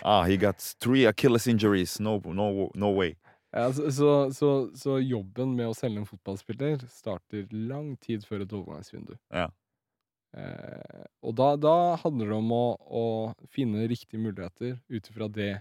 Ah, 0.03 0.23
he 0.27 0.37
got 0.37 0.59
three 0.79 1.07
Achilles 1.09 1.47
injuries. 1.47 1.99
No, 1.99 2.19
no, 2.25 2.69
no 2.75 2.91
way. 2.91 3.15
Ja, 3.53 3.65
så, 3.73 3.89
så, 3.91 4.09
så, 4.35 4.49
så 4.77 4.97
jobben 5.01 5.55
med 5.57 5.67
å 5.71 5.75
selge 5.77 6.01
en 6.03 6.05
fotballspiller 6.09 6.83
starter 6.91 7.47
lang 7.51 7.95
tid 8.03 8.25
før 8.27 8.43
et 8.45 8.53
overgangsvindu. 8.53 9.15
Ja. 9.33 9.47
Eh, 10.37 11.05
og 11.25 11.33
da, 11.39 11.55
da 11.57 11.75
handler 12.03 12.29
det 12.29 12.37
om 12.37 12.51
å, 12.53 12.63
å 12.77 13.03
finne 13.49 13.87
riktige 13.89 14.21
muligheter 14.21 14.75
ut 14.93 15.09
ifra 15.09 15.27
det, 15.33 15.51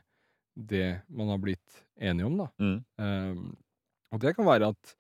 det 0.59 1.01
man 1.09 1.31
har 1.33 1.41
blitt 1.41 1.83
enige 1.97 2.29
om, 2.29 2.37
da. 2.43 2.49
Mm. 2.61 2.79
Eh, 3.01 3.45
og 4.13 4.21
det 4.25 4.35
kan 4.37 4.49
være 4.49 4.73
at 4.75 4.95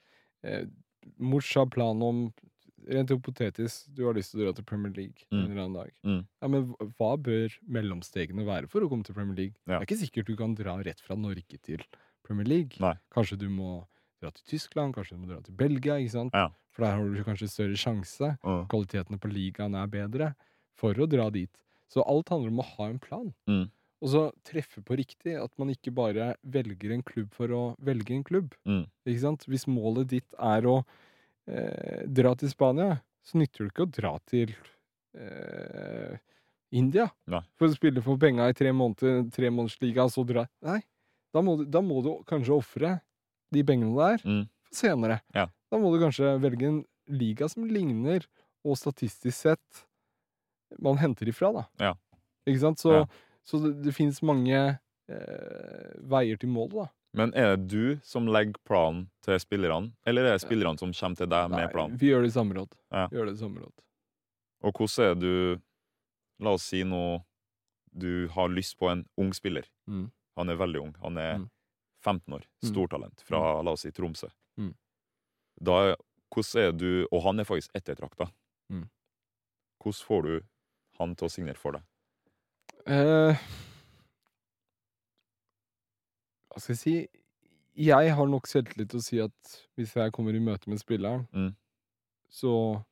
eh, 0.44 0.64
Mors 1.20 1.48
har 1.56 1.68
plan 1.72 2.00
om 2.04 2.28
Rent 2.88 3.10
hypotetisk, 3.12 3.88
du 3.92 4.04
har 4.06 4.14
lyst 4.16 4.30
til 4.32 4.40
å 4.40 4.44
dra 4.46 4.52
til 4.56 4.64
Premier 4.64 4.92
League 4.96 5.26
Mm. 5.28 5.38
en 5.42 5.50
eller 5.50 5.62
annen 5.64 5.74
dag. 5.76 5.90
Mm. 6.06 6.20
Ja, 6.40 6.48
Men 6.48 6.68
hva- 6.96 7.18
bør 7.20 7.56
mellomstegene 7.68 8.46
være 8.46 8.68
for 8.70 8.80
å 8.80 8.88
komme 8.88 9.04
til 9.04 9.16
Premier 9.18 9.36
League? 9.36 9.56
Ja. 9.66 9.76
Det 9.76 9.82
er 9.82 9.88
ikke 9.90 9.98
sikkert 10.06 10.30
du 10.30 10.36
kan 10.38 10.54
dra 10.56 10.76
rett 10.86 11.02
fra 11.04 11.16
Norge 11.18 11.58
til 11.66 11.82
Premier 12.28 12.48
League. 12.48 12.78
Nei. 12.82 12.94
Kanskje 13.14 13.38
du 13.40 13.48
må 13.52 13.80
dra 14.20 14.32
til 14.34 14.44
Tyskland, 14.54 14.94
kanskje 14.96 15.16
du 15.16 15.22
må 15.22 15.30
dra 15.30 15.40
til 15.44 15.56
Belgia, 15.58 15.98
ikke 15.98 16.14
sant? 16.14 16.36
Ja. 16.36 16.50
For 16.74 16.84
der 16.86 16.94
har 16.98 17.08
du 17.10 17.24
kanskje 17.26 17.50
større 17.50 17.80
sjanse. 17.80 18.34
Mm. 18.44 18.62
Kvalitetene 18.70 19.18
på 19.18 19.32
ligaen 19.32 19.74
er 19.78 19.90
bedre 19.90 20.28
for 20.78 20.94
å 20.94 21.08
dra 21.10 21.26
dit. 21.34 21.50
Så 21.90 22.04
alt 22.04 22.30
handler 22.30 22.52
om 22.52 22.62
å 22.62 22.68
ha 22.74 22.88
en 22.92 23.00
plan. 23.02 23.32
Mm. 23.50 23.66
Og 23.98 24.12
så 24.12 24.22
treffe 24.46 24.82
på 24.86 24.98
riktig. 25.00 25.34
At 25.40 25.50
man 25.58 25.72
ikke 25.72 25.94
bare 25.94 26.34
velger 26.46 26.94
en 26.94 27.02
klubb 27.06 27.32
for 27.34 27.54
å 27.54 27.62
velge 27.82 28.14
en 28.14 28.24
klubb. 28.26 28.54
Mm. 28.68 28.84
Ikke 29.08 29.24
sant? 29.24 29.46
Hvis 29.50 29.66
målet 29.70 30.12
ditt 30.12 30.38
er 30.38 30.68
å 30.70 30.76
eh, 31.48 32.04
dra 32.06 32.34
til 32.38 32.52
Spania, 32.52 33.00
så 33.26 33.40
nytter 33.40 33.64
det 33.64 33.72
ikke 33.72 33.88
å 33.88 33.94
dra 33.98 34.12
til 34.28 34.54
eh, 35.18 36.14
India 36.78 37.08
Nei. 37.30 37.42
for 37.58 37.68
å 37.68 37.74
spille 37.74 38.04
for 38.04 38.20
penga 38.20 38.48
i 38.48 38.56
tre 38.56 38.72
måneder, 38.72 39.26
og 40.04 40.12
så 40.12 40.24
dra 40.28 40.44
Nei. 40.64 40.80
Da 41.34 41.42
må, 41.44 41.58
du, 41.60 41.64
da 41.68 41.80
må 41.84 42.00
du 42.02 42.10
kanskje 42.28 42.54
ofre 42.56 43.00
de 43.52 43.62
pengene 43.64 43.94
der 43.96 44.22
Mm. 44.24 44.48
senere. 44.72 45.20
Ja. 45.34 45.46
Da 45.70 45.78
må 45.80 45.90
du 45.92 46.00
kanskje 46.02 46.38
velge 46.40 46.66
en 46.68 46.84
liga 47.08 47.48
som 47.48 47.64
ligner, 47.68 48.24
og 48.64 48.76
statistisk 48.76 49.36
sett 49.36 49.84
man 50.80 50.98
henter 51.00 51.28
ifra, 51.28 51.52
da. 51.52 51.64
Ja. 51.80 51.94
Ikke 52.46 52.60
sant? 52.60 52.78
Så, 52.80 52.92
Ja. 52.92 53.06
så 53.44 53.60
det, 53.62 53.82
det 53.84 53.94
finnes 53.96 54.20
mange 54.22 54.78
eh, 55.08 55.92
veier 56.04 56.36
til 56.38 56.48
målet, 56.52 56.74
da. 56.74 56.88
Men 57.16 57.32
er 57.34 57.56
det 57.56 57.68
du 57.72 57.98
som 58.04 58.26
legger 58.28 58.58
planen 58.68 59.06
til 59.24 59.38
spillerne, 59.40 59.92
eller 60.06 60.26
er 60.28 60.36
det 60.36 60.42
spillerne 60.44 60.78
som 60.78 60.92
kommer 60.92 61.16
til 61.16 61.26
deg 61.32 61.48
med 61.50 61.58
Nei, 61.62 61.70
planen? 61.72 61.96
vi 61.98 62.10
gjør 62.10 62.22
det 62.26 62.28
i 62.28 62.36
samråd. 62.36 62.74
Ja. 62.92 63.06
Vi 63.08 63.16
gjør 63.16 63.26
det 63.30 63.34
i 63.38 63.40
samråd. 63.42 63.72
Og 64.68 64.72
hvordan 64.76 65.10
er 65.10 65.14
du 65.14 65.60
La 66.40 66.52
oss 66.54 66.62
si 66.70 66.84
nå 66.84 67.24
du 67.98 68.28
har 68.28 68.48
lyst 68.52 68.76
på 68.78 68.86
en 68.92 69.00
ung 69.18 69.32
spiller. 69.34 69.64
Mm. 69.88 70.10
Han 70.38 70.48
er 70.52 70.56
veldig 70.60 70.80
ung. 70.82 70.94
Han 71.02 71.18
er 71.18 71.38
Mm. 71.38 71.48
15 72.04 72.34
år. 72.36 72.44
Mm. 72.62 72.68
Stortalent 72.70 73.20
fra, 73.26 73.40
la 73.62 73.72
oss 73.74 73.82
si, 73.82 73.90
Tromsø. 73.90 74.28
Mm. 74.58 74.72
Da, 75.60 75.96
hvordan 76.30 76.62
er 76.68 76.72
du 76.72 77.06
Og 77.12 77.22
han 77.24 77.40
er 77.40 77.44
faktisk 77.48 77.70
ettertrakta. 77.74 78.28
Mm. 78.70 78.84
Hvordan 79.82 80.04
får 80.06 80.22
du 80.28 80.40
han 81.00 81.14
til 81.16 81.26
å 81.26 81.30
signere 81.30 81.56
for 81.58 81.72
deg? 81.72 81.82
Eh, 82.86 83.36
hva 86.52 86.60
skal 86.62 86.74
jeg 86.74 86.80
si? 86.82 86.94
Jeg 87.78 88.10
har 88.18 88.26
nok 88.30 88.48
selvtillit 88.50 88.90
til 88.90 88.98
å 88.98 89.04
si 89.04 89.20
at 89.22 89.52
hvis 89.78 89.92
jeg 89.94 90.12
kommer 90.16 90.34
i 90.34 90.40
møte 90.42 90.68
med 90.70 90.80
spilleren, 90.82 91.26
Mm. 91.32 91.54
så 92.30 92.84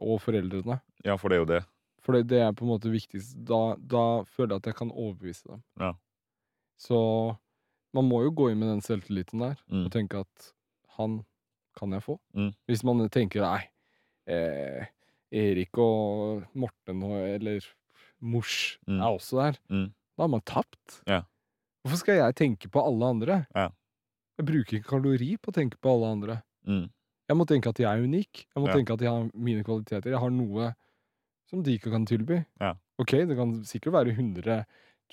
Og 0.00 0.20
foreldrene. 0.22 0.80
Ja, 1.04 1.16
for 1.18 1.28
det 1.28 1.36
er 1.36 1.40
jo 1.40 1.44
det. 1.44 1.64
For 2.00 2.12
det, 2.14 2.26
det 2.28 2.38
er 2.40 2.52
på 2.52 2.62
en 2.64 2.70
måte 2.72 2.88
viktigst. 2.90 3.34
Da, 3.44 3.76
da 3.76 4.22
føler 4.24 4.54
jeg 4.54 4.56
at 4.62 4.64
jeg 4.70 4.74
kan 4.76 4.90
overbevise 4.90 5.44
dem. 5.50 5.62
Ja. 5.78 5.92
Så 6.82 6.98
man 7.94 8.08
må 8.08 8.22
jo 8.24 8.32
gå 8.34 8.48
inn 8.50 8.58
med 8.62 8.72
den 8.72 8.80
selvtilliten 8.84 9.38
der 9.44 9.56
Mm. 9.70 9.84
og 9.86 9.92
tenke 9.94 10.20
at 10.24 10.48
han 10.98 11.20
kan 11.78 11.92
jeg 11.94 12.02
få. 12.02 12.18
Mm. 12.34 12.50
Hvis 12.68 12.82
man 12.84 13.08
tenker 13.08 13.40
nei, 13.44 13.68
eh, 14.26 14.86
Erik 15.32 15.78
og 15.80 16.42
Morten 16.54 17.02
og, 17.06 17.16
eller 17.28 17.60
Mors 18.20 18.78
Mm. 18.88 19.00
er 19.00 19.08
også 19.08 19.36
der, 19.42 19.58
Mm. 19.70 19.92
da 20.16 20.22
har 20.22 20.28
man 20.28 20.40
tapt. 20.42 21.02
Ja. 21.06 21.22
Hvorfor 21.84 21.98
skal 21.98 22.16
jeg 22.16 22.34
tenke 22.36 22.68
på 22.70 22.80
alle 22.84 23.04
andre? 23.04 23.46
Ja. 23.54 23.68
Jeg 24.38 24.46
bruker 24.46 24.78
ikke 24.78 24.88
kalori 24.88 25.36
på 25.38 25.50
å 25.50 25.54
tenke 25.54 25.76
på 25.80 25.90
alle 25.94 26.12
andre. 26.12 26.42
Mm. 26.66 26.90
Jeg 27.28 27.36
må 27.36 27.46
tenke 27.46 27.68
at 27.68 27.78
jeg 27.78 27.86
er 27.98 28.02
unik. 28.04 28.46
Jeg 28.54 28.62
må 28.62 28.66
Ja. 28.68 28.74
tenke 28.74 28.92
at 28.92 29.00
jeg 29.00 29.08
har 29.10 29.30
mine 29.34 29.64
kvaliteter. 29.64 30.10
Jeg 30.10 30.18
har 30.18 30.30
noe 30.30 30.74
som 31.48 31.62
de 31.62 31.78
ikke 31.78 31.90
kan 31.90 32.04
tilby. 32.06 32.44
Ja. 32.60 32.74
Ok, 32.98 33.10
det 33.26 33.36
kan 33.36 33.62
sikkert 33.64 33.92
være 33.92 34.14
100 34.14 34.64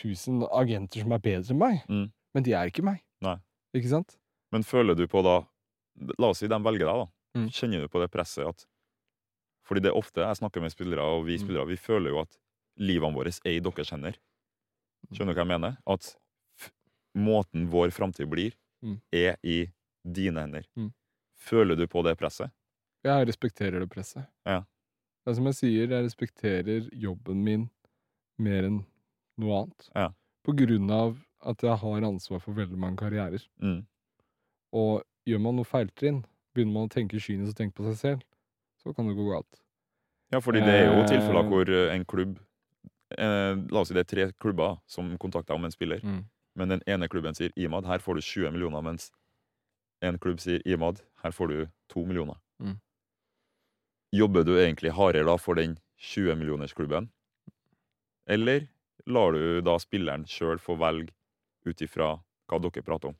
000 0.03 0.47
agenter 0.51 1.01
som 1.03 1.11
er 1.11 1.19
bedre 1.19 1.51
enn 1.53 1.57
meg, 1.59 1.81
Mm. 1.89 2.11
men 2.33 2.43
de 2.43 2.53
er 2.53 2.67
ikke 2.71 2.83
meg. 2.83 3.01
Nei. 3.21 3.37
Ikke 3.75 3.89
sant? 3.89 4.17
Men 4.51 4.63
føler 4.63 4.95
du 4.95 5.07
på 5.07 5.23
da 5.23 5.45
La 6.17 6.29
oss 6.29 6.37
si 6.39 6.47
de 6.47 6.55
velger 6.55 6.85
deg, 6.87 6.95
da. 6.95 7.07
Mm. 7.35 7.49
Kjenner 7.51 7.81
du 7.81 7.87
på 7.89 7.99
det 7.99 8.09
presset 8.11 8.47
at 8.47 8.65
Fordi 9.67 9.81
det 9.81 9.91
er 9.91 9.97
ofte 9.99 10.21
jeg 10.23 10.37
snakker 10.39 10.61
med 10.61 10.71
spillere, 10.71 11.01
og 11.03 11.25
vi 11.25 11.35
Mm. 11.37 11.43
spillere, 11.45 11.67
vi 11.67 11.75
føler 11.75 12.09
jo 12.09 12.19
at 12.21 12.37
livene 12.79 13.13
våre 13.13 13.27
er 13.45 13.51
i 13.51 13.59
deres 13.59 13.89
hender. 13.91 14.15
Skjønner 15.13 15.33
du 15.35 15.39
hva 15.39 15.45
jeg 15.45 15.59
mener? 15.59 15.77
At 15.85 16.15
måten 17.15 17.67
vår 17.69 17.91
framtid 17.91 18.29
blir, 18.29 18.53
Mm. 18.81 19.01
er 19.11 19.37
i 19.43 19.67
dine 20.09 20.39
hender. 20.39 20.63
Mm. 20.77 20.93
Føler 21.37 21.75
du 21.75 21.85
på 21.87 22.01
det 22.03 22.17
presset? 22.17 22.49
Jeg 23.03 23.27
respekterer 23.27 23.79
det 23.79 23.89
presset. 23.89 24.25
Ja. 24.45 24.61
Det 25.25 25.31
er 25.31 25.33
som 25.35 25.45
jeg 25.45 25.53
sier, 25.55 25.87
jeg 25.89 26.05
respekterer 26.05 26.89
jobben 26.93 27.43
min 27.43 27.69
mer 28.39 28.63
enn 28.63 28.85
noe 29.39 29.61
annet. 29.63 29.87
Ja. 29.95 30.07
På 30.45 30.55
grunn 30.57 30.89
av 30.91 31.17
at 31.49 31.63
jeg 31.63 31.77
har 31.81 32.05
ansvar 32.07 32.41
for 32.43 32.57
veldig 32.57 32.77
mange 32.79 32.99
karrierer. 32.99 33.43
Mm. 33.63 33.81
Og 34.75 35.03
gjør 35.29 35.41
man 35.43 35.55
noe 35.59 35.67
feiltrinn, 35.67 36.23
begynner 36.55 36.73
man 36.75 36.89
å 36.89 36.93
tenke 36.93 37.19
kynisk 37.21 37.53
og 37.53 37.59
tenke 37.59 37.77
på 37.77 37.85
seg 37.87 37.97
selv, 37.99 38.25
så 38.83 38.93
kan 38.95 39.07
det 39.07 39.15
gå 39.17 39.27
galt. 39.31 39.61
Ja, 40.33 40.39
fordi 40.43 40.61
det 40.61 40.73
er 40.75 40.85
jo 40.91 40.99
Eh. 41.01 41.07
tilfeller 41.09 41.47
hvor 41.49 41.69
eh, 41.69 41.95
en 41.95 42.05
klubb 42.05 42.35
eh, 43.17 43.55
La 43.71 43.79
oss 43.81 43.87
si 43.89 43.95
det 43.97 44.03
er 44.05 44.09
tre 44.11 44.31
klubber 44.37 44.77
som 44.85 45.15
kontakter 45.17 45.55
om 45.55 45.65
en 45.65 45.71
spiller. 45.73 46.03
Men 46.55 46.69
den 46.69 46.81
ene 46.87 47.07
klubben 47.09 47.33
sier 47.33 47.51
Imad, 47.55 47.85
her 47.85 47.97
får 48.03 48.15
du 48.19 48.21
20 48.21 48.51
millioner, 48.51 48.81
mens 48.81 49.11
en 50.01 50.17
klubb 50.19 50.39
sier 50.39 50.61
Imad, 50.67 51.01
her 51.23 51.31
får 51.31 51.47
du 51.47 51.67
2 51.89 52.05
millioner. 52.05 52.35
Mm. 52.59 52.77
Jobber 54.13 54.43
du 54.43 54.57
egentlig 54.57 54.91
hardere 54.91 55.25
da 55.25 55.35
for 55.37 55.53
den 55.55 55.77
20-millionersklubben? 55.99 57.09
Eller 58.27 58.67
lar 59.09 59.33
du 59.35 59.61
da 59.65 59.75
spilleren 59.81 60.25
sjøl 60.29 60.59
få 60.61 60.77
velge 60.79 61.11
ut 61.67 61.81
ifra 61.85 62.13
hva 62.49 62.59
dere 62.63 62.83
prater 62.85 63.11
om? 63.11 63.17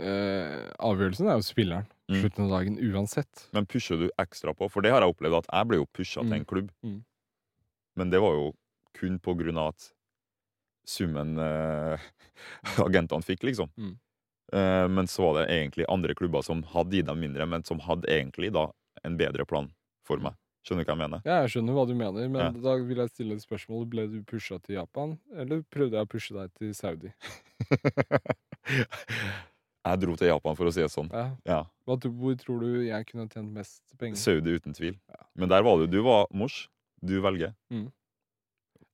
Eh, 0.00 0.68
avgjørelsen 0.86 1.28
er 1.28 1.38
jo 1.40 1.44
spilleren. 1.46 1.86
Mm. 2.10 2.18
Slutten 2.22 2.44
av 2.46 2.52
dagen, 2.54 2.76
uansett. 2.90 3.46
Men 3.54 3.66
pusher 3.70 3.98
du 4.00 4.08
ekstra 4.18 4.54
på? 4.56 4.68
For 4.70 4.82
det 4.82 4.92
har 4.94 5.02
jeg 5.04 5.12
opplevd 5.14 5.40
at 5.42 5.48
jeg 5.50 5.68
ble 5.70 5.80
jo 5.80 5.88
pusha 5.94 6.22
til 6.22 6.30
Mm. 6.30 6.36
en 6.38 6.44
klubb. 6.52 6.70
Mm. 6.82 7.00
Men 7.96 8.10
det 8.10 8.20
var 8.22 8.32
jo 8.38 8.52
kun 8.94 9.18
på 9.18 9.34
grunn 9.38 9.58
av 9.58 9.74
at 9.74 9.90
summen 10.86 11.38
eh, 11.38 11.98
agentene 12.86 13.22
fikk, 13.26 13.42
liksom. 13.50 13.70
Mm. 13.76 13.92
Eh, 14.52 14.86
men 14.88 15.06
så 15.06 15.22
var 15.26 15.40
det 15.40 15.50
egentlig 15.54 15.86
andre 15.88 16.14
klubber 16.14 16.42
som 16.42 16.62
hadde 16.72 16.96
gitt 16.98 17.06
dem 17.06 17.20
mindre, 17.20 17.46
men 17.46 17.62
som 17.66 17.78
hadde 17.80 18.08
egentlig 18.10 18.52
da 18.52 18.70
en 19.04 19.16
bedre 19.20 19.44
plan 19.46 19.70
for 20.06 20.18
meg. 20.18 20.34
Skjønner 20.62 20.84
du 20.84 20.90
hva 20.90 20.94
jeg 20.96 21.00
mener? 21.00 21.20
Ja, 21.24 21.36
jeg 21.42 21.50
skjønner 21.54 21.72
hva 21.78 21.86
du 21.88 21.94
mener, 21.96 22.28
men 22.28 22.40
Ja. 22.42 22.50
da 22.50 22.74
vil 22.84 22.96
jeg 23.00 23.08
stille 23.14 23.32
et 23.38 23.42
spørsmål. 23.42 23.86
Ble 23.88 24.06
du 24.12 24.18
pusha 24.22 24.58
til 24.62 24.74
Japan, 24.76 25.18
eller 25.34 25.62
prøvde 25.72 25.96
jeg 25.96 26.04
å 26.04 26.10
pushe 26.10 26.34
deg 26.36 26.52
til 26.58 26.74
Saudi? 26.74 27.12
jeg 29.86 30.00
dro 30.02 30.16
til 30.20 30.28
Japan, 30.30 30.56
for 30.58 30.68
å 30.68 30.72
si 30.74 30.82
det 30.84 30.90
sånn. 30.92 31.08
Ja. 31.14 31.24
Ja, 31.48 31.60
Hva, 31.88 31.96
hvor 32.04 32.36
tror 32.40 32.60
du 32.64 32.82
jeg 32.84 33.06
kunne 33.08 33.28
tjent 33.32 33.50
mest 33.54 33.80
penger? 33.98 34.16
Saudi 34.20 34.56
uten 34.58 34.76
tvil. 34.76 34.98
Men 35.34 35.48
der 35.48 35.64
var 35.66 35.80
du. 35.80 35.86
Du 35.90 36.02
var 36.04 36.26
mors. 36.36 36.66
Du 37.00 37.16
velger. 37.24 37.54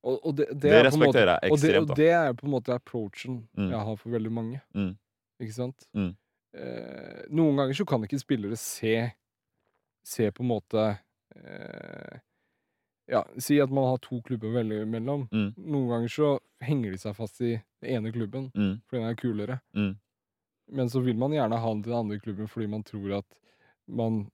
Og, 0.06 0.20
og 0.22 0.36
det, 0.38 0.46
det, 0.52 0.60
Det 0.62 0.70
er 0.70 0.84
måte- 0.84 0.90
respekterer 0.92 1.32
jeg 1.42 1.50
og 1.50 1.58
det, 1.58 1.66
ekstremt, 1.66 1.90
og 1.90 1.96
det 1.98 2.10
er 2.14 2.32
på 2.38 2.46
en 2.46 2.52
måte 2.54 2.74
approachen 2.76 3.48
Mm. 3.58 3.70
jeg 3.72 3.80
har 3.88 3.96
for 3.98 4.10
veldig 4.14 4.30
mange. 4.32 4.60
Mm. 4.74 4.92
Ikke 5.42 5.52
sant? 5.56 5.88
Mm. 5.96 6.12
Eh, 6.54 7.24
noen 7.34 7.56
ganger 7.58 7.74
så 7.74 7.84
kan 7.86 8.02
ikke 8.06 8.20
spillere 8.22 8.56
se 8.56 9.12
Se 10.06 10.30
på 10.30 10.44
en 10.44 10.48
måte 10.52 10.98
Ja, 13.08 13.20
si 13.38 13.60
at 13.62 13.70
man 13.70 13.84
har 13.86 13.98
to 14.02 14.18
klubber 14.26 14.48
å 14.50 14.56
velge 14.56 14.84
mellom. 14.90 15.28
Mm. 15.30 15.52
Noen 15.56 15.88
ganger 15.92 16.10
så 16.10 16.30
henger 16.64 16.90
de 16.90 16.98
seg 16.98 17.14
fast 17.14 17.40
i 17.40 17.52
den 17.82 17.90
ene 18.00 18.10
klubben 18.12 18.48
Mm. 18.54 18.80
fordi 18.88 19.00
den 19.02 19.08
er 19.10 19.14
kulere. 19.20 19.60
Mm. 19.76 19.92
Men 20.72 20.88
så 20.90 21.00
vil 21.04 21.16
man 21.16 21.30
gjerne 21.30 21.60
ha 21.62 21.68
den 21.72 21.82
til 21.84 21.92
den 21.92 22.00
andre 22.00 22.18
klubben 22.18 22.48
fordi 22.50 22.66
man 22.68 22.82
tror 22.82 23.18
at 23.18 23.26
man 23.86 24.30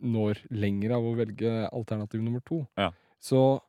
når 0.00 0.40
lenger 0.50 0.94
av 0.96 1.04
å 1.04 1.14
velge 1.18 1.68
alternativ 1.70 2.22
nummer 2.24 2.40
to. 2.40 2.62
Ja. 2.80 2.92
Så 3.20 3.60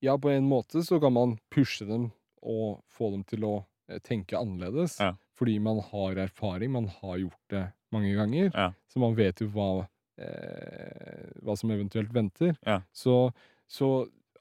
ja, 0.00 0.16
på 0.16 0.30
en 0.32 0.48
måte 0.48 0.82
så 0.86 0.98
kan 1.00 1.12
man 1.12 1.38
pushe 1.50 1.84
dem 1.86 2.10
og 2.42 2.80
få 2.88 3.10
dem 3.12 3.24
til 3.24 3.44
å 3.44 3.54
eh, 3.88 3.98
tenke 4.00 4.38
annerledes. 4.40 4.98
Ja. 5.00 5.12
Fordi 5.36 5.58
man 5.60 5.80
har 5.80 6.16
erfaring, 6.16 6.72
man 6.72 6.88
har 6.88 7.18
gjort 7.18 7.44
det 7.50 7.66
mange 7.92 8.14
ganger. 8.16 8.50
Ja. 8.54 8.72
Så 8.88 8.98
man 9.00 9.14
vet 9.14 9.40
jo 9.40 9.48
hva, 9.52 9.86
eh, 10.18 11.28
hva 11.44 11.56
som 11.58 11.70
eventuelt 11.74 12.12
venter. 12.14 12.56
Ja. 12.66 12.80
Så, 12.92 13.30
så 13.70 13.90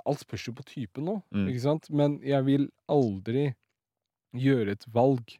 alt 0.07 0.21
spørs 0.23 0.47
jo 0.49 0.53
på 0.57 0.65
typen 0.67 1.05
nå, 1.09 1.17
Mm. 1.33 1.47
ikke 1.51 1.63
sant? 1.63 1.89
Men 1.91 2.19
jeg 2.23 2.43
vil 2.47 2.69
aldri 2.89 3.49
gjøre 4.37 4.71
et 4.77 4.85
valg 4.93 5.37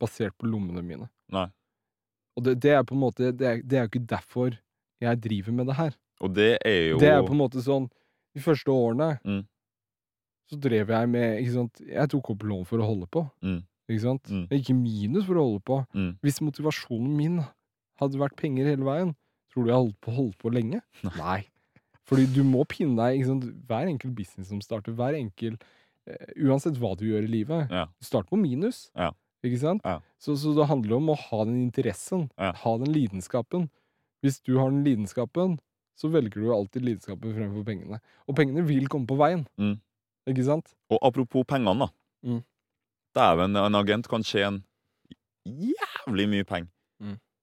basert 0.00 0.34
på 0.38 0.48
lommene 0.50 0.82
mine. 0.84 1.08
Nei. 1.32 1.46
Og 2.36 2.44
det, 2.46 2.56
det 2.64 2.72
er 2.78 2.82
på 2.88 2.94
en 2.96 3.02
måte 3.02 3.28
Det 3.36 3.44
er, 3.46 3.58
det 3.62 3.76
er 3.78 3.82
jo 3.84 3.90
ikke 3.92 4.06
derfor 4.08 4.54
jeg 5.02 5.20
driver 5.20 5.52
med 5.52 5.66
det 5.68 5.76
her. 5.76 5.96
Og 6.24 6.32
det 6.34 6.52
er 6.64 6.78
jo 6.92 6.98
Det 7.02 7.08
er 7.12 7.22
på 7.26 7.34
en 7.34 7.40
måte 7.42 7.60
sånn 7.60 7.90
De 8.34 8.40
første 8.40 8.70
årene 8.72 9.18
Mm. 9.24 9.42
så 10.48 10.56
drev 10.60 10.88
jeg 10.94 11.08
med 11.12 11.40
ikke 11.42 11.52
sant? 11.52 11.80
Jeg 11.86 12.08
tok 12.12 12.30
opp 12.32 12.42
lån 12.48 12.64
for 12.66 12.78
å 12.80 12.86
holde 12.88 13.06
på. 13.12 13.22
Mm. 13.44 13.60
Ikke 13.90 14.00
sant? 14.06 14.24
Mm. 14.32 14.46
Jeg 14.50 14.60
gikk 14.62 14.70
i 14.70 14.78
minus 14.80 15.26
for 15.28 15.34
å 15.40 15.44
holde 15.46 15.60
på. 15.68 15.78
Mm. 15.94 16.10
Hvis 16.24 16.40
motivasjonen 16.40 17.16
min 17.16 17.38
hadde 18.00 18.18
vært 18.20 18.36
penger 18.40 18.64
hele 18.72 18.84
veien, 18.88 19.14
tror 19.52 19.64
du 19.66 19.70
jeg 19.72 19.78
holdt 19.78 19.98
på, 20.04 20.14
holdt 20.16 20.38
på 20.40 20.52
lenge? 20.52 20.80
Nei. 21.18 21.42
Fordi 22.08 22.26
du 22.34 22.42
må 22.44 22.64
pinne 22.68 22.96
deg 22.98 23.20
ikke 23.20 23.28
sant? 23.30 23.44
Hver 23.68 23.90
enkel 23.92 24.12
business 24.16 24.48
som 24.50 24.60
starter, 24.64 24.94
hver 24.98 25.14
enkel 25.18 25.54
uh, 26.08 26.30
Uansett 26.48 26.80
hva 26.82 26.94
du 26.98 27.04
gjør 27.06 27.28
i 27.28 27.30
livet, 27.30 27.70
Ja. 27.70 27.84
du 27.92 28.08
starter 28.08 28.32
på 28.32 28.40
minus. 28.40 28.88
Ja. 28.98 29.12
Ikke 29.46 29.58
sant? 29.62 29.84
Ja. 29.86 30.00
Så, 30.22 30.34
så 30.38 30.52
det 30.56 30.68
handler 30.70 30.96
om 30.98 31.12
å 31.12 31.18
ha 31.18 31.44
den 31.48 31.60
interessen, 31.64 32.28
ha 32.38 32.72
den 32.78 32.92
lidenskapen. 32.94 33.68
Hvis 34.22 34.38
du 34.46 34.56
har 34.60 34.70
den 34.70 34.84
lidenskapen, 34.86 35.56
så 35.98 36.08
velger 36.10 36.42
du 36.42 36.52
alltid 36.54 36.84
lidenskapen 36.86 37.34
fremfor 37.34 37.64
pengene. 37.66 37.98
Og 38.30 38.36
pengene 38.38 38.62
vil 38.66 38.86
komme 38.90 39.06
på 39.10 39.18
veien. 39.18 39.42
Mm. 39.58 39.76
Ikke 40.30 40.44
sant? 40.46 40.70
Og 40.94 41.00
apropos 41.02 41.42
pengene, 41.50 41.74
da. 41.86 41.88
Mm. 42.22 42.42
Dæven, 43.18 43.58
en 43.58 43.78
agent 43.82 44.06
kan 44.08 44.22
tjene 44.26 44.62
jævlig 45.46 46.28
mye 46.30 46.46
penger. 46.46 46.70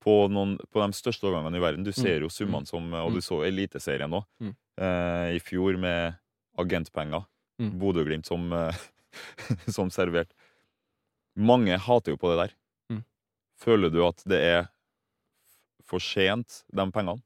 På, 0.09 0.15
noen, 0.33 0.55
på 0.73 0.81
de 0.81 0.97
største 0.97 1.29
årgangene 1.29 1.59
i 1.59 1.61
verden. 1.61 1.85
Du 1.85 1.91
ser 1.93 2.23
jo 2.25 2.29
summene 2.33 2.65
som 2.69 2.87
Og 2.97 3.11
du 3.13 3.19
Mm. 3.21 3.27
så 3.29 3.43
Eliteserien 3.45 4.09
nå, 4.09 4.23
Mm. 4.41 4.55
eh, 4.81 5.35
i 5.37 5.39
fjor, 5.39 5.77
med 5.77 6.17
agentpenger. 6.57 7.25
Mm. 7.61 7.77
Bodø-Glimt 7.79 8.25
som, 8.25 8.51
eh, 8.53 8.73
som 9.75 9.89
servert. 9.93 10.31
Mange 11.37 11.77
hater 11.77 12.11
jo 12.15 12.17
på 12.17 12.31
det 12.33 12.37
der. 12.49 12.55
Mm. 12.91 13.03
Føler 13.59 13.91
du 13.93 14.01
at 14.07 14.23
det 14.25 14.39
er 14.41 14.67
for 15.85 15.99
sent, 15.99 16.63
de 16.73 16.85
pengene? 16.91 17.21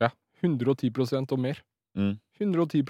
Ja. 0.00 0.10
110% 0.42 1.32
og 1.32 1.38
mer. 1.42 1.62
Mm. 1.96 2.18
110 2.38 2.82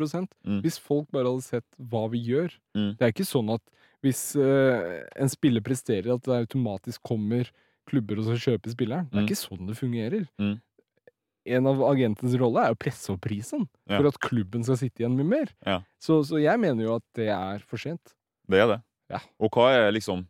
Mm. 0.44 0.62
Hvis 0.62 0.78
folk 0.82 1.10
bare 1.12 1.28
hadde 1.30 1.42
sett 1.46 1.64
hva 1.78 2.08
vi 2.10 2.18
gjør. 2.26 2.50
Mm. 2.74 2.96
Det 2.98 3.02
er 3.06 3.12
ikke 3.12 3.26
sånn 3.28 3.52
at 3.54 3.62
hvis 4.02 4.34
uh, 4.36 5.04
en 5.16 5.28
spiller 5.28 5.60
presterer, 5.62 6.14
at 6.14 6.22
det 6.26 6.46
automatisk 6.48 7.02
kommer 7.06 7.48
klubber 7.86 8.18
og 8.18 8.24
så 8.28 8.36
kjøpe 8.36 8.72
spilleren. 8.74 9.08
Det 9.10 9.18
er 9.18 9.22
Mm. 9.22 9.28
ikke 9.28 9.40
sånn 9.40 9.66
det 9.66 9.76
fungerer. 9.78 10.28
Mm. 10.40 10.60
En 11.46 11.66
av 11.70 11.78
agentens 11.86 12.34
rolle 12.40 12.58
er 12.66 12.74
å 12.74 12.78
presse 12.78 13.08
opp 13.12 13.20
prisen 13.22 13.68
Ja. 13.88 13.98
for 13.98 14.08
at 14.08 14.18
klubben 14.20 14.64
skal 14.64 14.76
sitte 14.76 15.00
igjen 15.04 15.14
med 15.16 15.26
mer. 15.26 15.46
Ja. 15.64 15.82
Så, 16.00 16.20
så 16.26 16.40
jeg 16.42 16.58
mener 16.58 16.82
jo 16.82 16.94
at 16.96 17.04
det 17.14 17.28
er 17.28 17.58
for 17.60 17.76
sent. 17.78 18.14
Det 18.48 18.58
er 18.58 18.66
det. 18.66 18.82
Ja. 19.10 19.20
Og 19.40 19.50
hva 19.52 19.70
er 19.74 19.92
liksom 19.92 20.26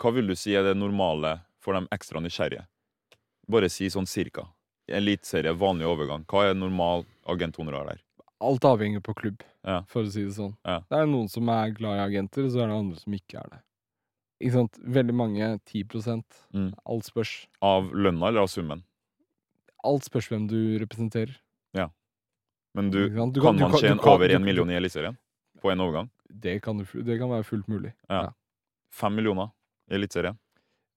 Hva 0.00 0.10
vil 0.12 0.26
du 0.26 0.34
si 0.34 0.54
er 0.56 0.64
det 0.64 0.76
normale 0.76 1.42
for 1.60 1.72
de 1.74 1.86
ekstra 1.94 2.20
nysgjerrige? 2.20 2.66
Bare 3.48 3.68
si 3.70 3.86
sånn 3.86 4.08
cirka. 4.08 4.48
Eliteserie, 4.88 5.54
vanlig 5.56 5.86
overgang. 5.86 6.24
Hva 6.26 6.50
er 6.50 6.54
normal 6.54 7.04
agenthonorar 7.26 7.86
der? 7.86 8.00
Alt 8.40 8.64
avhenger 8.64 9.00
på 9.00 9.14
klubb, 9.14 9.40
for 9.86 10.02
å 10.02 10.10
si 10.10 10.24
det 10.24 10.34
sånn. 10.34 10.56
Det 10.64 10.98
er 10.98 11.06
noen 11.06 11.28
som 11.30 11.48
er 11.48 11.70
glad 11.70 11.96
i 11.96 12.04
agenter, 12.10 12.44
og 12.44 12.50
så 12.50 12.64
er 12.64 12.66
det 12.66 12.76
andre 12.76 12.98
som 13.00 13.12
ikke 13.14 13.38
er 13.38 13.48
det. 13.54 13.60
Ikke 14.42 14.52
sant? 14.52 14.78
Veldig 14.82 15.14
mange 15.14 15.60
10 15.64 15.84
Mm. 16.52 16.72
Alt 16.86 17.04
spørs. 17.04 17.46
Av 17.62 17.90
lønna 17.94 18.28
eller 18.28 18.40
av 18.40 18.48
summen? 18.48 18.82
Alt 19.84 20.04
spørs 20.04 20.28
hvem 20.28 20.48
du 20.48 20.78
representerer. 20.80 21.36
Ja. 21.74 21.88
Men 22.74 22.90
du, 22.90 23.08
Du 23.08 23.14
kan 23.40 23.58
kan, 23.58 23.70
man 23.70 23.80
tjene 23.80 24.00
over 24.02 24.28
én 24.28 24.42
million 24.44 24.70
i 24.70 24.74
Eliteserien? 24.74 25.16
På 25.60 25.70
en 25.70 25.78
overgang? 25.80 26.10
Det 26.28 26.60
kan, 26.62 26.78
du 26.78 26.84
det 27.02 27.18
kan 27.18 27.30
være 27.30 27.44
fullt 27.44 27.68
mulig. 27.68 27.92
Ja. 28.10 28.32
Fem 28.90 29.14
millioner 29.14 29.52
i 29.90 29.94
Eliteserien? 29.94 30.36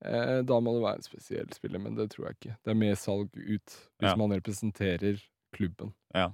Eh, 0.05 0.41
da 0.45 0.59
må 0.61 0.73
det 0.75 0.83
være 0.83 0.95
en 0.99 1.01
spesiell 1.05 1.53
spiller, 1.53 1.79
men 1.79 1.95
det 1.95 2.09
tror 2.11 2.27
jeg 2.27 2.35
ikke. 2.37 2.57
Det 2.63 2.71
er 2.71 2.75
mer 2.77 2.95
salg 2.95 3.29
ut 3.35 3.77
hvis 3.99 4.09
Ja. 4.11 4.15
man 4.15 4.31
representerer 4.31 5.21
klubben. 5.53 5.93
Ja. 6.13 6.31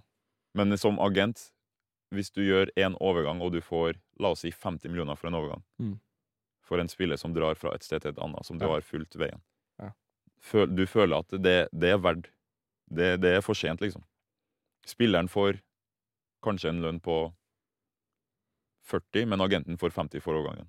Men 0.55 0.77
som 0.77 0.99
agent, 0.99 1.51
hvis 2.13 2.29
du 2.31 2.41
gjør 2.41 2.69
én 2.77 2.95
overgang, 3.01 3.41
og 3.41 3.51
du 3.53 3.61
får 3.61 3.95
la 4.19 4.29
oss 4.31 4.41
si 4.41 4.51
50 4.51 4.89
millioner 4.89 5.15
for 5.17 5.27
en 5.27 5.33
overgang 5.35 5.63
Mm. 5.79 5.99
For 6.63 6.79
en 6.79 6.87
spiller 6.87 7.17
som 7.19 7.33
drar 7.35 7.55
fra 7.59 7.73
et 7.75 7.83
sted 7.83 8.01
til 8.01 8.11
et 8.13 8.19
annet, 8.23 8.45
som 8.45 8.57
du 8.57 8.65
har 8.67 8.81
fulgt 8.81 9.15
veien 9.19 9.41
Ja. 9.79 9.91
Føl, 10.39 10.67
Du 10.75 10.85
føler 10.87 11.19
at 11.19 11.29
det, 11.41 11.69
det 11.73 11.89
er 11.91 11.97
verdt 11.97 12.29
det, 12.93 13.21
det 13.21 13.35
er 13.37 13.53
sent, 13.53 13.81
liksom. 13.81 14.03
Spilleren 14.85 15.27
får 15.27 15.61
kanskje 16.43 16.69
en 16.69 16.81
lønn 16.81 16.99
på 17.01 17.33
40, 18.85 19.25
men 19.25 19.41
agenten 19.41 19.77
får 19.79 19.89
50 19.95 20.19
for 20.21 20.35
overgangen. 20.35 20.67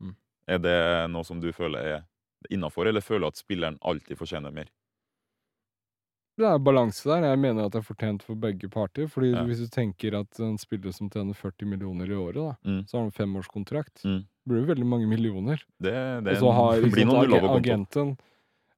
Mm. 0.00 0.14
Er 0.46 0.58
det 0.58 1.10
noe 1.10 1.24
som 1.24 1.40
du 1.40 1.50
føler 1.52 1.78
er 1.96 2.04
innafor, 2.50 2.86
eller 2.86 3.00
føler 3.02 3.26
at 3.26 3.36
spilleren 3.36 3.78
alltid 3.82 4.16
fortjener 4.16 4.52
mer? 4.54 4.70
Det 6.38 6.44
er 6.44 6.58
balanse 6.60 7.08
der. 7.08 7.24
Jeg 7.30 7.38
mener 7.40 7.64
at 7.66 7.72
det 7.72 7.80
er 7.80 7.86
fortjent 7.88 8.22
for 8.22 8.36
begge 8.36 8.68
parter. 8.68 9.06
Fordi 9.08 9.32
Ja. 9.32 9.42
hvis 9.44 9.58
du 9.58 9.68
tenker 9.72 10.14
at 10.20 10.38
en 10.40 10.58
spiller 10.58 10.92
som 10.92 11.08
tjener 11.10 11.32
40 11.34 11.64
millioner 11.66 12.06
i 12.06 12.14
året, 12.14 12.34
da, 12.34 12.56
Mm. 12.70 12.84
så 12.86 12.98
har 12.98 13.02
han 13.04 13.10
femårskontrakt. 13.10 14.04
Mm. 14.04 14.26
Blir 14.46 14.62
jo 14.62 14.70
veldig 14.70 14.86
mange 14.86 15.08
millioner. 15.10 15.62
Det, 15.82 15.94
det 16.26 16.36
Og 16.36 16.44
så 16.44 16.52
har 16.54 16.80
blir 16.84 17.02
sant, 17.02 17.12
noen 17.12 17.36
ag- 17.38 17.50
agenten 17.56 18.16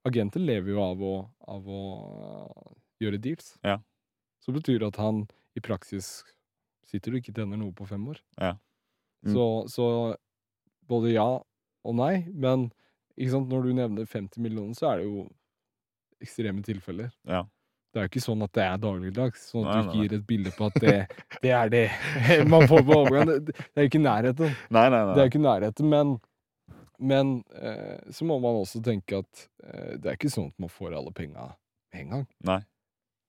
Agenten 0.08 0.44
lever 0.46 0.72
jo 0.72 0.78
av 0.80 1.00
å, 1.04 1.14
av 1.52 1.66
å 1.68 1.80
uh, 1.98 2.68
gjøre 3.02 3.18
deals. 3.20 3.50
Ja. 3.66 3.74
Så 4.40 4.54
betyr 4.54 4.78
det 4.80 4.92
at 4.94 5.00
han 5.02 5.24
i 5.58 5.60
praksis 5.60 6.22
sitter 6.88 7.12
og 7.12 7.20
ikke 7.20 7.34
tjener 7.36 7.60
noe 7.60 7.74
på 7.76 7.84
fem 7.90 8.06
år. 8.08 8.20
Ja. 8.38 8.54
Mm. 9.26 9.34
Så, 9.34 9.44
så 9.74 9.88
både 10.88 11.12
ja 11.12 11.26
og 11.88 11.96
nei, 11.98 12.22
men 12.32 12.70
når 13.18 13.66
du 13.66 13.74
nevner 13.74 14.06
50 14.08 14.40
millioner, 14.40 14.78
så 14.78 14.92
er 14.92 15.02
det 15.02 15.08
jo 15.10 15.26
ekstreme 16.22 16.62
tilfeller. 16.64 17.10
Ja. 17.28 17.44
Det 17.88 18.00
er 18.00 18.04
jo 18.04 18.10
ikke 18.10 18.20
sånn 18.20 18.42
at 18.44 18.52
det 18.52 18.64
er 18.66 18.80
dagligdags, 18.82 19.44
sånn 19.50 19.64
at 19.64 19.68
Nei, 19.70 19.76
du 19.80 19.86
ikke 19.88 20.02
gir 20.02 20.14
et 20.18 20.24
bilde 20.28 20.50
på 20.54 20.66
at 20.68 20.74
det, 20.82 20.96
det 21.42 21.52
er 21.56 21.70
det 21.72 21.84
man 22.52 22.66
får 22.68 22.82
på 22.84 22.96
overgang. 22.98 23.30
Det, 23.30 23.54
det 23.56 23.80
er 23.80 23.86
jo 23.86 23.90
ikke 23.92 24.02
nærheten. 24.04 24.56
Nei, 24.76 24.82
nei, 24.92 25.00
nei. 25.00 25.14
Det 25.14 25.22
er 25.22 25.28
jo 25.28 25.32
ikke 25.32 25.44
nærheten, 25.46 25.88
men, 25.94 26.12
men 27.12 27.32
eh, 27.56 28.12
så 28.12 28.28
må 28.28 28.36
man 28.44 28.60
også 28.60 28.82
tenke 28.84 29.22
at 29.24 29.46
eh, 29.64 29.94
det 29.96 30.12
er 30.12 30.18
ikke 30.18 30.32
sånn 30.34 30.50
at 30.52 30.58
man 30.66 30.72
får 30.72 30.98
alle 31.00 31.14
penga 31.16 31.48
med 31.48 32.02
en 32.04 32.12
gang. 32.16 32.26
Nei. 32.44 32.60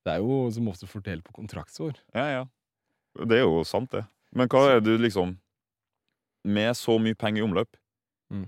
Det 0.03 0.15
er 0.17 0.23
jo 0.23 0.41
som 0.55 0.67
ofte 0.71 0.87
fordelt 0.91 1.23
på 1.27 1.35
kontraktsår. 1.39 1.95
Ja, 2.15 2.27
ja. 2.33 2.43
Det 3.29 3.39
er 3.39 3.45
jo 3.47 3.63
sant, 3.67 3.91
det. 3.95 4.03
Men 4.35 4.51
hva 4.51 4.67
er 4.75 4.83
du 4.85 4.91
liksom 5.01 5.31
Med 6.45 6.75
så 6.77 6.99
mye 7.01 7.17
penger 7.17 7.41
i 7.41 7.45
omløp 7.47 7.79
Mm. 8.29 8.43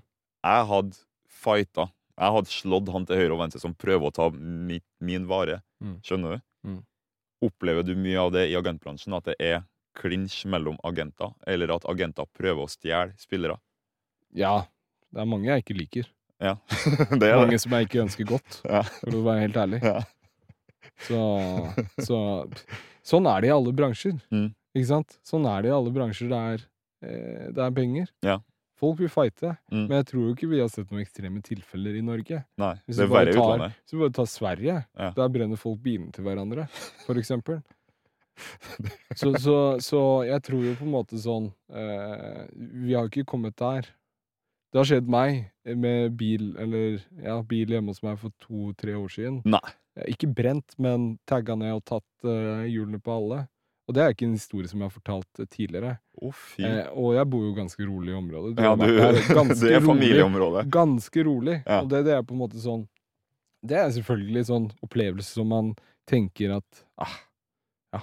Jeg 0.46 0.66
hadde 0.70 1.00
fighta. 1.42 1.88
Jeg 2.22 2.36
hadde 2.38 2.54
slått 2.54 2.90
han 2.94 3.06
til 3.10 3.18
høyre 3.18 3.34
og 3.34 3.40
venstre 3.42 3.62
som 3.64 3.74
prøver 3.74 4.08
å 4.12 4.14
ta 4.14 4.28
min, 4.38 4.82
min 5.02 5.24
vare. 5.30 5.60
Mm. 5.82 5.96
Skjønner 6.06 6.36
du? 6.38 6.44
Mm. 6.70 6.80
Opplever 7.48 7.84
du 7.88 7.96
mye 7.98 8.20
av 8.22 8.30
det 8.36 8.44
i 8.52 8.58
agentbransjen? 8.60 9.16
At 9.18 9.26
det 9.32 9.36
er 9.42 9.64
klinsj 9.98 10.44
mellom 10.54 10.78
agenter? 10.88 11.34
Eller 11.50 11.74
at 11.74 11.88
agenter 11.90 12.30
prøver 12.38 12.68
å 12.68 12.70
stjele 12.70 13.16
spillere? 13.20 13.58
Ja, 14.38 14.60
det 15.12 15.24
er 15.24 15.28
mange 15.34 15.50
jeg 15.50 15.66
ikke 15.66 15.78
liker. 15.80 16.12
Ja, 16.42 16.56
det 17.22 17.28
er 17.28 17.38
Mange 17.42 17.58
det. 17.58 17.62
som 17.66 17.74
jeg 17.76 17.90
ikke 17.90 18.04
ønsker 18.06 18.30
godt, 18.30 18.62
Ja. 18.66 18.84
for 19.02 19.18
å 19.18 19.26
være 19.26 19.44
helt 19.48 19.58
ærlig. 19.62 19.82
Ja. 19.86 20.00
Så, 21.06 21.20
så 22.02 22.18
Sånn 23.06 23.26
er 23.30 23.42
det 23.42 23.50
i 23.50 23.54
alle 23.54 23.74
bransjer. 23.74 24.16
Mm. 24.34 24.52
Ikke 24.78 24.88
sant? 24.90 25.18
Sånn 25.26 25.46
er 25.50 25.64
det 25.66 25.72
i 25.72 25.74
alle 25.76 25.92
bransjer 25.94 26.30
der 26.32 26.62
eh, 27.02 27.48
det 27.54 27.62
er 27.66 27.74
penger. 27.76 28.10
Ja. 28.26 28.38
Folk 28.82 28.98
vil 29.04 29.12
fighte, 29.14 29.52
Mm. 29.72 29.84
men 29.88 29.98
jeg 30.00 30.06
tror 30.10 30.24
jo 30.26 30.34
ikke 30.34 30.50
vi 30.50 30.60
har 30.64 30.70
sett 30.74 30.90
noen 30.90 31.04
ekstreme 31.06 31.42
tilfeller 31.46 32.00
i 32.00 32.02
Norge. 32.02 32.40
Nei, 32.58 32.74
Hvis 32.88 32.98
det 32.98 33.06
er 33.06 33.12
verre 33.14 33.30
i 33.30 33.38
utlandet. 33.38 33.76
Hvis 33.86 33.94
vi 33.94 34.00
bare 34.02 34.16
tar 34.18 34.26
Sverige, 34.32 34.78
Ja. 34.98 35.12
der 35.16 35.30
brenner 35.30 35.58
folk 35.62 35.80
bilene 35.86 36.12
til 36.12 36.26
hverandre, 36.26 36.66
for 37.06 37.14
eksempel. 37.22 37.62
Så, 39.16 39.34
så, 39.38 39.56
så 39.84 40.00
jeg 40.26 40.42
tror 40.48 40.64
jo 40.66 40.74
på 40.80 40.86
en 40.88 40.94
måte 40.96 41.20
sånn 41.22 41.50
eh, 41.70 42.46
Vi 42.56 42.94
har 42.96 43.06
ikke 43.10 43.26
kommet 43.28 43.54
der. 43.60 43.86
Det 44.72 44.80
har 44.80 44.88
skjedd 44.88 45.10
meg 45.12 45.52
med 45.68 46.16
bil, 46.18 46.56
eller 46.58 47.02
ja, 47.22 47.36
bil 47.44 47.68
hjemme 47.76 47.92
hos 47.92 48.02
meg 48.02 48.18
for 48.22 48.32
to-tre 48.40 48.96
år 48.96 49.12
siden. 49.12 49.42
Nei. 49.46 49.62
Ikke 50.08 50.30
brent, 50.34 50.74
men 50.80 51.20
tagga 51.28 51.58
ned 51.60 51.74
og 51.76 51.84
tatt 51.92 52.24
eh, 52.24 52.64
hjulene 52.72 53.02
på 53.04 53.12
alle. 53.20 53.42
Og 53.92 53.96
det 53.98 54.04
er 54.06 54.14
ikke 54.14 54.24
en 54.24 54.38
historie 54.38 54.70
som 54.72 54.80
jeg 54.80 54.88
har 54.88 54.94
fortalt 54.96 55.40
eh, 55.44 55.48
tidligere. 55.52 55.98
Oh. 56.24 56.44
Eh, 56.64 56.86
og 56.96 57.18
jeg 57.18 57.28
bor 57.28 57.42
jo 57.44 57.52
ganske 57.58 57.84
rolig 57.84 58.14
i 58.14 58.16
området. 58.16 58.52
Du 58.56 58.62
ja, 58.64 58.70
du, 58.80 58.86
det 58.88 59.02
er 59.04 59.82
rolig. 59.82 59.82
familieområdet. 59.84 60.62
Ganske 60.72 61.26
rolig. 61.28 61.58
Ja. 61.66 61.82
Og 61.82 61.90
det, 61.92 62.06
det 62.08 62.14
er 62.16 62.24
på 62.24 62.38
en 62.38 62.40
måte 62.40 62.62
sånn 62.64 62.86
Det 63.68 63.76
er 63.78 63.92
selvfølgelig 63.98 64.46
sånn 64.48 64.70
opplevelse 64.88 65.36
som 65.42 65.52
man 65.52 65.74
tenker 66.08 66.54
at 66.56 66.80
ah, 67.04 67.18
ja, 67.94 68.00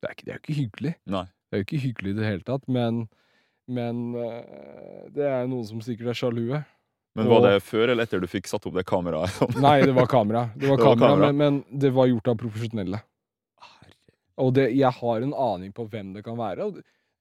det 0.00 0.08
er, 0.08 0.16
ikke, 0.16 0.24
det 0.24 0.32
er 0.32 0.38
jo 0.38 0.42
ikke 0.46 0.56
hyggelig. 0.62 0.94
Nei. 1.12 1.26
Det 1.28 1.52
er 1.52 1.60
jo 1.60 1.66
ikke 1.68 1.82
hyggelig 1.84 2.14
i 2.14 2.16
det 2.16 2.26
hele 2.30 2.44
tatt, 2.48 2.64
men, 2.78 3.04
men 3.68 4.02
eh, 4.16 5.04
det 5.14 5.28
er 5.28 5.52
noen 5.52 5.68
som 5.68 5.84
sikkert 5.84 6.14
er 6.14 6.20
sjalue. 6.22 6.62
Men 7.18 7.28
var 7.28 7.44
det 7.44 7.52
før 7.66 7.92
eller 7.92 8.08
etter 8.08 8.24
du 8.24 8.28
fikk 8.30 8.48
satt 8.48 8.64
opp 8.68 8.76
det 8.76 8.86
kameraet? 8.88 9.36
Nei, 9.60 9.82
det 9.84 9.92
var 9.96 10.08
kamera. 10.08 10.48
Det 10.56 10.72
var 10.72 10.76
Det 10.80 10.84
var 10.86 10.96
kamera, 10.96 11.12
kamera. 11.12 11.32
Men, 11.36 11.60
men 11.60 11.80
det 11.84 11.92
var 11.92 12.08
gjort 12.08 12.32
av 12.32 12.40
profesjonelle. 12.40 13.04
Og 14.38 14.52
det, 14.54 14.68
jeg 14.78 14.90
har 15.00 15.24
en 15.24 15.34
aning 15.34 15.72
på 15.74 15.88
hvem 15.90 16.12
det 16.14 16.24
kan 16.26 16.36
være. 16.38 16.70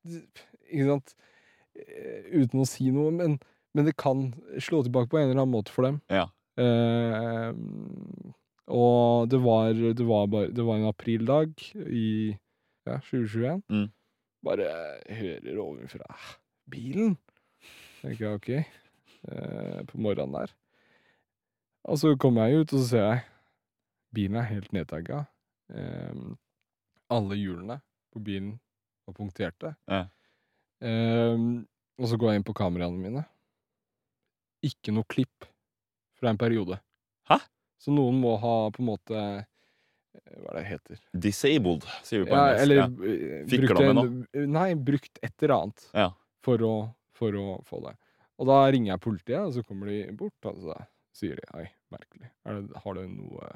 Det- 0.05 0.45
ikke 0.72 0.86
sant? 0.91 1.15
Eh, 1.78 2.28
Uten 2.41 2.61
å 2.61 2.68
si 2.68 2.89
noe, 2.93 3.11
men, 3.11 3.39
men 3.74 3.86
det 3.88 3.95
kan 3.97 4.30
slå 4.61 4.84
tilbake 4.86 5.09
på 5.11 5.18
en 5.20 5.30
eller 5.30 5.41
annen 5.41 5.53
måte 5.55 5.74
for 5.74 5.88
dem. 5.88 6.01
Ja. 6.11 6.28
Eh, 6.57 7.53
og 8.68 9.30
det 9.32 9.39
var, 9.43 9.72
det, 9.74 10.03
var 10.05 10.28
bare, 10.28 10.51
det 10.51 10.65
var 10.68 10.78
en 10.80 10.89
aprildag 10.89 11.53
i 11.88 12.07
ja, 12.88 12.97
2021. 12.99 13.61
Mm. 13.72 13.88
Bare 14.47 14.68
hører 15.18 15.61
ovenfra 15.63 16.07
bilen. 16.72 17.15
Tenker 18.01 18.26
jeg 18.28 18.39
ok, 18.41 18.49
eh, 19.32 19.80
på 19.89 20.01
morgenen 20.03 20.36
der. 20.36 20.53
Og 21.88 21.97
så 22.01 22.11
kommer 22.20 22.47
jeg 22.51 22.65
ut, 22.65 22.74
og 22.76 22.82
så 22.84 22.89
ser 22.91 23.05
jeg 23.07 23.24
bilen 24.18 24.38
er 24.41 24.49
helt 24.51 24.74
nedtagga. 24.76 25.24
Eh, 25.72 26.13
alle 27.14 27.38
hjulene 27.39 27.80
på 28.14 28.22
bilen 28.24 28.55
var 29.08 29.16
punkterte. 29.18 29.74
Ja. 29.88 30.05
Um, 30.84 31.66
og 31.97 32.10
så 32.12 32.18
går 32.20 32.34
jeg 32.34 32.41
inn 32.41 32.47
på 32.47 32.55
kameraene 32.58 32.99
mine. 33.01 33.24
Ikke 34.66 34.93
noe 34.93 35.08
klipp 35.10 35.47
fra 36.18 36.32
en 36.34 36.39
periode. 36.41 36.80
Hæ? 37.30 37.39
Så 37.82 37.93
noen 37.93 38.18
må 38.22 38.36
ha 38.41 38.55
på 38.74 38.82
en 38.82 38.89
måte 38.89 39.18
eh, 39.18 39.45
Hva 40.41 40.49
er 40.51 40.58
det 40.58 40.62
det 40.62 40.68
heter? 40.72 41.01
Disabled, 41.28 41.86
sier 42.05 42.24
vi 42.24 42.30
på 42.32 42.36
Ja, 42.38 42.43
engelsk. 42.47 42.64
eller 42.64 42.80
ja. 42.80 42.88
Fikk 43.51 43.66
Fikla 43.68 43.93
med 43.93 44.47
Nei, 44.58 44.68
brukt 44.89 45.20
et 45.22 45.43
eller 45.45 45.55
annet 45.60 45.86
Ja. 45.93 46.08
for, 46.45 46.64
å, 46.66 46.74
for 47.18 47.38
å 47.38 47.47
få 47.70 47.82
det. 47.86 47.93
Og 48.38 48.49
da 48.49 48.58
ringer 48.70 48.93
jeg 48.95 49.03
politiet, 49.05 49.39
og 49.45 49.53
så 49.55 49.64
kommer 49.66 49.89
de 49.93 49.99
bort, 50.18 50.38
og 50.49 50.58
så 50.62 50.78
sier 51.18 51.38
de 51.38 51.45
'hei, 51.53 51.68
merkelig. 51.93 52.30
Er 52.45 52.62
det, 52.62 52.82
har 52.84 52.93
du 52.97 53.08
noe 53.08 53.51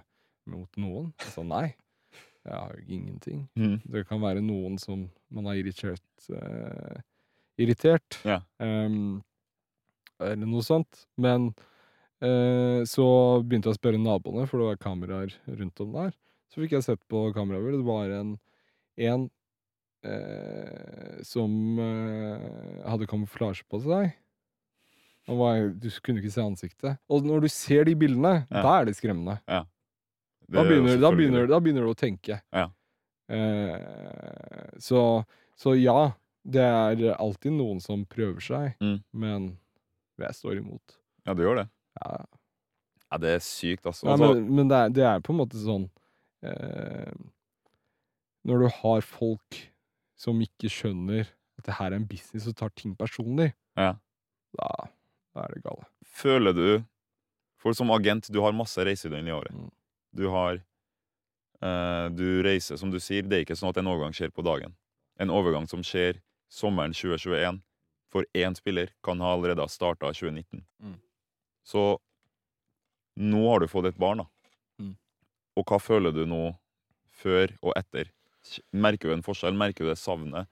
mot 0.50 0.78
noen? 0.78 1.12
Jeg 1.22 1.34
sa 1.34 1.44
nei. 1.46 1.76
Jeg 2.46 2.58
har 2.58 2.72
jo 2.74 2.86
ingenting. 2.96 3.42
Mm. 3.60 3.76
Det 3.86 4.06
kan 4.10 4.22
være 4.24 4.42
noen 4.42 4.78
som 4.82 5.04
man 5.30 5.46
har 5.50 5.60
irritert 5.60 6.30
uh, 6.34 7.02
Irritert. 7.62 8.18
Ja. 8.26 8.40
Um, 8.58 9.20
eller 10.22 10.48
noe 10.50 10.64
sånt. 10.66 11.04
Men 11.22 11.52
uh, 12.24 12.82
så 12.90 13.06
begynte 13.46 13.70
jeg 13.70 13.78
å 13.78 13.80
spørre 13.82 14.02
naboene, 14.02 14.48
for 14.50 14.58
det 14.62 14.70
var 14.72 14.82
kameraer 14.82 15.36
rundt 15.60 15.84
om 15.86 15.94
der. 16.00 16.16
Så 16.50 16.64
fikk 16.64 16.74
jeg 16.78 16.88
sett 16.88 17.04
på 17.12 17.28
kameraet. 17.36 17.78
Det 17.78 17.86
var 17.86 18.16
en, 18.18 18.34
en 18.98 19.28
uh, 20.08 21.22
som 21.28 21.54
hadde 22.88 23.10
kamuflasje 23.12 23.68
på 23.70 23.84
seg. 23.86 24.16
Var, 25.30 25.68
du 25.78 25.86
kunne 26.02 26.20
ikke 26.20 26.34
se 26.34 26.42
ansiktet. 26.44 26.98
Og 27.12 27.28
når 27.30 27.46
du 27.46 27.52
ser 27.54 27.86
de 27.88 27.94
bildene, 27.96 28.48
Ja. 28.50 28.64
da 28.66 28.72
er 28.80 28.90
det 28.90 28.98
skremmende. 28.98 29.38
Det 29.46 29.62
Da 30.52 30.62
er 30.64 30.70
begynner, 30.70 30.98
da, 31.02 31.12
begynner, 31.16 31.48
da 31.48 31.60
begynner 31.64 31.86
du 31.88 31.92
å 31.94 31.98
tenke. 31.98 32.42
Ja. 32.52 32.66
Eh, 33.32 34.78
så, 34.84 35.02
så 35.56 35.74
ja, 35.80 36.12
det 36.44 36.62
er 36.66 37.04
alltid 37.16 37.54
noen 37.56 37.80
som 37.84 38.06
prøver 38.10 38.42
seg, 38.44 38.76
Mm. 38.82 38.98
men 39.14 39.50
jeg 40.20 40.36
står 40.38 40.58
imot. 40.60 40.98
Ja, 41.26 41.34
det 41.38 41.46
gjør 41.46 41.62
det. 41.64 41.68
Ja, 42.02 42.26
Ja, 43.12 43.18
det 43.20 43.30
er 43.36 43.40
sykt, 43.44 43.86
altså. 43.86 44.06
ja, 44.08 44.14
altså 44.16 44.34
men, 44.36 44.56
men 44.56 44.68
det, 44.72 44.78
er, 44.78 44.90
det 44.96 45.04
er 45.04 45.20
på 45.20 45.34
en 45.34 45.40
måte 45.42 45.60
sånn 45.60 45.90
eh, 46.48 47.12
Når 48.48 48.62
du 48.64 48.68
har 48.78 49.02
folk 49.04 49.58
som 50.16 50.40
ikke 50.42 50.70
skjønner 50.72 51.28
at 51.60 51.66
det 51.68 51.76
her 51.78 51.92
er 51.92 51.98
en 52.00 52.06
business 52.08 52.48
og 52.48 52.56
tar 52.58 52.72
ting 52.76 52.96
personlig, 52.96 53.52
Ja. 53.78 53.96
da, 54.58 54.70
da 55.36 55.44
er 55.44 55.54
det 55.58 55.64
gale. 55.66 55.86
føler 56.08 56.54
du 56.56 56.84
For 57.62 57.74
som 57.78 57.92
agent, 57.92 58.32
du 58.32 58.40
har 58.42 58.56
masse 58.58 58.78
reisedøgn 58.82 59.28
i 59.28 59.36
året. 59.36 59.54
Mm. 59.54 59.70
Du 60.14 60.28
har 60.34 60.60
eh, 61.62 62.10
Du 62.10 62.42
reiser, 62.44 62.78
som 62.78 62.92
du 62.92 63.00
sier, 63.00 63.24
det 63.24 63.38
er 63.38 63.46
ikke 63.46 63.58
sånn 63.60 63.70
at 63.72 63.78
en 63.82 63.88
overgang 63.92 64.14
skjer 64.16 64.32
på 64.34 64.44
dagen. 64.46 64.76
En 65.20 65.30
overgang 65.34 65.68
som 65.70 65.84
skjer 65.86 66.22
sommeren 66.52 66.94
2021 66.94 67.62
for 68.12 68.26
én 68.36 68.56
spiller, 68.58 68.90
kan 69.04 69.22
ha 69.24 69.34
allerede 69.36 69.64
ha 69.64 69.70
starta 69.72 70.10
2019. 70.12 70.66
Mm. 70.84 70.98
Så 71.64 71.98
nå 73.22 73.44
har 73.48 73.62
du 73.64 73.68
fått 73.72 73.88
et 73.88 74.00
barn, 74.00 74.24
da. 74.26 74.26
Mm. 74.84 74.96
Og 75.56 75.66
hva 75.70 75.80
føler 75.80 76.12
du 76.12 76.26
nå, 76.28 76.42
før 77.22 77.54
og 77.62 77.72
etter? 77.80 78.10
Merker 78.74 79.08
du 79.12 79.14
en 79.16 79.24
forskjell? 79.24 79.56
Merker 79.56 79.86
du 79.86 79.92
det 79.94 80.00
savnet? 80.02 80.50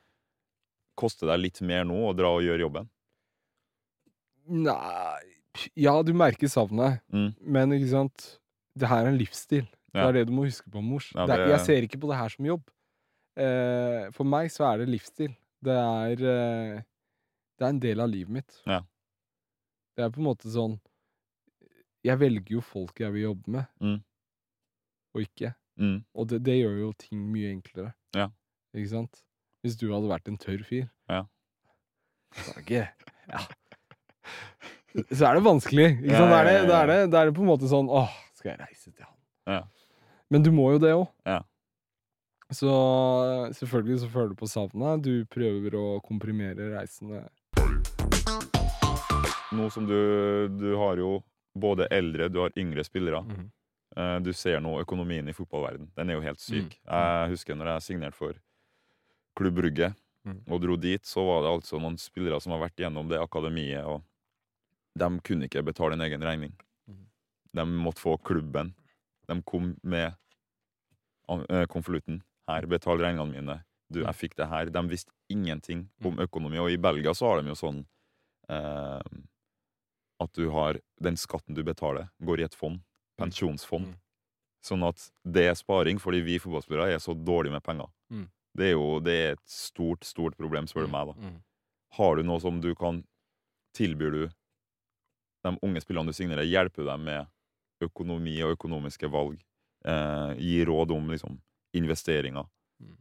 Koster 0.99 1.27
det 1.27 1.33
deg 1.35 1.43
litt 1.47 1.61
mer 1.65 1.83
nå 1.89 1.97
å 2.09 2.15
dra 2.15 2.31
og 2.37 2.43
gjøre 2.45 2.63
jobben? 2.63 2.89
Nei 4.47 5.19
Ja, 5.75 5.97
du 6.03 6.13
merker 6.13 6.47
savnet, 6.47 7.01
Mm. 7.11 7.33
men 7.41 7.71
ikke 7.75 7.89
sant 7.89 8.38
Det 8.79 8.89
her 8.89 9.05
er 9.05 9.11
en 9.11 9.19
livsstil. 9.19 9.67
Det 9.93 10.03
er 10.05 10.13
det 10.19 10.27
du 10.29 10.33
må 10.35 10.45
huske 10.45 10.69
på, 10.71 10.81
mors. 10.85 11.07
Ja, 11.15 11.25
det 11.29 11.39
jeg 11.49 11.61
ser 11.65 11.85
ikke 11.87 11.99
på 12.01 12.09
det 12.11 12.19
her 12.19 12.29
som 12.33 12.45
jobb. 12.45 12.67
Uh, 13.39 14.09
for 14.15 14.27
meg 14.27 14.51
så 14.51 14.65
er 14.69 14.81
det 14.81 14.89
livsstil. 14.91 15.31
Det 15.63 15.75
er 15.75 16.21
uh, 16.23 16.81
Det 17.59 17.65
er 17.65 17.73
en 17.73 17.81
del 17.83 18.03
av 18.03 18.11
livet 18.11 18.33
mitt. 18.39 18.59
Ja. 18.67 18.81
Det 19.97 20.05
er 20.05 20.11
på 20.15 20.21
en 20.21 20.29
måte 20.29 20.51
sånn 20.51 20.77
Jeg 22.05 22.19
velger 22.21 22.53
jo 22.55 22.61
folk 22.63 22.99
jeg 23.03 23.11
vil 23.15 23.25
jobbe 23.29 23.51
med, 23.57 23.65
Mm. 23.83 23.97
og 25.15 25.21
ikke. 25.25 25.53
Mm. 25.79 25.97
Og 26.15 26.27
det, 26.31 26.39
det 26.45 26.55
gjør 26.59 26.77
jo 26.79 26.91
ting 26.99 27.25
mye 27.33 27.49
enklere. 27.51 27.93
Ja. 28.15 28.29
Ikke 28.75 28.91
sant? 28.93 29.23
Hvis 29.63 29.75
du 29.79 29.89
hadde 29.91 30.07
vært 30.11 30.27
en 30.31 30.37
tørr 30.39 30.63
fyr 30.63 30.85
Ja. 31.09 31.25
Så 32.35 32.51
er 32.51 32.55
det 32.55 32.65
ikke 32.67 32.85
Ja. 33.33 33.41
Så 35.13 35.25
er 35.27 35.37
det 35.37 35.43
vanskelig. 35.45 35.87
Ikke 35.99 36.17
sant? 36.17 36.31
Da 36.69 36.83
er 36.83 36.91
er 37.05 37.25
det 37.29 37.35
på 37.35 37.43
en 37.43 37.51
måte 37.51 37.67
sånn 37.69 37.89
Åh, 37.91 38.09
skal 38.39 38.53
jeg 38.55 38.61
reise 38.63 38.91
til 38.95 39.05
han? 39.05 39.15
Ja. 39.49 39.61
Men 40.31 40.43
du 40.45 40.51
må 40.55 40.71
jo 40.75 40.79
det 40.81 40.93
òg. 40.95 41.07
Ja. 41.27 41.41
Så 42.49 42.69
selvfølgelig 43.59 43.99
så 44.03 44.09
føler 44.09 44.31
du 44.33 44.39
på 44.39 44.47
savnet. 44.49 45.03
Du 45.05 45.13
prøver 45.29 45.75
å 45.77 45.85
komprimere 46.05 46.71
reisene. 46.73 47.27
Nå 49.53 49.69
som 49.73 49.85
du, 49.89 49.95
du 50.59 50.69
har 50.77 50.97
jo 51.01 51.19
både 51.59 51.87
eldre, 51.93 52.27
du 52.29 52.39
har 52.43 52.53
yngre 52.57 52.83
spillere. 52.85 53.21
Mm. 53.25 53.47
Du 54.23 54.29
ser 54.37 54.61
nå 54.61 54.75
økonomien 54.83 55.27
i 55.27 55.33
fotballverden. 55.35 55.89
Den 55.97 56.09
er 56.13 56.19
jo 56.19 56.23
helt 56.25 56.41
syk. 56.41 56.75
Mm. 56.77 56.91
Jeg 56.93 57.31
husker 57.33 57.57
når 57.57 57.71
jeg 57.73 57.87
signerte 57.87 58.19
for 58.19 58.37
Klubb 59.39 59.57
Brugge 59.61 59.93
Mm. 60.27 60.41
og 60.51 60.59
dro 60.59 60.75
dit, 60.75 60.99
så 61.07 61.23
var 61.23 61.45
det 61.45 61.49
altså 61.55 61.77
noen 61.79 61.93
spillere 61.97 62.37
som 62.43 62.51
har 62.51 62.59
vært 62.59 62.81
gjennom 62.83 63.07
det 63.07 63.21
akademiet, 63.23 63.85
og 63.87 64.01
de 64.99 65.07
kunne 65.23 65.47
ikke 65.47 65.61
betale 65.63 65.95
en 65.95 66.03
egen 66.03 66.25
regning. 66.27 66.51
De 67.55 67.65
måtte 67.65 68.01
få 68.01 68.17
klubben. 68.17 68.73
De 69.27 69.41
kom 69.43 69.73
med 69.83 70.13
eh, 71.49 71.65
konvolutten. 71.65 72.21
Her, 72.49 72.65
betal 72.65 73.01
regningene 73.01 73.33
mine. 73.33 73.57
Du, 73.89 74.03
jeg 74.03 74.17
fikk 74.17 74.35
det 74.37 74.49
her. 74.49 74.69
De 74.73 74.83
visste 74.89 75.13
ingenting 75.33 75.87
om 76.05 76.19
økonomi. 76.21 76.59
Og 76.61 76.73
i 76.73 76.81
Belgia 76.81 77.13
så 77.17 77.31
har 77.31 77.41
de 77.41 77.53
jo 77.53 77.57
sånn 77.57 77.83
eh, 78.49 79.17
at 80.19 80.35
du 80.35 80.49
har 80.53 80.79
den 81.01 81.17
skatten 81.17 81.55
du 81.55 81.63
betaler, 81.63 82.09
går 82.19 82.41
i 82.41 82.47
et 82.49 82.57
fond. 82.57 82.81
Pensjonsfond. 83.19 83.91
Mm. 83.91 83.99
Sånn 84.65 84.83
at 84.83 85.05
det 85.23 85.45
er 85.47 85.55
sparing, 85.55 85.99
fordi 86.01 86.19
vi 86.25 86.39
fotballspillere 86.41 86.95
er 86.95 87.01
så 87.03 87.15
dårlige 87.15 87.55
med 87.55 87.63
penger. 87.63 87.87
Mm. 88.11 88.25
Det 88.59 88.67
er 88.67 88.75
jo 88.75 88.89
det 89.03 89.15
er 89.15 89.37
et 89.37 89.45
stort, 89.49 90.03
stort 90.07 90.35
problem, 90.39 90.67
spør 90.67 90.87
du 90.87 90.91
meg. 90.91 91.13
da. 91.13 91.31
Har 91.97 92.19
du 92.19 92.25
noe 92.27 92.41
som 92.43 92.59
du 92.61 92.73
kan 92.77 93.03
Tilbyr 93.77 94.11
du 94.11 94.23
de 95.45 95.51
unge 95.63 95.81
spillerne 95.83 96.09
du 96.09 96.15
signerer, 96.17 96.47
hjelper 96.47 96.87
dem 96.87 97.03
med 97.05 97.27
økonomi 97.85 98.35
og 98.45 98.55
økonomiske 98.57 99.09
valg? 99.11 99.39
Eh, 99.87 100.33
gi 100.41 100.57
råd 100.67 100.91
om 100.91 101.07
liksom, 101.13 101.37
investeringer? 101.77 102.47
Mm. 102.83 102.97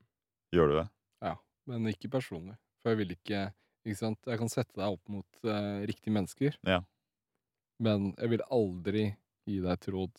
Gjør 0.54 0.68
du 0.70 0.74
det? 0.80 0.86
Ja, 1.26 1.34
men 1.66 1.88
ikke 1.90 2.10
personlig. 2.12 2.54
For 2.82 2.92
jeg 2.94 3.00
vil 3.02 3.16
ikke 3.16 3.48
Ikke 3.88 3.96
sant? 4.02 4.18
Jeg 4.26 4.36
kan 4.40 4.50
sette 4.52 4.74
deg 4.76 4.90
opp 4.98 5.08
mot 5.08 5.44
eh, 5.48 5.84
riktige 5.88 6.12
mennesker, 6.12 6.56
Ja. 6.66 6.82
men 7.80 8.10
jeg 8.18 8.28
vil 8.34 8.42
aldri 8.52 9.04
gi 9.48 9.60
deg 9.62 9.70
et 9.72 9.86
råd 9.94 10.10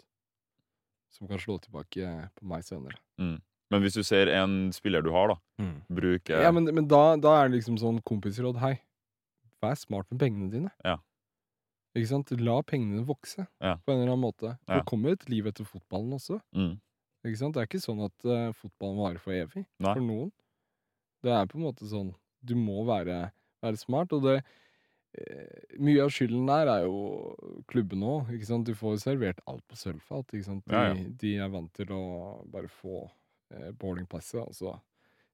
som 1.13 1.27
kan 1.27 1.37
slå 1.41 1.59
tilbake 1.61 2.07
på 2.39 2.47
meg 2.49 2.63
senere. 2.65 2.97
Men 3.19 3.83
hvis 3.83 3.93
du 3.93 4.01
ser 4.01 4.31
en 4.33 4.71
spiller 4.73 5.03
du 5.05 5.11
har, 5.13 5.35
da, 5.35 5.67
bruke 5.91 6.33
Ja, 6.41 6.49
men, 6.55 6.65
men 6.73 6.87
da, 6.89 7.15
da 7.21 7.35
er 7.43 7.49
det 7.51 7.59
liksom 7.59 7.77
sånn 7.77 7.99
kompisråd. 8.01 8.57
Hei, 8.63 8.79
vær 9.61 9.75
smart 9.77 10.09
med 10.09 10.19
pengene 10.23 10.49
dine. 10.49 10.71
Ja. 10.85 10.95
Ikke 11.99 12.11
sant? 12.13 12.31
La 12.39 12.59
pengene 12.63 13.03
vokse 13.07 13.45
Ja. 13.61 13.75
på 13.83 13.91
en 13.93 13.99
eller 14.01 14.13
annen 14.13 14.23
måte. 14.23 14.53
Ja. 14.67 14.79
Det 14.79 14.85
kommer 14.89 15.11
et 15.17 15.27
liv 15.29 15.47
etter 15.49 15.67
fotballen 15.67 16.15
også. 16.17 16.39
mm, 16.55 16.77
Ikke 17.27 17.37
sant? 17.41 17.53
Det 17.57 17.61
er 17.63 17.67
ikke 17.69 17.83
sånn 17.83 18.01
at 18.05 18.25
uh, 18.25 18.53
fotballen 18.55 18.97
varer 19.03 19.19
for 19.19 19.35
evig 19.35 19.65
Nei. 19.79 19.93
for 19.93 20.01
noen. 20.05 20.31
Det 21.23 21.31
er 21.35 21.45
på 21.51 21.59
en 21.59 21.65
måte 21.67 21.87
sånn 21.91 22.13
Du 22.41 22.55
må 22.55 22.85
være, 22.87 23.31
være 23.61 23.75
smart, 23.81 24.13
og 24.15 24.23
det 24.23 24.37
uh, 24.39 25.79
Mye 25.83 26.03
av 26.05 26.11
skylden 26.15 26.45
der 26.47 26.69
er 26.71 26.85
jo 26.85 27.35
klubben 27.67 28.03
òg. 28.07 28.29
Du 28.63 28.73
får 28.77 29.01
servert 29.03 29.41
alt 29.45 29.65
på 29.67 29.75
sølvfat. 29.75 30.31
De, 30.31 30.43
ja. 30.71 30.93
de 30.93 31.33
er 31.37 31.49
vant 31.51 31.73
til 31.75 31.91
å 31.91 32.03
bare 32.47 32.69
få 32.69 33.09
uh, 33.09 33.71
boardingpasset, 33.79 34.45
og 34.45 34.55
så 34.55 34.77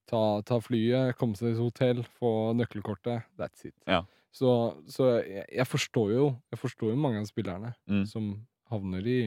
ta, 0.10 0.42
ta 0.46 0.60
flyet, 0.62 1.16
komme 1.20 1.36
seg 1.38 1.54
til 1.56 1.64
hotell, 1.68 2.04
få 2.20 2.54
nøkkelkortet. 2.58 3.26
That's 3.38 3.66
it. 3.66 3.76
Ja. 3.90 4.04
Så, 4.36 4.50
så 4.92 5.06
jeg, 5.24 5.46
jeg 5.56 5.64
forstår 5.70 6.10
jo 6.12 6.26
Jeg 6.52 6.60
forstår 6.60 6.90
jo 6.92 6.98
mange 7.00 7.22
av 7.22 7.28
spillerne 7.30 7.70
Mm. 7.88 8.02
som 8.10 8.26
havner 8.72 9.06
i, 9.08 9.20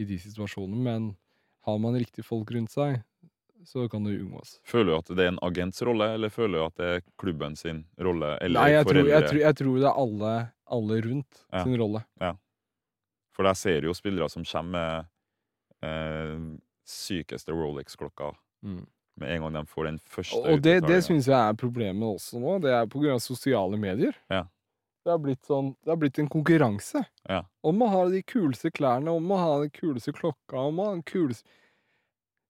i 0.00 0.04
de 0.08 0.16
situasjonene, 0.18 0.80
men 0.82 1.10
har 1.66 1.78
man 1.78 1.94
riktige 1.94 2.24
folk 2.26 2.50
rundt 2.50 2.72
seg, 2.74 3.02
så 3.68 3.84
kan 3.92 4.02
det 4.02 4.16
unngås. 4.18 4.56
Føler 4.66 4.90
du 4.90 4.96
at 4.96 5.10
det 5.14 5.22
er 5.26 5.30
en 5.34 5.38
agents 5.46 5.78
rolle, 5.86 6.08
eller 6.16 6.32
føler 6.34 6.58
du 6.58 6.64
at 6.64 6.80
det 6.80 6.88
er 6.96 7.04
klubben 7.20 7.54
sin 7.56 7.84
rolle? 8.02 8.32
Eller 8.42 8.58
Nei, 8.64 8.72
jeg 8.72 8.86
tror, 8.88 9.02
jeg, 9.12 9.28
tror, 9.28 9.38
jeg 9.44 9.58
tror 9.60 9.76
det 9.78 9.86
er 9.92 10.00
alle, 10.02 10.32
alle 10.78 10.98
rundt 11.06 11.44
Ja. 11.52 11.62
sin 11.62 11.76
rolle. 11.78 12.02
Ja. 12.20 12.32
For 13.36 13.46
der 13.46 13.54
ser 13.54 13.86
jo 13.86 13.94
spillere 13.94 14.26
som 14.32 14.42
kommer 14.48 14.72
med 14.72 15.06
eh, 15.86 16.58
sykeste 16.88 17.54
Rolex-klokka 17.54 18.32
med 19.20 19.30
en 19.34 19.42
gang 19.42 19.52
de 19.52 19.66
får 19.66 19.84
den 19.90 19.98
første 20.08 20.40
Og 20.52 20.62
det, 20.62 20.78
det 20.86 21.02
syns 21.04 21.26
jeg 21.28 21.36
er 21.36 21.54
problemet 21.58 22.02
også 22.16 22.40
nå. 22.40 22.58
Det 22.62 22.70
er 22.72 22.86
av 23.12 23.20
sosiale 23.20 23.76
medier. 23.78 24.14
Ja. 24.30 24.44
Det 25.04 25.10
har 25.10 25.18
blitt 25.18 25.42
sånn 25.44 25.72
blitt 25.98 26.18
en 26.22 26.28
konkurranse 26.30 27.04
Ja. 27.28 27.42
om 27.62 27.82
å 27.82 27.88
ha 27.90 28.08
de 28.08 28.22
kuleste 28.22 28.70
klærne, 28.70 29.08
om 29.10 29.28
å 29.34 29.36
ha 29.36 29.60
den 29.60 29.70
kuleste 29.70 30.12
klokka, 30.14 30.56
om 30.68 30.78
å 30.78 30.84
ha 30.86 30.92
den 30.94 31.02
kuleste 31.02 31.44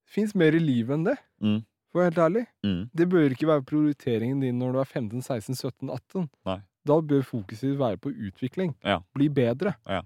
Det 0.04 0.12
fins 0.12 0.34
mer 0.34 0.52
i 0.52 0.58
livet 0.60 0.92
enn 0.98 1.04
det, 1.04 1.16
Mm. 1.40 1.64
for 1.90 1.98
å 1.98 2.02
være 2.02 2.10
helt 2.12 2.18
ærlig. 2.26 2.46
Mm. 2.64 2.90
Det 2.94 3.08
bør 3.08 3.30
ikke 3.32 3.46
være 3.48 3.64
prioriteringen 3.64 4.40
din 4.40 4.58
når 4.58 4.72
du 4.72 4.78
er 4.80 4.84
15, 4.84 5.22
16, 5.22 5.54
17, 5.56 5.88
18. 5.90 6.28
Nei. 6.44 6.58
Da 6.84 7.00
bør 7.00 7.22
fokuset 7.24 7.60
ditt 7.70 7.78
være 7.78 7.96
på 7.96 8.12
utvikling. 8.12 8.74
Ja. 8.84 9.00
Bli 9.14 9.28
bedre. 9.28 9.74
Ja. 9.86 10.02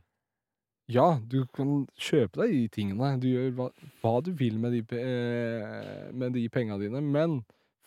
Ja, 0.89 1.07
du 1.27 1.41
kan 1.51 1.87
kjøpe 1.99 2.43
deg 2.45 2.53
de 2.55 2.67
tingene. 2.77 3.09
Du 3.23 3.27
gjør 3.29 3.51
hva, 3.59 3.67
hva 4.03 4.13
du 4.23 4.31
vil 4.39 4.59
med 4.63 4.73
de, 4.77 4.83
pe- 4.87 5.03
eh, 5.03 6.13
med 6.15 6.37
de 6.39 6.45
penga 6.55 6.79
dine, 6.79 7.01
men 7.03 7.41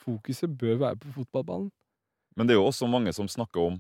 fokuset 0.04 0.52
bør 0.60 0.82
være 0.84 1.00
på 1.06 1.14
fotballbanen. 1.22 1.70
Men 2.36 2.48
det 2.48 2.56
er 2.56 2.60
jo 2.60 2.68
også 2.70 2.88
mange 2.92 3.14
som 3.16 3.28
snakker 3.32 3.62
om 3.70 3.80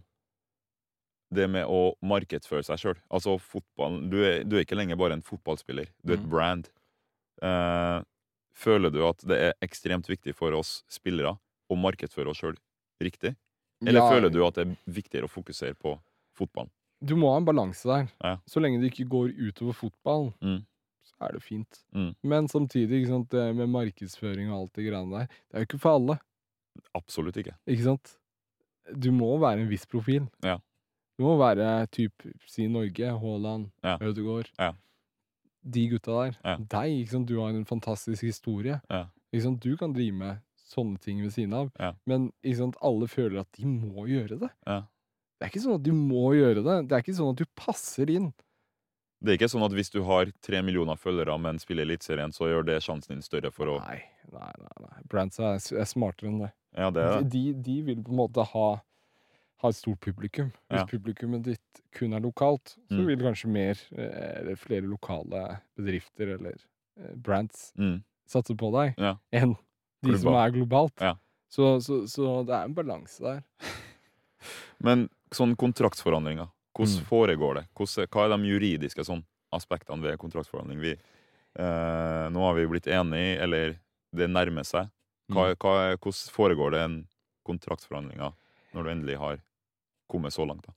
det 1.30 1.46
med 1.52 1.68
å 1.70 1.94
markedsføre 2.10 2.66
seg 2.66 2.80
sjøl. 2.82 3.00
Altså 3.14 3.36
fotballen 3.42 4.08
du 4.10 4.18
du 4.50 4.56
er 4.58 4.64
ikke 4.66 4.78
lenger 4.80 4.98
bare 5.00 5.18
en 5.18 5.26
fotballspiller, 5.26 5.92
du 6.02 6.14
er 6.14 6.18
et 6.18 6.26
Mm. 6.26 6.30
brand. 6.32 6.70
Eh, 7.44 8.02
føler 8.56 8.92
du 8.92 9.04
at 9.08 9.24
det 9.28 9.40
er 9.50 9.54
ekstremt 9.66 10.10
viktig 10.10 10.36
for 10.36 10.54
oss 10.58 10.84
spillere 10.90 11.38
å 11.70 11.78
markedsføre 11.78 12.30
oss 12.34 12.42
sjøl 12.42 12.58
riktig? 13.02 13.36
Eller 13.86 14.02
Ja, 14.02 14.06
føler 14.06 14.30
du 14.34 14.42
at 14.46 14.56
det 14.56 14.68
er 14.68 14.76
viktigere 14.88 15.30
å 15.30 15.34
fokusere 15.34 15.76
på 15.78 15.98
fotballen? 16.38 16.72
Du 17.02 17.16
må 17.16 17.30
ha 17.32 17.38
en 17.39 17.45
balanse 17.47 17.88
der. 17.88 18.08
Ja. 18.24 18.38
Så 18.47 18.60
lenge 18.60 18.82
det 18.82 18.91
ikke 18.93 19.08
går 19.10 19.30
utover 19.50 19.74
fotball, 19.74 20.34
Mm. 20.41 20.66
så 21.04 21.16
er 21.28 21.32
det 21.34 21.43
fint. 21.43 21.84
Mm. 21.95 22.16
Men 22.24 22.47
samtidig, 22.47 23.08
sant, 23.08 23.30
det 23.32 23.56
med 23.56 23.70
markedsføring 23.70 24.52
og 24.52 24.58
alt 24.62 24.74
det 24.76 24.88
greiene 24.91 25.12
der, 25.20 25.28
det 25.28 25.54
er 25.56 25.60
jo 25.64 25.68
ikke 25.70 25.80
for 25.80 25.95
alle. 25.95 26.20
Absolutt 26.95 27.38
ikke. 27.38 27.56
Ikke 27.68 27.84
sant? 27.84 28.16
Du 29.00 29.12
må 29.12 29.38
være 29.39 29.62
en 29.62 29.70
viss 29.70 29.86
profil. 29.86 30.28
Ja. 30.43 30.58
Du 31.20 31.24
må 31.26 31.38
være 31.38 31.86
typ, 31.91 32.14
si 32.47 32.68
Norge, 32.68 33.12
Haaland, 33.20 33.70
Ja. 33.84 33.97
Ødegaard. 34.02 34.52
Ja. 34.60 34.72
De 35.64 35.89
gutta 35.89 36.12
der. 36.12 36.38
Ja. 36.45 36.56
Deg, 36.58 37.00
ikke 37.02 37.12
sant? 37.12 37.28
Du 37.28 37.39
har 37.41 37.50
en 37.50 37.66
fantastisk 37.66 38.24
historie. 38.24 38.82
Ja. 38.89 39.06
Ikke 39.34 39.43
sant? 39.43 39.60
Du 39.64 39.76
kan 39.78 39.93
drive 39.93 40.14
med 40.16 40.38
sånne 40.70 40.97
ting 41.00 41.22
ved 41.22 41.32
siden 41.32 41.54
av. 41.54 41.72
Ja. 41.80 41.91
Men 42.06 42.32
ikke 42.43 42.58
sant? 42.58 42.76
alle 42.82 43.08
føler 43.08 43.41
at 43.41 43.52
de 43.58 43.66
må 43.66 44.06
gjøre 44.08 44.39
det. 44.39 44.50
Ja. 44.68 44.82
Det 45.40 45.46
er 45.48 45.52
ikke 45.54 45.64
sånn 45.64 45.76
at 45.80 45.84
du 45.84 45.94
må 45.96 46.34
gjøre 46.36 46.62
det. 46.66 46.78
Det 46.90 46.96
er 46.98 47.04
ikke 47.04 47.16
sånn 47.16 47.32
at 47.32 47.38
du 47.40 47.46
passer 47.56 48.10
inn. 48.12 48.34
Det 49.24 49.32
er 49.34 49.38
ikke 49.40 49.50
sånn 49.52 49.64
at 49.66 49.72
hvis 49.76 49.90
du 49.92 50.02
har 50.08 50.30
tre 50.44 50.62
millioner 50.64 50.96
følgere, 51.00 51.36
men 51.40 51.58
spiller 51.60 51.84
Eliteserien, 51.88 52.32
så 52.36 52.48
gjør 52.48 52.66
det 52.68 52.78
sjansen 52.84 53.16
din 53.18 53.22
større 53.24 53.52
for 53.52 53.68
å 53.68 53.78
Nei, 53.84 54.02
nei, 54.32 54.52
nei. 54.60 54.76
nei. 54.86 55.02
Brands 55.12 55.40
er, 55.40 55.58
er 55.80 55.88
smartere 55.88 56.30
enn 56.32 56.40
det. 56.46 56.52
Ja, 56.78 56.90
det 56.92 57.04
er 57.04 57.18
det. 57.24 57.30
De, 57.34 57.42
de 57.66 57.76
vil 57.88 58.04
på 58.04 58.12
en 58.14 58.20
måte 58.20 58.46
ha, 58.54 58.68
ha 59.64 59.72
et 59.74 59.76
stort 59.80 60.00
publikum. 60.00 60.52
Hvis 60.72 60.84
Ja. 60.84 60.86
publikummet 60.88 61.44
ditt 61.44 61.82
kun 61.96 62.14
er 62.16 62.24
lokalt, 62.24 62.76
så 62.92 63.00
Mm. 63.00 63.06
vil 63.08 63.18
kanskje 63.28 63.52
mer, 63.52 63.76
eh, 63.92 64.40
eller 64.40 64.56
flere 64.56 64.88
lokale 64.88 65.60
bedrifter 65.76 66.36
eller 66.38 66.56
eh, 67.00 67.16
brands 67.16 67.74
Mm. 67.78 68.04
satse 68.28 68.56
på 68.56 68.72
deg 68.72 68.96
Ja. 68.98 69.16
enn 69.34 69.56
de 70.04 70.18
som 70.18 70.34
er 70.34 70.52
globalt. 70.52 70.96
Ja. 71.02 71.16
Så, 71.50 71.80
så, 71.84 72.04
så 72.08 72.46
det 72.46 72.56
er 72.56 72.64
en 72.70 72.74
balanse 72.76 73.20
der. 73.20 73.44
Men 74.80 75.10
sånn 75.32 75.56
kontraktsforhandlinger, 75.56 76.50
hvordan 76.78 77.00
Mm. 77.00 77.06
foregår 77.06 77.54
det? 77.56 77.66
Hvordan, 77.76 78.08
hva 78.08 78.26
er 78.26 78.30
de 78.38 78.50
juridiske 78.50 79.04
sånn, 79.06 79.24
aspektene 79.54 80.02
ved 80.02 80.18
kontraktsforhandling? 80.20 80.80
Vi, 80.80 80.92
eh, 81.56 82.30
nå 82.30 82.40
har 82.40 82.54
vi 82.56 82.66
blitt 82.68 82.88
enige, 82.88 83.40
eller 83.42 83.80
det 84.16 84.30
nærmer 84.30 84.64
seg. 84.66 84.90
Hva, 85.32 85.50
Mm. 85.54 85.56
hva, 85.58 85.98
hvordan 85.98 86.32
foregår 86.34 86.72
det 86.72 86.80
en 86.82 87.08
kontraktsforhandlinger 87.48 88.34
når 88.74 88.84
du 88.84 88.90
endelig 88.90 89.18
har 89.18 89.40
kommet 90.10 90.34
så 90.34 90.46
langt? 90.48 90.66
da? 90.66 90.74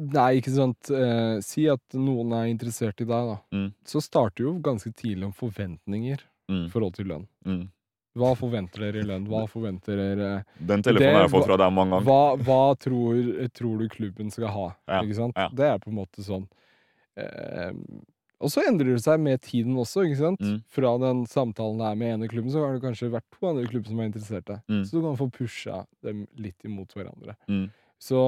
Nei, 0.00 0.40
ikke 0.40 0.54
sant. 0.54 0.90
Eh, 0.90 1.40
si 1.40 1.66
at 1.68 1.80
noen 1.94 2.32
er 2.32 2.46
interessert 2.54 3.00
i 3.00 3.04
deg, 3.04 3.08
da. 3.08 3.38
Mm. 3.52 3.72
Så 3.84 4.00
starter 4.00 4.44
jo 4.44 4.58
ganske 4.60 4.92
tidlig 4.94 5.24
om 5.24 5.32
forventninger 5.32 6.20
i 6.48 6.52
Mm. 6.52 6.70
forhold 6.70 6.94
til 6.94 7.06
lønn. 7.06 7.26
Mm. 7.44 7.68
Hva 8.18 8.34
forventer 8.38 8.84
dere 8.86 9.02
i 9.02 9.06
lønn? 9.08 9.26
Hva 9.30 9.44
forventer 9.50 9.98
dere 10.00 10.28
Den 10.58 10.84
telefonen 10.84 11.16
har 11.18 11.26
jeg 11.26 11.32
fått 11.36 11.48
fra 11.48 11.58
deg 11.60 11.72
mange 11.74 11.96
ganger. 11.96 12.08
Hva, 12.08 12.36
hva 12.48 12.76
tror, 12.82 13.32
tror 13.54 13.82
du 13.82 13.88
klubben 13.92 14.30
skal 14.34 14.52
ha? 14.54 14.68
Ja, 14.90 15.02
Ikke 15.02 15.18
sant? 15.20 15.38
ja. 15.38 15.48
Det 15.54 15.68
er 15.72 15.82
på 15.82 15.92
en 15.92 15.98
måte 16.00 16.24
sånn. 16.26 16.46
Eh, 17.18 17.72
og 18.38 18.52
så 18.54 18.62
endrer 18.68 18.94
det 18.94 19.02
seg 19.02 19.18
med 19.22 19.40
tiden 19.42 19.74
også, 19.82 20.04
ikke 20.06 20.20
sant? 20.20 20.42
Mm. 20.44 20.60
Fra 20.70 20.92
den 21.02 21.24
samtalen 21.26 21.80
der 21.82 21.96
med 21.98 22.14
ene 22.14 22.28
klubben, 22.30 22.52
så 22.54 22.62
har 22.62 22.76
det 22.76 22.84
kanskje 22.84 23.10
vært 23.10 23.26
to 23.34 23.48
andre 23.50 23.66
klubber 23.66 23.90
som 23.90 24.02
er 24.02 24.10
interessert 24.12 24.46
deg. 24.46 24.60
Mm. 24.70 24.84
Så 24.86 24.94
du 24.94 25.02
kan 25.02 25.18
få 25.18 25.26
pusha 25.34 25.80
dem 26.06 26.24
litt 26.38 26.68
imot 26.68 26.94
hverandre. 26.94 27.34
Mm. 27.50 27.66
Så 27.98 28.22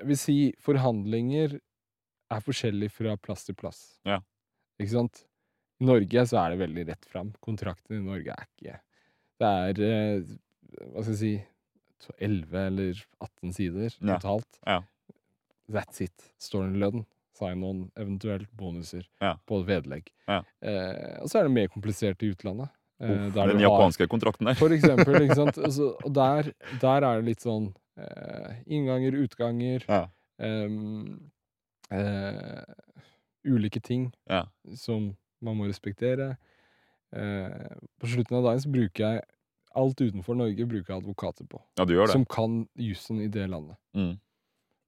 jeg 0.00 0.08
vil 0.10 0.18
si 0.18 0.36
forhandlinger 0.64 1.58
er 2.30 2.42
forskjellig 2.46 2.90
fra 2.94 3.14
plass 3.22 3.46
til 3.46 3.58
plass. 3.58 3.80
Ja. 4.08 4.18
Ikke 4.82 4.96
sant? 4.96 5.24
I 5.80 5.86
Norge 5.88 6.26
så 6.28 6.40
er 6.42 6.52
det 6.52 6.60
veldig 6.64 6.86
rett 6.90 7.06
fram. 7.08 7.30
Kontrakten 7.44 8.00
i 8.00 8.04
Norge 8.04 8.34
er 8.34 8.48
ikke 8.50 8.80
Det 9.40 9.48
er 9.48 9.80
eh, 9.86 10.36
Hva 10.92 11.02
skal 11.02 11.14
jeg 11.16 11.20
si 11.20 12.10
11 12.20 12.54
eller 12.66 13.00
18 13.20 13.52
sider 13.56 13.90
Ja. 14.00 14.18
totalt. 14.18 14.58
Ja. 14.66 14.80
That's 15.70 16.00
it. 16.04 16.32
Står 16.40 16.64
det 16.64 16.70
en 16.74 16.80
lønn, 16.80 17.02
sign-on, 17.38 17.90
eventuelt 17.96 18.48
bonuser 18.56 19.04
Ja. 19.20 19.34
på 19.46 19.60
vedlegg. 19.66 20.08
Ja. 20.28 20.42
Eh, 20.62 21.18
og 21.22 21.28
så 21.30 21.40
er 21.40 21.48
det 21.48 21.52
mer 21.52 21.68
komplisert 21.68 22.22
i 22.22 22.30
utlandet. 22.34 22.70
eh, 23.00 23.08
Uff, 23.10 23.32
den 23.32 23.32
du 23.32 23.40
har- 23.40 23.60
japanske 23.64 24.06
kontrakten 24.08 24.46
der. 24.46 24.54
for 24.54 24.68
eksempel, 24.68 25.22
ikke 25.22 25.34
sant. 25.36 25.56
Altså, 25.66 25.96
og 26.04 26.12
der, 26.14 26.52
der 26.80 27.02
er 27.04 27.20
det 27.20 27.24
litt 27.24 27.40
sånn 27.40 27.74
eh, 27.96 28.56
innganger, 28.66 29.12
utganger, 29.24 29.84
Ja. 29.88 30.06
em, 30.38 31.30
eh, 31.90 32.64
ulike 33.44 33.80
ting 33.82 34.12
Ja. 34.28 34.46
som 34.74 35.16
man 35.40 35.56
må 35.56 35.66
respektere. 35.68 36.36
Eh, 37.12 37.76
på 38.00 38.06
slutten 38.06 38.36
av 38.38 38.44
dagen 38.48 38.60
så 38.62 38.70
bruker 38.70 39.06
jeg 39.06 39.22
alt 39.80 40.00
utenfor 40.00 40.34
Norge 40.38 40.66
bruker 40.66 40.92
jeg 40.94 41.02
advokater 41.02 41.46
på. 41.46 41.60
ja, 41.78 41.84
du 41.86 41.94
gjør 41.94 42.06
det. 42.10 42.12
Som 42.18 42.24
kan 42.26 42.64
jussen 42.74 43.20
i 43.22 43.28
det 43.30 43.46
landet. 43.50 43.78
Mm. 43.94 44.16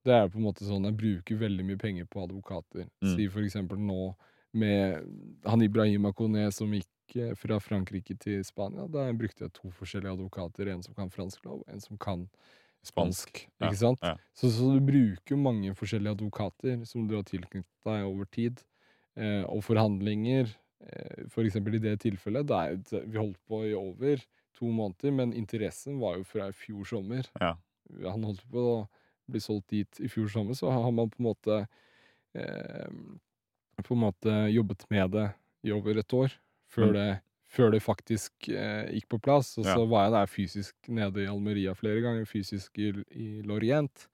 Det 0.02 0.14
er 0.16 0.28
på 0.28 0.40
en 0.40 0.46
måte 0.48 0.66
sånn, 0.66 0.84
Jeg 0.88 0.98
bruker 0.98 1.38
veldig 1.38 1.64
mye 1.66 1.78
penger 1.78 2.06
på 2.10 2.24
advokater. 2.24 2.88
Mm. 3.02 3.12
Si 3.14 3.28
for 3.30 3.42
eksempel 3.46 3.78
nå 3.78 4.14
med 4.52 5.04
han 5.46 5.62
Ibrahim 5.62 6.06
Akone 6.10 6.48
som 6.52 6.72
gikk 6.74 7.14
eh, 7.16 7.34
fra 7.38 7.60
Frankrike 7.62 8.16
til 8.18 8.42
Spania. 8.44 8.88
Da 8.90 9.06
brukte 9.12 9.46
jeg 9.46 9.54
to 9.54 9.70
forskjellige 9.70 10.16
advokater. 10.18 10.72
En 10.74 10.82
som 10.82 10.94
kan 10.98 11.10
fransk 11.10 11.44
lov, 11.46 11.62
en 11.70 11.80
som 11.80 11.96
kan 11.98 12.26
spansk. 12.82 13.44
Ja, 13.60 13.68
Ikke 13.70 13.78
sant? 13.78 14.02
ja. 14.02 14.16
Så, 14.34 14.50
så 14.50 14.72
du 14.74 14.80
bruker 14.82 15.38
mange 15.38 15.70
forskjellige 15.78 16.16
advokater 16.18 16.82
som 16.84 17.06
du 17.06 17.14
har 17.14 17.22
tilknyttet 17.28 17.86
deg 17.86 18.04
over 18.08 18.26
tid. 18.26 18.64
Eh, 19.14 19.44
og 19.46 19.62
forhandlinger, 19.62 20.50
eh, 20.86 21.26
for 21.32 21.44
eksempel 21.46 21.74
i 21.78 21.82
det 21.82 21.98
tilfellet, 22.04 22.46
det 22.48 22.60
er, 22.62 23.04
vi 23.06 23.18
holdt 23.20 23.38
på 23.48 23.62
i 23.68 23.74
over 23.78 24.22
to 24.58 24.68
måneder, 24.70 25.12
men 25.12 25.32
interessen 25.32 25.98
var 26.02 26.16
jo 26.18 26.24
fra 26.28 26.48
i 26.50 26.52
fjor 26.56 26.84
sommer. 26.84 27.28
Ja. 27.40 27.54
Han 28.04 28.24
holdt 28.24 28.44
på 28.52 28.58
å 28.58 28.76
bli 29.30 29.40
solgt 29.40 29.68
dit 29.72 30.00
i 30.00 30.08
fjor 30.12 30.28
sommer, 30.32 30.54
så 30.58 30.70
har 30.72 30.90
man 30.92 31.10
på 31.12 31.20
en 31.22 31.28
måte 31.30 31.60
eh, 32.34 32.88
på 33.82 33.94
en 33.96 34.02
måte 34.04 34.32
jobbet 34.52 34.84
med 34.92 35.10
det 35.16 35.28
i 35.66 35.72
over 35.74 35.98
et 35.98 36.12
år, 36.14 36.32
før, 36.70 36.90
Mm. 36.90 36.94
det, 36.94 37.20
før 37.48 37.70
det 37.72 37.82
faktisk 37.82 38.48
eh, 38.48 38.90
gikk 38.94 39.08
på 39.08 39.18
plass. 39.22 39.56
Og 39.58 39.64
så 39.64 39.78
Ja. 39.82 39.86
var 39.86 40.04
jeg 40.04 40.12
der 40.12 40.26
fysisk 40.26 40.74
nede 40.88 41.22
i 41.24 41.26
Almeria 41.30 41.74
flere 41.74 42.00
ganger, 42.00 42.24
fysisk 42.26 42.78
i, 42.78 42.92
i 43.10 43.42
Lorient. 43.42 44.08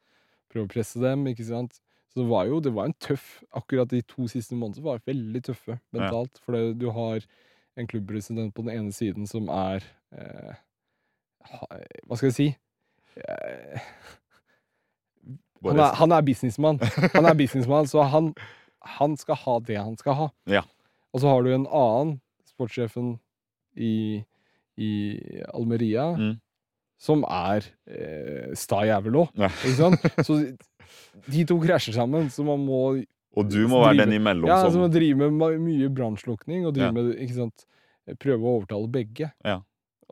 Prøve 0.51 0.67
å 0.67 0.73
presse 0.73 1.01
dem, 1.01 1.27
ikke 1.27 1.45
sant. 1.45 1.81
Så 2.19 2.25
det 2.25 2.31
var 2.33 2.49
jo 2.51 2.59
det 2.65 2.73
var 2.75 2.89
en 2.89 2.95
tøff 2.99 3.45
Akkurat 3.55 3.91
de 3.93 4.01
to 4.03 4.27
siste 4.27 4.57
månedene 4.59 4.83
var 4.89 5.03
veldig 5.07 5.43
tøffe 5.47 5.77
mentalt. 5.95 6.41
For 6.43 6.57
det, 6.57 6.79
du 6.81 6.89
har 6.91 7.23
en 7.79 7.87
klubbpresident 7.87 8.51
på 8.57 8.65
den 8.67 8.75
ene 8.75 8.93
siden 8.93 9.27
som 9.31 9.47
er 9.55 9.85
eh, 10.11 10.57
Hva 12.09 12.19
skal 12.19 12.33
jeg 12.33 12.35
si? 12.39 12.49
Eh, 13.23 13.85
Han 15.65 15.79
er, 15.83 15.95
han 15.99 16.13
er 16.15 16.23
businessmann. 16.27 16.79
Han 17.17 17.27
er 17.27 17.35
businessmann, 17.39 17.87
så 17.91 18.03
han, 18.07 18.33
han 18.99 19.17
skal 19.19 19.35
ha 19.45 19.57
det 19.67 19.79
han 19.79 19.97
skal 19.99 20.15
ha. 20.15 20.27
Ja. 20.47 20.61
Og 21.13 21.21
så 21.23 21.33
har 21.33 21.43
du 21.43 21.51
en 21.55 21.65
annen, 21.67 22.21
sportssjefen 22.47 23.17
i, 23.77 24.23
i 24.79 24.91
Almeria, 25.55 26.13
Mm. 26.19 26.37
som 26.99 27.25
er 27.31 27.67
eh, 27.91 28.55
sta 28.59 28.85
jævel 28.87 29.19
òg. 29.25 29.35
Ja. 29.39 29.51
Ikke 29.67 29.77
sant? 29.79 30.07
Så 30.27 30.39
de 31.31 31.45
to 31.45 31.59
krasjer 31.61 31.95
sammen, 31.95 32.29
så 32.31 32.45
man 32.45 32.59
må 32.67 33.05
Og 33.37 33.49
du 33.51 33.69
må 33.69 33.83
være 33.85 33.95
drive- 33.97 34.05
den 34.07 34.13
imellom 34.21 34.47
Ja, 34.49 34.65
så 34.65 34.73
som 34.73 34.81
man 34.81 34.91
driver 34.91 35.31
med 35.31 35.61
mye 35.61 35.89
brannslukning, 35.95 36.67
og 36.67 36.75
driver 36.75 36.87
Ja. 36.87 36.93
med 37.03 37.17
ikke 37.19 37.35
sant? 37.35 37.65
prøve 38.19 38.41
å 38.41 38.55
overtale 38.63 38.89
begge. 38.91 39.33
Ja, 39.45 39.61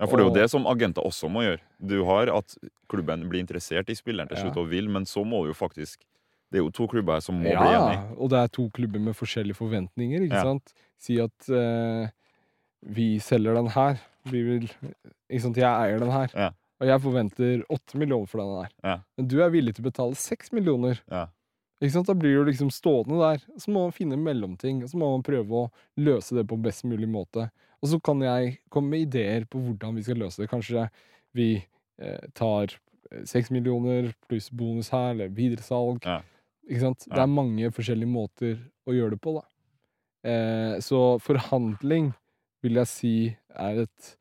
for 0.05 0.19
det 0.19 0.27
er 0.27 0.29
jo 0.29 0.35
det 0.35 0.51
som 0.51 0.67
agenter 0.67 1.01
også 1.03 1.31
må 1.33 1.41
gjøre. 1.47 1.61
Du 1.81 2.05
har 2.05 2.29
at 2.29 2.55
klubben 2.91 3.27
blir 3.31 3.41
interessert 3.41 3.89
i 3.89 3.95
spilleren 3.95 4.29
til 4.29 4.37
Ja. 4.37 4.43
slutt 4.45 4.59
og 4.59 4.69
vil, 4.69 4.87
men 4.89 5.05
så 5.05 5.25
må 5.25 5.43
du 5.45 5.53
jo 5.53 5.55
faktisk 5.55 5.97
Det 6.53 6.61
er 6.61 6.63
jo 6.65 6.71
to 6.71 6.87
klubber 6.87 7.21
som 7.21 7.35
må 7.43 7.43
bli 7.43 7.51
Ja, 7.51 7.91
enige. 7.91 8.19
og 8.21 8.31
det 8.31 8.39
er 8.39 8.47
to 8.49 8.71
klubber 8.71 9.01
med 9.01 9.15
forskjellige 9.17 9.57
forventninger, 9.57 10.21
ikke 10.29 10.33
Ja. 10.37 10.43
sant? 10.45 10.73
Si 10.97 11.19
at 11.19 11.49
uh, 11.51 12.07
vi 12.87 13.19
selger 13.19 13.55
den 13.55 13.67
her. 13.67 13.99
Vi 14.27 14.43
vil 14.45 14.71
Ikke 15.29 15.41
sant, 15.43 15.57
jeg 15.57 15.65
eier 15.65 15.99
den 15.99 16.11
her. 16.11 16.29
Ja. 16.35 16.51
Og 16.81 16.91
jeg 16.91 17.03
forventer 17.03 17.65
åtte 17.73 17.99
millioner 18.01 18.29
for 18.29 18.43
den 18.43 18.53
her. 18.59 18.73
Ja. 18.85 18.97
Men 19.17 19.29
du 19.33 19.39
er 19.41 19.53
villig 19.55 19.77
til 19.77 19.85
å 19.87 19.89
betale 19.89 20.19
seks 20.21 20.53
millioner. 20.53 21.01
Ja. 21.13 21.29
Da 21.81 22.15
blir 22.17 22.39
du 22.39 22.51
liksom 22.51 22.71
stående 22.73 23.19
der. 23.21 23.43
Så 23.61 23.73
må 23.73 23.87
man 23.87 23.97
finne 23.97 24.19
mellomting. 24.21 24.83
Og 24.85 24.93
så 24.93 25.01
må 25.01 25.09
man 25.15 25.25
prøve 25.25 25.63
å 25.63 25.71
løse 26.01 26.37
det 26.37 26.47
på 26.49 26.59
best 26.61 26.85
mulig 26.89 27.09
måte. 27.09 27.49
Og 27.81 27.93
så 27.93 28.01
kan 28.01 28.21
jeg 28.25 28.59
komme 28.73 28.95
med 28.95 29.07
ideer 29.09 29.49
på 29.49 29.61
hvordan 29.63 29.97
vi 29.97 30.05
skal 30.05 30.21
løse 30.21 30.43
det. 30.43 30.51
Kanskje 30.53 30.87
vi 31.37 31.51
eh, 31.57 32.29
tar 32.37 32.73
eh, 32.73 33.25
seks 33.29 33.53
millioner 33.53 34.13
pluss 34.29 34.49
bonus 34.51 34.93
her, 34.93 35.15
eller 35.15 35.33
videresalg. 35.33 36.05
Ja. 36.05 36.21
Ikke 36.67 36.83
sant? 36.83 37.09
Det 37.09 37.23
er 37.23 37.31
mange 37.31 37.71
forskjellige 37.73 38.11
måter 38.11 38.57
å 38.89 38.97
gjøre 38.97 39.17
det 39.17 39.23
på, 39.23 39.37
da. 39.37 39.45
Eh, 40.27 40.77
så 40.83 41.01
forhandling 41.23 42.11
vil 42.65 42.81
jeg 42.81 42.91
si 42.91 43.17
er 43.55 43.85
et 43.85 44.15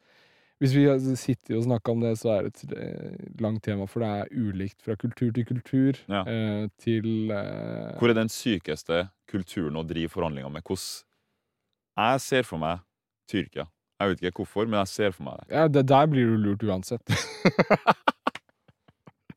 Hvis 0.63 0.71
vi 0.71 0.85
sitter 1.19 1.57
og 1.57 1.65
snakker 1.65 1.91
om 1.91 2.03
det, 2.05 2.13
så 2.19 2.29
er 2.37 2.45
det 2.45 2.53
et 2.53 2.75
eh, 2.79 3.25
langt 3.43 3.63
tema, 3.65 3.87
for 3.91 3.99
det 4.05 4.11
er 4.21 4.31
ulikt 4.31 4.79
fra 4.85 4.95
kultur 4.95 5.33
til 5.35 5.45
kultur. 5.45 5.99
Ja. 6.07 6.21
Eh, 6.23 6.69
til 6.79 7.31
eh, 7.31 7.91
Hvor 7.99 8.09
er 8.09 8.15
den 8.21 8.31
sykeste 8.31 9.07
kulturen 9.27 9.75
å 9.75 9.83
drive 9.83 10.13
forhandlinger 10.13 10.53
med? 10.53 10.63
Hvordan 10.63 12.05
Jeg 12.05 12.21
ser 12.21 12.47
for 12.47 12.63
meg 12.63 12.85
Tyrkia. 13.31 13.67
Jeg 13.99 14.11
vet 14.11 14.23
ikke 14.23 14.43
hvorfor, 14.43 14.67
men 14.67 14.79
jeg 14.83 14.91
ser 14.91 15.15
for 15.15 15.27
meg 15.27 15.39
det. 15.41 15.55
Ja, 15.55 15.67
det 15.67 15.87
der 15.87 16.07
blir 16.11 16.31
du 16.31 16.37
lurt 16.39 16.63
uansett. 16.63 17.03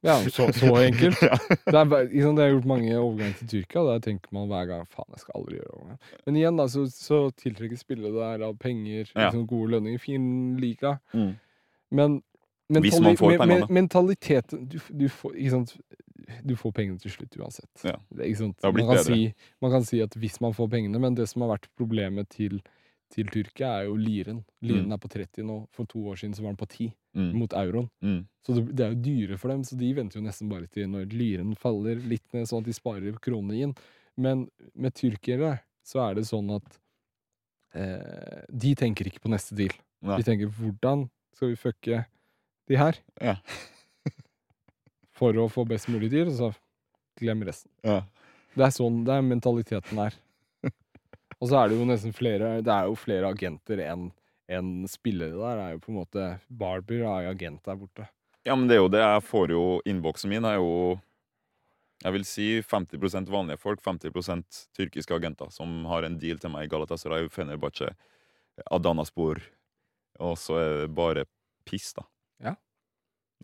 ja, 0.07 0.15
så, 0.31 0.47
så 0.55 0.69
enkelt. 0.79 1.19
Det 1.73 1.75
er, 1.75 2.09
liksom, 2.13 2.37
det, 2.37 2.45
har 2.45 2.53
gjort 2.53 2.69
mange 2.71 2.95
overganger 2.99 3.35
til 3.41 3.49
Tyrkia, 3.49 3.81
og 3.83 3.89
der 3.91 4.05
tenker 4.07 4.29
man 4.37 4.47
hver 4.49 4.67
gang 4.71 4.85
faen, 4.87 5.09
jeg 5.17 5.25
skal 5.25 5.39
aldri 5.41 5.59
gjøre 5.59 5.75
overgang. 5.75 5.99
Men 6.27 6.37
igjen, 6.39 6.57
da, 6.61 6.67
så, 6.71 6.85
så 6.93 7.19
tiltrekker 7.43 7.81
spillet 7.81 8.15
der 8.15 8.45
av 8.47 8.57
penger, 8.63 9.11
Ja. 9.15 9.27
liksom 9.27 9.47
gode 9.51 9.71
lønninger, 9.75 9.99
fin 10.03 10.29
liga. 10.63 10.99
Mm. 11.13 11.33
Men 11.91 12.83
Hvis 12.85 13.01
man 13.01 13.17
får 13.17 13.31
me- 13.33 13.39
me- 13.39 13.47
pengene. 13.47 13.67
mentaliteten 13.73 14.67
du, 14.69 14.79
du, 14.93 15.09
får, 15.09 15.33
du 16.45 16.57
får 16.57 16.73
pengene 16.77 16.99
til 17.01 17.11
slutt 17.15 17.37
uansett. 17.41 17.71
Ja. 17.85 17.95
Det, 18.13 18.27
er 18.29 18.73
man, 18.73 18.87
kan 18.91 19.05
si, 19.05 19.33
man 19.65 19.71
kan 19.73 19.85
si 19.89 20.01
at 20.05 20.13
hvis 20.21 20.41
man 20.45 20.53
får 20.55 20.69
pengene, 20.69 21.01
men 21.01 21.15
det 21.17 21.29
som 21.31 21.43
har 21.47 21.55
vært 21.57 21.69
problemet 21.81 22.29
til, 22.35 22.61
til 23.11 23.27
Tyrkia, 23.33 23.71
er 23.81 23.89
jo 23.89 23.97
liren. 23.97 24.45
Liren 24.61 24.87
Mm. 24.91 24.93
er 24.93 25.01
på 25.01 25.09
30 25.09 25.47
nå. 25.49 25.67
For 25.73 25.85
to 25.89 25.99
år 26.13 26.17
siden 26.21 26.35
så 26.37 26.43
var 26.45 26.53
den 26.53 26.61
på 26.61 26.69
10 26.69 26.93
Mm. 27.19 27.31
mot 27.35 27.55
euroen. 27.59 27.89
Mm. 28.05 28.19
Så 28.47 28.55
det, 28.55 28.63
det 28.79 28.85
er 28.85 28.93
jo 28.93 29.03
dyre 29.05 29.39
for 29.41 29.53
dem, 29.53 29.65
så 29.67 29.77
de 29.77 29.89
venter 29.97 30.21
jo 30.21 30.25
nesten 30.25 30.51
bare 30.51 30.69
til 30.71 30.87
når 30.93 31.09
lyren 31.13 31.55
faller 31.59 31.99
litt 31.99 32.25
ned, 32.33 32.47
sånn 32.49 32.63
at 32.63 32.69
de 32.71 32.77
sparer 32.77 33.19
kronene 33.25 33.65
inn. 33.67 33.73
Men 34.19 34.47
med 34.79 34.95
tyrkere 34.99 35.59
så 35.87 36.05
er 36.07 36.19
det 36.19 36.29
sånn 36.29 36.53
at 36.57 36.79
eh, 37.79 38.45
de 38.49 38.75
tenker 38.79 39.11
ikke 39.11 39.25
på 39.25 39.33
neste 39.33 39.57
deal. 39.59 39.75
Nei. 40.07 40.21
De 40.21 40.27
tenker 40.27 40.53
'hvordan 40.55 41.09
skal 41.35 41.53
vi 41.53 41.59
fucke 41.59 42.05
de 42.71 42.79
her?' 42.79 43.01
Ja. 43.21 43.37
For 45.19 45.35
å 45.35 45.49
få 45.51 45.67
best 45.67 45.91
mulig 45.91 46.13
dyr, 46.13 46.31
så 46.31 46.53
glem 47.19 47.43
resten. 47.43 47.71
Ja. 47.83 48.05
Det 48.55 48.65
er 48.65 48.75
sånn 48.75 49.03
det 49.07 49.17
er 49.17 49.27
mentaliteten 49.27 49.99
her. 49.99 50.15
Og 51.41 51.51
så 51.51 51.59
er 51.59 51.69
det 51.69 51.79
jo 51.79 51.87
nesten 51.87 52.15
flere 52.15 52.63
Det 52.63 52.73
er 52.73 52.87
jo 52.89 52.95
flere 52.99 53.29
agenter 53.31 53.83
enn 53.85 54.09
enn 54.49 54.87
spillere 54.89 55.37
der. 55.37 55.61
Er 55.65 55.75
jo 55.77 55.83
på 55.85 55.93
en 55.93 55.99
måte 56.01 56.29
Barber 56.49 57.05
er 57.05 57.29
agent 57.33 57.61
der 57.67 57.77
borte. 57.81 58.09
Ja, 58.47 58.55
men 58.57 58.69
det 58.71 58.79
er 58.79 58.83
jo 58.83 58.89
det. 58.93 59.03
Jeg 59.03 59.25
får 59.29 59.51
jo 59.53 59.63
Innboksen 59.89 60.31
min 60.33 60.47
er 60.49 60.57
jo 60.57 60.99
Jeg 62.05 62.15
vil 62.15 62.25
si 62.25 62.47
50% 62.63 63.29
vanlige 63.33 63.59
folk, 63.59 63.83
50% 63.83 64.61
tyrkiske 64.79 65.15
agenter 65.17 65.51
som 65.51 65.85
har 65.91 66.07
en 66.07 66.19
deal 66.23 66.39
til 66.39 66.53
meg 66.55 66.69
i 66.69 66.71
Galatasaray, 66.71 67.27
Fenerbahçe, 67.35 67.89
Adanaspor, 68.71 69.41
og 70.23 70.37
så 70.39 70.61
er 70.63 70.71
det 70.85 70.93
bare 70.95 71.25
piss, 71.67 71.91
da. 71.97 72.05
Ja. 72.43 72.53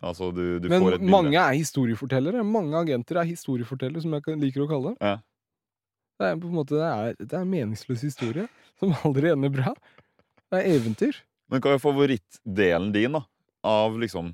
Altså, 0.01 0.31
du, 0.31 0.59
du 0.63 0.69
Men 0.71 0.81
får 0.81 0.95
et 0.95 1.03
bilde. 1.03 1.11
mange 1.11 1.35
er 1.39 1.51
historiefortellere. 1.59 2.43
Mange 2.47 2.79
agenter 2.79 3.19
er 3.19 3.27
historiefortellere, 3.27 4.01
som 4.03 4.15
jeg 4.15 4.39
liker 4.39 4.63
å 4.63 4.69
kalle 4.71 4.93
dem. 4.95 4.97
Ja. 5.03 5.17
Det 6.15 6.29
er 6.31 6.39
på 6.39 6.47
en 6.47 6.55
måte 6.55 6.79
det 6.79 6.87
er, 6.87 7.15
det 7.19 7.33
er 7.35 7.43
en 7.43 7.51
meningsløs 7.51 8.07
historie 8.07 8.47
som 8.79 8.95
aldri 9.03 9.33
ender 9.35 9.51
bra. 9.51 9.75
Det 10.55 10.63
er 10.63 10.79
eventyr. 10.79 11.21
Men 11.51 11.61
hva 11.61 11.75
er 11.75 11.81
favorittdelen 11.83 12.91
din 12.95 13.17
da, 13.19 13.21
av 13.67 13.99
liksom 14.01 14.33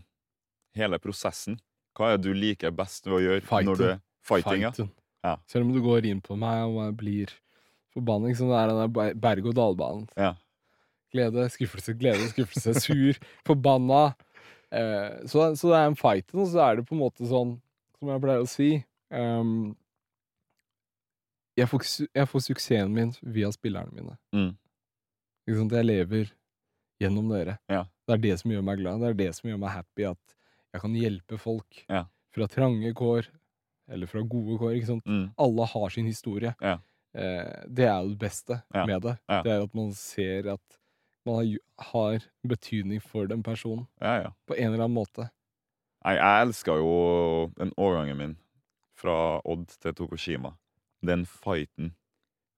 hele 0.77 0.99
prosessen? 1.03 1.59
Hva 1.97 2.13
er 2.13 2.19
det 2.19 2.29
du 2.29 2.37
liker 2.37 2.71
best 2.75 3.09
ved 3.09 3.17
å 3.17 3.23
gjøre 3.25 3.43
Fighten. 3.43 3.67
når 3.67 3.79
du 3.79 3.87
er 3.89 3.97
fighting? 4.23 4.67
Ja? 5.25 5.35
Selv 5.51 5.67
om 5.67 5.73
du 5.75 5.81
går 5.83 6.07
inn 6.07 6.21
på 6.23 6.37
meg 6.39 6.63
og 6.69 6.79
jeg 6.85 6.95
blir 7.01 7.33
forbanna. 7.93 8.31
Liksom, 8.31 8.51
det 8.51 8.61
er 8.61 8.71
den 8.71 8.79
der 8.79 9.19
berg-og-dal-banen. 9.25 10.07
Ja. 10.15 10.33
Glede, 11.11 11.49
skuffelse, 11.51 11.93
glede, 11.99 12.29
skuffelse, 12.31 12.77
sur, 12.79 13.19
forbanna. 13.47 14.13
Eh, 14.71 15.27
så, 15.27 15.49
så 15.59 15.73
det 15.73 15.81
er 15.81 15.91
en 15.91 15.99
fight, 15.99 16.31
og 16.31 16.47
så 16.47 16.63
er 16.63 16.79
det 16.79 16.87
på 16.87 16.95
en 16.95 17.03
måte 17.03 17.27
sånn, 17.27 17.57
som 17.99 18.13
jeg 18.13 18.23
pleier 18.23 18.45
å 18.45 18.47
si 18.49 18.69
um, 19.11 19.73
jeg, 21.59 21.67
får, 21.67 21.83
jeg 22.15 22.29
får 22.31 22.45
suksessen 22.47 22.93
min 22.95 23.11
via 23.21 23.51
spillerne 23.51 23.91
mine. 23.91 24.15
Mm. 24.31 24.53
Jeg 25.47 25.85
lever 25.85 26.31
gjennom 27.01 27.29
dere. 27.31 27.57
Ja. 27.69 27.83
Det 28.07 28.13
er 28.13 28.21
det 28.21 28.39
som 28.39 28.51
gjør 28.51 28.63
meg 28.63 28.77
glad. 28.79 28.99
Det 29.01 29.09
er 29.09 29.13
det 29.25 29.29
som 29.35 29.49
gjør 29.49 29.59
meg 29.59 29.73
happy, 29.73 30.03
at 30.11 30.35
jeg 30.73 30.81
kan 30.81 30.93
hjelpe 30.95 31.39
folk 31.39 31.85
Ja. 31.89 32.05
fra 32.31 32.47
trange 32.47 32.93
kår, 32.93 33.27
eller 33.89 34.07
fra 34.07 34.21
gode 34.21 34.57
kår. 34.59 34.75
ikke 34.77 34.87
sant? 34.87 35.05
Mm. 35.05 35.33
Alle 35.37 35.65
har 35.65 35.89
sin 35.89 36.05
historie. 36.05 36.53
Ja. 36.61 36.77
Eh, 37.13 37.65
det 37.67 37.87
er 37.87 38.01
jo 38.03 38.09
det 38.13 38.19
beste 38.19 38.61
med 38.73 39.01
det. 39.01 39.17
Det 39.27 39.51
er 39.51 39.63
at 39.63 39.73
man 39.75 39.91
ser 39.93 40.47
at 40.53 40.77
man 41.25 41.57
har, 41.77 42.19
betydning 42.47 43.01
for 43.01 43.27
den 43.27 43.43
personen 43.43 43.85
Ja, 44.01 44.21
ja. 44.23 44.29
på 44.47 44.55
en 44.57 44.71
eller 44.73 44.85
annen 44.85 44.95
måte. 44.97 45.29
Nei, 46.05 46.15
jeg 46.15 46.47
elska 46.47 46.77
jo 46.79 47.51
den 47.57 47.71
overgangen 47.77 48.17
min 48.17 48.37
fra 48.97 49.39
Odd 49.45 49.67
til 49.67 49.93
Tokushima. 49.93 50.55
Den 51.03 51.25
fighten. 51.25 51.93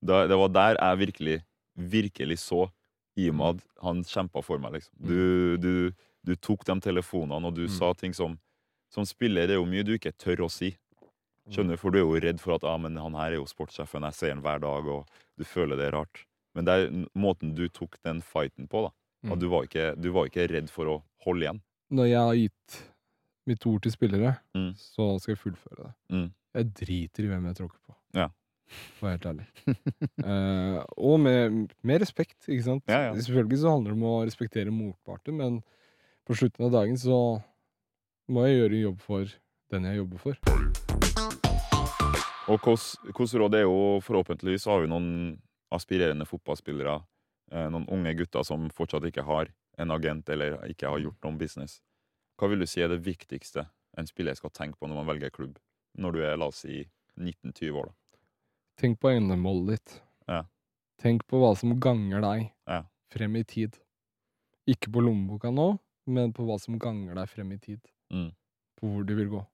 Det, 0.03 0.29
det 0.29 0.37
var 0.37 0.47
der 0.49 0.77
jeg 0.79 0.97
virkelig, 0.99 1.43
virkelig 1.77 2.39
så 2.39 2.69
Imad. 3.15 3.61
Han 3.81 4.03
kjempa 4.03 4.41
for 4.41 4.57
meg, 4.57 4.73
liksom. 4.73 4.93
Du, 5.05 5.57
du, 5.61 5.91
du 6.25 6.35
tok 6.35 6.63
de 6.65 6.79
telefonene, 6.81 7.45
og 7.45 7.53
du 7.55 7.65
Mm. 7.67 7.69
sa 7.69 7.93
ting 7.93 8.13
som 8.13 8.39
Som 8.93 9.05
spiller 9.05 9.47
det 9.47 9.55
er 9.55 9.57
jo 9.61 9.65
mye 9.65 9.83
du 9.83 9.93
ikke 9.97 10.11
tør 10.17 10.43
å 10.45 10.49
si. 10.51 10.75
Skjønner 11.49 11.73
du? 11.73 11.77
For 11.81 11.89
du 11.91 11.97
er 11.97 12.03
jo 12.05 12.19
redd 12.21 12.39
for 12.39 12.53
at 12.55 12.63
ah, 12.63 12.77
men 12.77 12.95
han 12.95 13.15
her 13.17 13.31
er 13.33 13.39
jo 13.39 13.45
sportssjefen, 13.49 14.03
jeg 14.05 14.13
ser 14.13 14.29
han 14.35 14.41
hver 14.45 14.59
dag, 14.61 14.85
og 14.85 15.07
du 15.35 15.43
føler 15.43 15.75
det 15.77 15.87
er 15.87 15.95
rart. 15.97 16.25
Men 16.53 16.65
det 16.65 16.73
er 16.73 16.91
måten 17.17 17.55
du 17.57 17.67
tok 17.69 17.97
den 18.05 18.21
fighten 18.21 18.67
på, 18.69 18.83
da. 18.85 18.91
At 19.31 19.37
Mm. 19.37 19.39
du, 19.39 19.47
var 19.49 19.63
ikke, 19.65 19.95
du 19.99 20.11
var 20.11 20.25
ikke 20.29 20.45
redd 20.47 20.69
for 20.69 20.85
å 20.85 21.03
holde 21.25 21.41
igjen. 21.47 21.61
Når 21.91 22.05
jeg 22.07 22.19
har 22.21 22.35
gitt 22.35 22.77
mitt 23.47 23.65
ord 23.65 23.81
til 23.81 23.91
spillere, 23.91 24.35
Mm. 24.55 24.73
så 24.77 25.19
skal 25.19 25.33
jeg 25.35 25.41
fullføre 25.41 25.83
det. 25.87 25.93
Mm. 26.11 26.33
Jeg 26.53 26.73
driter 26.73 27.23
i 27.23 27.27
hvem 27.33 27.45
jeg 27.49 27.55
tråkker 27.55 27.79
på. 27.87 27.95
For 28.97 29.05
å 29.05 29.09
være 29.09 29.17
helt 29.17 29.27
ærlig. 29.29 29.47
uh, 30.25 30.79
og 30.97 31.19
med, 31.21 31.73
med 31.85 32.03
respekt, 32.03 32.39
ikke 32.47 32.65
sant. 32.65 32.83
Ja, 32.89 33.09
ja. 33.09 33.15
Selvfølgelig 33.19 33.61
så 33.63 33.73
handler 33.75 33.93
det 33.93 33.99
om 33.99 34.05
å 34.09 34.19
respektere 34.25 34.73
motparten, 34.73 35.37
men 35.39 35.59
på 36.27 36.37
slutten 36.39 36.67
av 36.67 36.73
dagen 36.73 36.97
så 36.99 37.17
må 38.31 38.45
jeg 38.47 38.61
gjøre 38.61 38.77
en 38.77 38.85
jobb 38.87 39.01
for 39.03 39.33
den 39.73 39.89
jeg 39.89 39.99
jobber 39.99 40.21
for. 40.21 40.37
Og 42.51 42.59
hvilket 42.67 43.35
råd 43.39 43.55
er 43.55 43.65
jo 43.65 43.79
forhåpentligvis 44.03 44.67
har 44.67 44.83
vi 44.83 44.91
noen 44.91 45.09
aspirerende 45.73 46.27
fotballspillere, 46.27 46.97
eh, 47.51 47.67
noen 47.71 47.87
unge 47.91 48.13
gutter 48.19 48.43
som 48.47 48.67
fortsatt 48.73 49.07
ikke 49.09 49.25
har 49.27 49.51
en 49.79 49.93
agent 49.95 50.29
eller 50.29 50.59
ikke 50.69 50.91
har 50.91 51.01
gjort 51.01 51.23
noen 51.23 51.39
business. 51.39 51.79
Hva 52.37 52.49
vil 52.51 52.61
du 52.61 52.67
si 52.67 52.83
er 52.83 52.91
det 52.91 53.03
viktigste 53.05 53.67
en 53.97 54.09
spiller 54.09 54.35
skal 54.37 54.53
tenke 54.53 54.79
på 54.79 54.89
når 54.89 55.01
man 55.01 55.09
velger 55.13 55.33
klubb, 55.33 55.57
når 55.97 56.15
du 56.15 56.23
er 56.25 56.37
la 56.37 56.49
oss 56.51 56.63
si 56.65 56.83
19-20 57.17 57.79
år? 57.79 57.91
da? 57.91 58.02
Tenk 58.79 58.99
på 58.99 59.09
endemålet 59.13 59.75
ditt. 59.77 59.95
Ja. 60.27 60.43
Tenk 61.01 61.25
på 61.29 61.39
hva 61.41 61.53
som 61.57 61.75
ganger 61.79 62.21
deg 62.23 62.51
Ja. 62.67 62.83
frem 63.11 63.35
i 63.35 63.43
tid. 63.43 63.77
Ikke 64.67 64.91
på 64.91 65.01
lommeboka 65.03 65.51
nå, 65.51 65.79
men 66.07 66.33
på 66.33 66.45
hva 66.47 66.59
som 66.59 66.79
ganger 66.79 67.15
deg 67.15 67.29
frem 67.29 67.51
i 67.51 67.57
tid. 67.57 67.81
Mm. 68.11 68.31
På 68.79 68.87
hvor 68.87 69.05
du 69.05 69.15
vil 69.15 69.29
gå. 69.29 69.45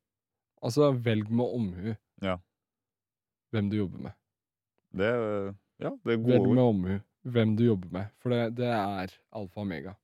Altså, 0.63 0.91
velg 0.93 1.29
med 1.29 1.45
omhu 1.55 1.97
Ja. 2.21 2.37
hvem 3.51 3.69
du 3.69 3.77
jobber 3.77 3.99
med. 3.99 4.13
Det 4.93 5.55
Ja, 5.79 5.91
det 6.03 6.11
er 6.13 6.17
gode 6.17 6.27
Velg 6.33 6.41
ord. 6.47 6.55
med 6.55 6.63
omhu 6.63 7.01
hvem 7.25 7.55
du 7.55 7.63
jobber 7.63 7.89
med, 7.91 8.09
for 8.19 8.29
det, 8.29 8.55
det 8.55 8.65
er 8.67 9.07
alfa 9.31 9.59
og 9.59 9.63
omega. 9.65 9.95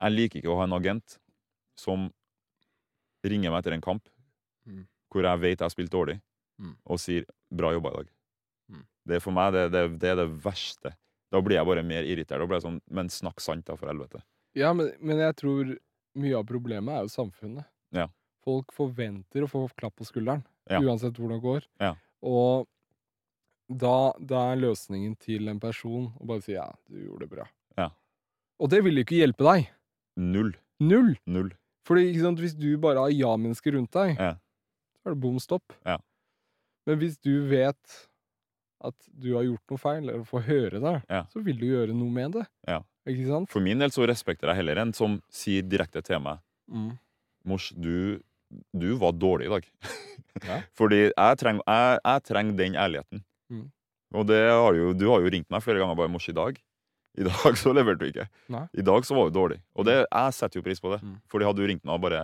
Jeg 0.00 0.12
liker 0.12 0.40
ikke 0.42 0.50
å 0.52 0.56
ha 0.58 0.64
en 0.64 0.72
agent 0.74 1.18
som 1.74 2.12
ringer 3.24 3.50
meg 3.50 3.60
etter 3.64 3.72
en 3.72 3.80
kamp 3.80 4.08
Mm. 4.66 4.86
hvor 5.10 5.22
jeg 5.22 5.40
vet 5.40 5.58
jeg 5.58 5.64
har 5.64 5.70
spilt 5.70 5.90
dårlig, 5.90 6.20
Mm. 6.60 6.76
og 6.86 6.98
sier 6.98 7.24
'bra 7.50 7.72
jobba 7.72 7.88
i 7.90 7.96
dag'. 8.04 8.08
Det 9.06 9.16
er 9.16 9.20
For 9.24 9.34
meg 9.34 9.52
det, 9.52 9.64
det, 9.74 9.82
det 10.00 10.10
er 10.12 10.16
det 10.22 10.28
verste. 10.44 10.94
Da 11.32 11.40
blir 11.42 11.56
jeg 11.56 11.66
bare 11.66 11.82
mer 11.82 12.04
irritert. 12.04 12.38
Da 12.38 12.46
blir 12.46 12.58
jeg 12.60 12.66
sånn 12.66 12.80
Men 12.90 13.08
snakk 13.08 13.40
sant, 13.40 13.64
da, 13.66 13.74
for 13.76 13.88
helvete. 13.90 14.22
Ja, 14.54 14.72
men, 14.76 14.92
men 15.00 15.18
jeg 15.18 15.34
tror 15.40 15.72
mye 16.20 16.36
av 16.36 16.44
problemet 16.46 16.92
er 16.94 17.06
jo 17.06 17.08
samfunnet. 17.14 17.64
Ja. 17.96 18.08
Folk 18.44 18.72
forventer 18.76 19.46
å 19.46 19.48
få 19.50 19.64
klapp 19.78 19.96
på 19.96 20.04
skulderen, 20.04 20.44
Ja. 20.70 20.80
uansett 20.80 21.16
hvordan 21.16 21.38
det 21.38 21.42
går. 21.46 21.66
Ja. 21.80 21.94
Og 22.22 22.68
da, 23.72 24.12
da 24.20 24.42
er 24.52 24.60
løsningen 24.60 25.14
til 25.18 25.48
en 25.48 25.58
person 25.62 26.10
å 26.20 26.26
bare 26.28 26.42
si 26.44 26.52
'ja, 26.52 26.68
du 26.90 26.98
gjorde 27.06 27.24
det 27.26 27.30
bra'. 27.30 27.48
Ja. 27.78 27.88
Og 28.60 28.68
det 28.70 28.82
vil 28.84 28.94
jo 29.00 29.04
ikke 29.06 29.20
hjelpe 29.24 29.44
deg. 29.48 29.70
Null. 30.16 30.52
Null. 30.80 31.16
Null. 31.26 31.52
Fordi 31.88 32.12
sant, 32.20 32.38
hvis 32.38 32.54
du 32.54 32.76
bare 32.78 32.98
har 33.00 33.10
ja-mennesker 33.10 33.72
rundt 33.72 33.90
deg, 33.92 34.16
Ja. 34.18 34.34
så 35.00 35.06
er 35.10 35.14
det 35.14 35.20
bom 35.20 35.38
stopp. 35.38 35.72
Ja. 35.86 35.98
Men 36.86 36.98
hvis 36.98 37.16
du 37.22 37.48
vet 37.48 38.08
at 38.84 38.94
du 39.08 39.32
har 39.36 39.44
gjort 39.46 39.70
noe 39.70 39.78
feil, 39.80 40.02
eller 40.08 40.24
får 40.28 40.42
høre 40.48 40.80
det, 40.82 40.94
Ja. 41.10 41.22
så 41.32 41.42
vil 41.44 41.58
du 41.60 41.66
gjøre 41.66 41.94
noe 41.94 42.10
med 42.10 42.32
det. 42.38 42.46
Ja. 42.68 42.80
Ikke 43.06 43.26
sant? 43.28 43.50
For 43.50 43.60
min 43.64 43.78
del 43.82 43.90
så 43.94 44.06
respekterer 44.06 44.52
jeg 44.54 44.60
heller 44.62 44.78
en 44.82 44.92
som 44.94 45.20
sier 45.30 45.62
direkte 45.62 46.02
til 46.02 46.20
meg 46.20 46.38
Mm. 46.72 46.92
Mors, 47.44 47.70
du, 47.74 48.20
du 48.72 48.94
var 48.96 49.12
dårlig 49.12 49.46
i 49.50 49.54
dag. 49.56 49.66
Ja. 50.42 50.62
Fordi 50.74 50.98
jeg 51.12 51.38
trenger 51.38 51.60
jeg, 51.68 51.98
jeg 52.06 52.22
trenger 52.24 52.56
den 52.56 52.74
ærligheten. 52.80 53.20
Mm. 53.52 53.66
Og 54.16 54.26
det 54.26 54.38
har 54.50 54.74
jo, 54.74 54.92
du 54.96 55.04
har 55.10 55.20
jo 55.20 55.28
ringt 55.34 55.50
meg 55.52 55.60
flere 55.62 55.78
ganger 55.82 55.94
bare 55.98 56.08
Mors 56.08 56.28
i 56.28 56.32
dag. 56.32 56.56
I 57.18 57.26
dag 57.26 57.58
så 57.60 57.74
leverte 57.76 58.00
du 58.00 58.06
ikke. 58.08 58.24
Nei. 58.48 58.62
I 58.72 58.82
dag 58.86 59.04
så 59.04 59.14
var 59.14 59.28
du 59.28 59.36
dårlig. 59.36 59.58
Og 59.76 59.84
det, 59.84 59.98
jeg 60.08 60.32
setter 60.38 60.58
jo 60.58 60.64
pris 60.64 60.80
på 60.80 60.90
det. 60.94 61.02
Mm. 61.04 61.18
Fordi 61.28 61.44
hadde 61.44 61.60
du 61.60 61.68
ringt 61.68 61.84
meg 61.84 61.94
og 61.98 62.00
bare 62.06 62.22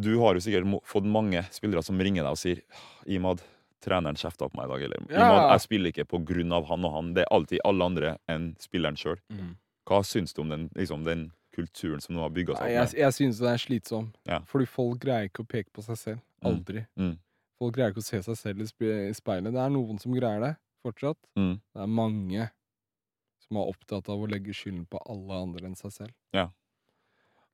Du 0.00 0.10
har 0.22 0.34
jo 0.34 0.42
sikkert 0.42 0.66
fått 0.88 1.04
mange 1.06 1.44
spillere 1.54 1.82
som 1.86 2.00
ringer 2.00 2.24
deg 2.24 2.32
og 2.34 2.40
sier 2.40 2.62
Imad, 3.06 3.42
treneren 3.84 4.16
kjefta 4.18 4.48
på 4.48 4.56
meg 4.58 4.66
i 4.66 4.72
dag. 4.72 4.82
Eller 4.88 5.14
Ja. 5.14 5.28
Jeg 5.52 5.60
spiller 5.66 5.92
ikke 5.92 6.06
på 6.08 6.22
grunn 6.26 6.52
av 6.56 6.66
han 6.72 6.84
og 6.88 6.92
han. 6.96 7.12
Det 7.14 7.22
er 7.26 7.32
alltid 7.36 7.60
alle 7.64 7.84
andre 7.90 8.16
enn 8.28 8.54
spilleren 8.58 8.96
sjøl. 8.96 9.20
Mm. 9.30 9.54
Hva 9.86 10.00
syns 10.04 10.32
du 10.34 10.40
om 10.42 10.48
den, 10.48 10.68
liksom, 10.74 11.04
den 11.04 11.26
kulturen 11.54 12.00
som 12.02 12.16
nå 12.16 12.22
har 12.24 12.30
bygga 12.34 12.56
seg 12.56 12.64
opp? 12.64 12.72
Jeg, 12.72 12.98
jeg 13.04 13.12
synes 13.18 13.38
det 13.44 13.50
er 13.52 13.60
slitsom. 13.62 14.08
Ja. 14.26 14.40
Fordi 14.50 14.66
folk 14.66 14.98
greier 15.04 15.28
ikke 15.28 15.44
å 15.44 15.48
peke 15.52 15.70
på 15.76 15.84
seg 15.84 15.96
selv. 16.00 16.20
Mm. 16.42 16.48
Aldri. 16.50 16.86
Mm. 16.98 17.14
Folk 17.60 17.76
greier 17.76 17.92
ikke 17.94 18.02
å 18.02 18.08
se 18.08 18.22
seg 18.26 18.36
selv 18.40 18.64
i 18.64 18.66
spe- 18.66 19.08
i 19.10 19.14
speilet. 19.14 19.52
Det 19.54 19.60
er 19.62 19.70
noen 19.76 20.00
som 20.02 20.12
greier 20.16 20.40
det, 20.42 20.54
fortsatt. 20.82 21.20
Mm. 21.38 21.54
Det 21.60 21.82
er 21.84 21.92
mange 22.00 22.48
som 23.44 23.60
er 23.60 23.70
opptatt 23.70 24.08
av 24.08 24.18
å 24.24 24.26
legge 24.28 24.52
skylden 24.56 24.86
på 24.90 24.98
alle 25.06 25.36
andre 25.44 25.68
enn 25.68 25.76
seg 25.78 25.92
selv. 25.92 26.14
Ja. 26.34 26.48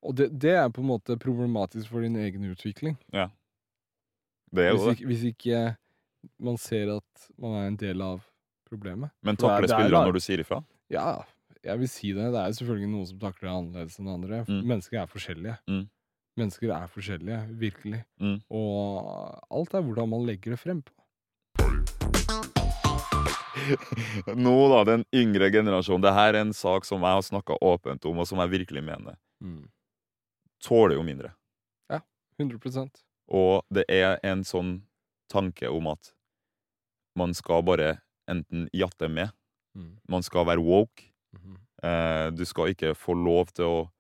Og 0.01 0.15
det, 0.17 0.31
det 0.41 0.55
er 0.57 0.71
på 0.73 0.81
en 0.81 0.89
måte 0.89 1.19
problematisk 1.21 1.91
for 1.91 2.01
din 2.07 2.15
egen 2.17 2.47
utvikling. 2.49 2.97
Det 3.13 4.65
er 4.65 4.73
Hvis 4.73 4.81
jo 4.81 4.87
det. 4.89 4.95
ikke, 4.97 5.07
hvis 5.11 5.25
ikke 5.35 5.59
man 6.39 6.57
ser 6.61 6.97
at 6.99 7.29
man 7.41 7.57
er 7.61 7.67
en 7.71 7.77
del 7.81 8.03
av 8.03 8.21
problemet. 8.69 9.11
Men 9.23 9.35
er- 9.35 9.43
takler 9.43 9.67
det 9.67 9.71
er 9.71 9.79
spillerne 9.81 10.07
når 10.11 10.13
du 10.19 10.21
sier 10.21 10.43
ifra? 10.43 10.61
Ja, 10.91 11.23
jeg 11.65 11.79
vil 11.79 11.89
si 11.89 12.13
det. 12.13 12.31
Det 12.33 12.41
er 12.41 12.47
jo 12.53 12.59
selvfølgelig 12.61 12.91
noen 12.91 13.07
som 13.07 13.19
takler 13.19 13.49
det 13.49 13.57
annerledes 13.57 13.99
enn 14.01 14.09
andre. 14.09 14.45
Mm. 14.49 14.63
Mennesker 14.67 15.03
er 15.03 15.07
forskjellige. 15.11 15.57
Mm. 15.69 15.89
Mennesker 16.41 16.71
er 16.73 16.87
forskjellige, 16.89 17.41
virkelig. 17.59 18.05
Mm. 18.21 18.39
Og 18.51 19.45
alt 19.51 19.75
er 19.75 19.83
hvordan 19.83 20.09
man 20.09 20.27
legger 20.27 20.55
det 20.57 20.61
frem 20.63 20.83
på. 20.83 20.95
Nå, 24.37 24.55
da, 24.73 24.85
den 24.89 25.05
yngre 25.15 25.51
generasjonen. 25.53 26.03
Det 26.03 26.15
her 26.17 26.35
er 26.35 26.41
en 26.45 26.55
sak 26.57 26.87
som 26.89 27.03
jeg 27.05 27.19
har 27.19 27.27
snakka 27.27 27.59
åpent 27.61 28.07
om, 28.09 28.19
og 28.23 28.27
som 28.29 28.39
jeg 28.43 28.55
virkelig 28.55 28.83
mener. 28.87 29.19
Tåler 30.65 30.97
jo 30.99 31.05
mindre. 31.07 31.35
100% 32.41 33.03
Og 33.37 33.67
det 33.69 33.85
er 33.93 34.17
en 34.25 34.41
sånn 34.49 34.79
tanke 35.31 35.69
om 35.71 35.87
at 35.93 36.13
man 37.19 37.33
skal 37.35 37.63
bare 37.67 38.01
enten 38.31 38.69
jatte 38.77 39.09
med, 39.11 39.31
Mm. 39.77 40.01
man 40.11 40.23
skal 40.27 40.45
være 40.47 40.59
woke. 40.67 41.05
Mhm. 41.33 41.57
Eh, 41.87 42.31
du 42.35 42.45
skal 42.45 42.73
ikke 42.75 42.91
få 42.99 43.15
lov 43.15 43.53
til 43.55 43.65
å 43.65 43.91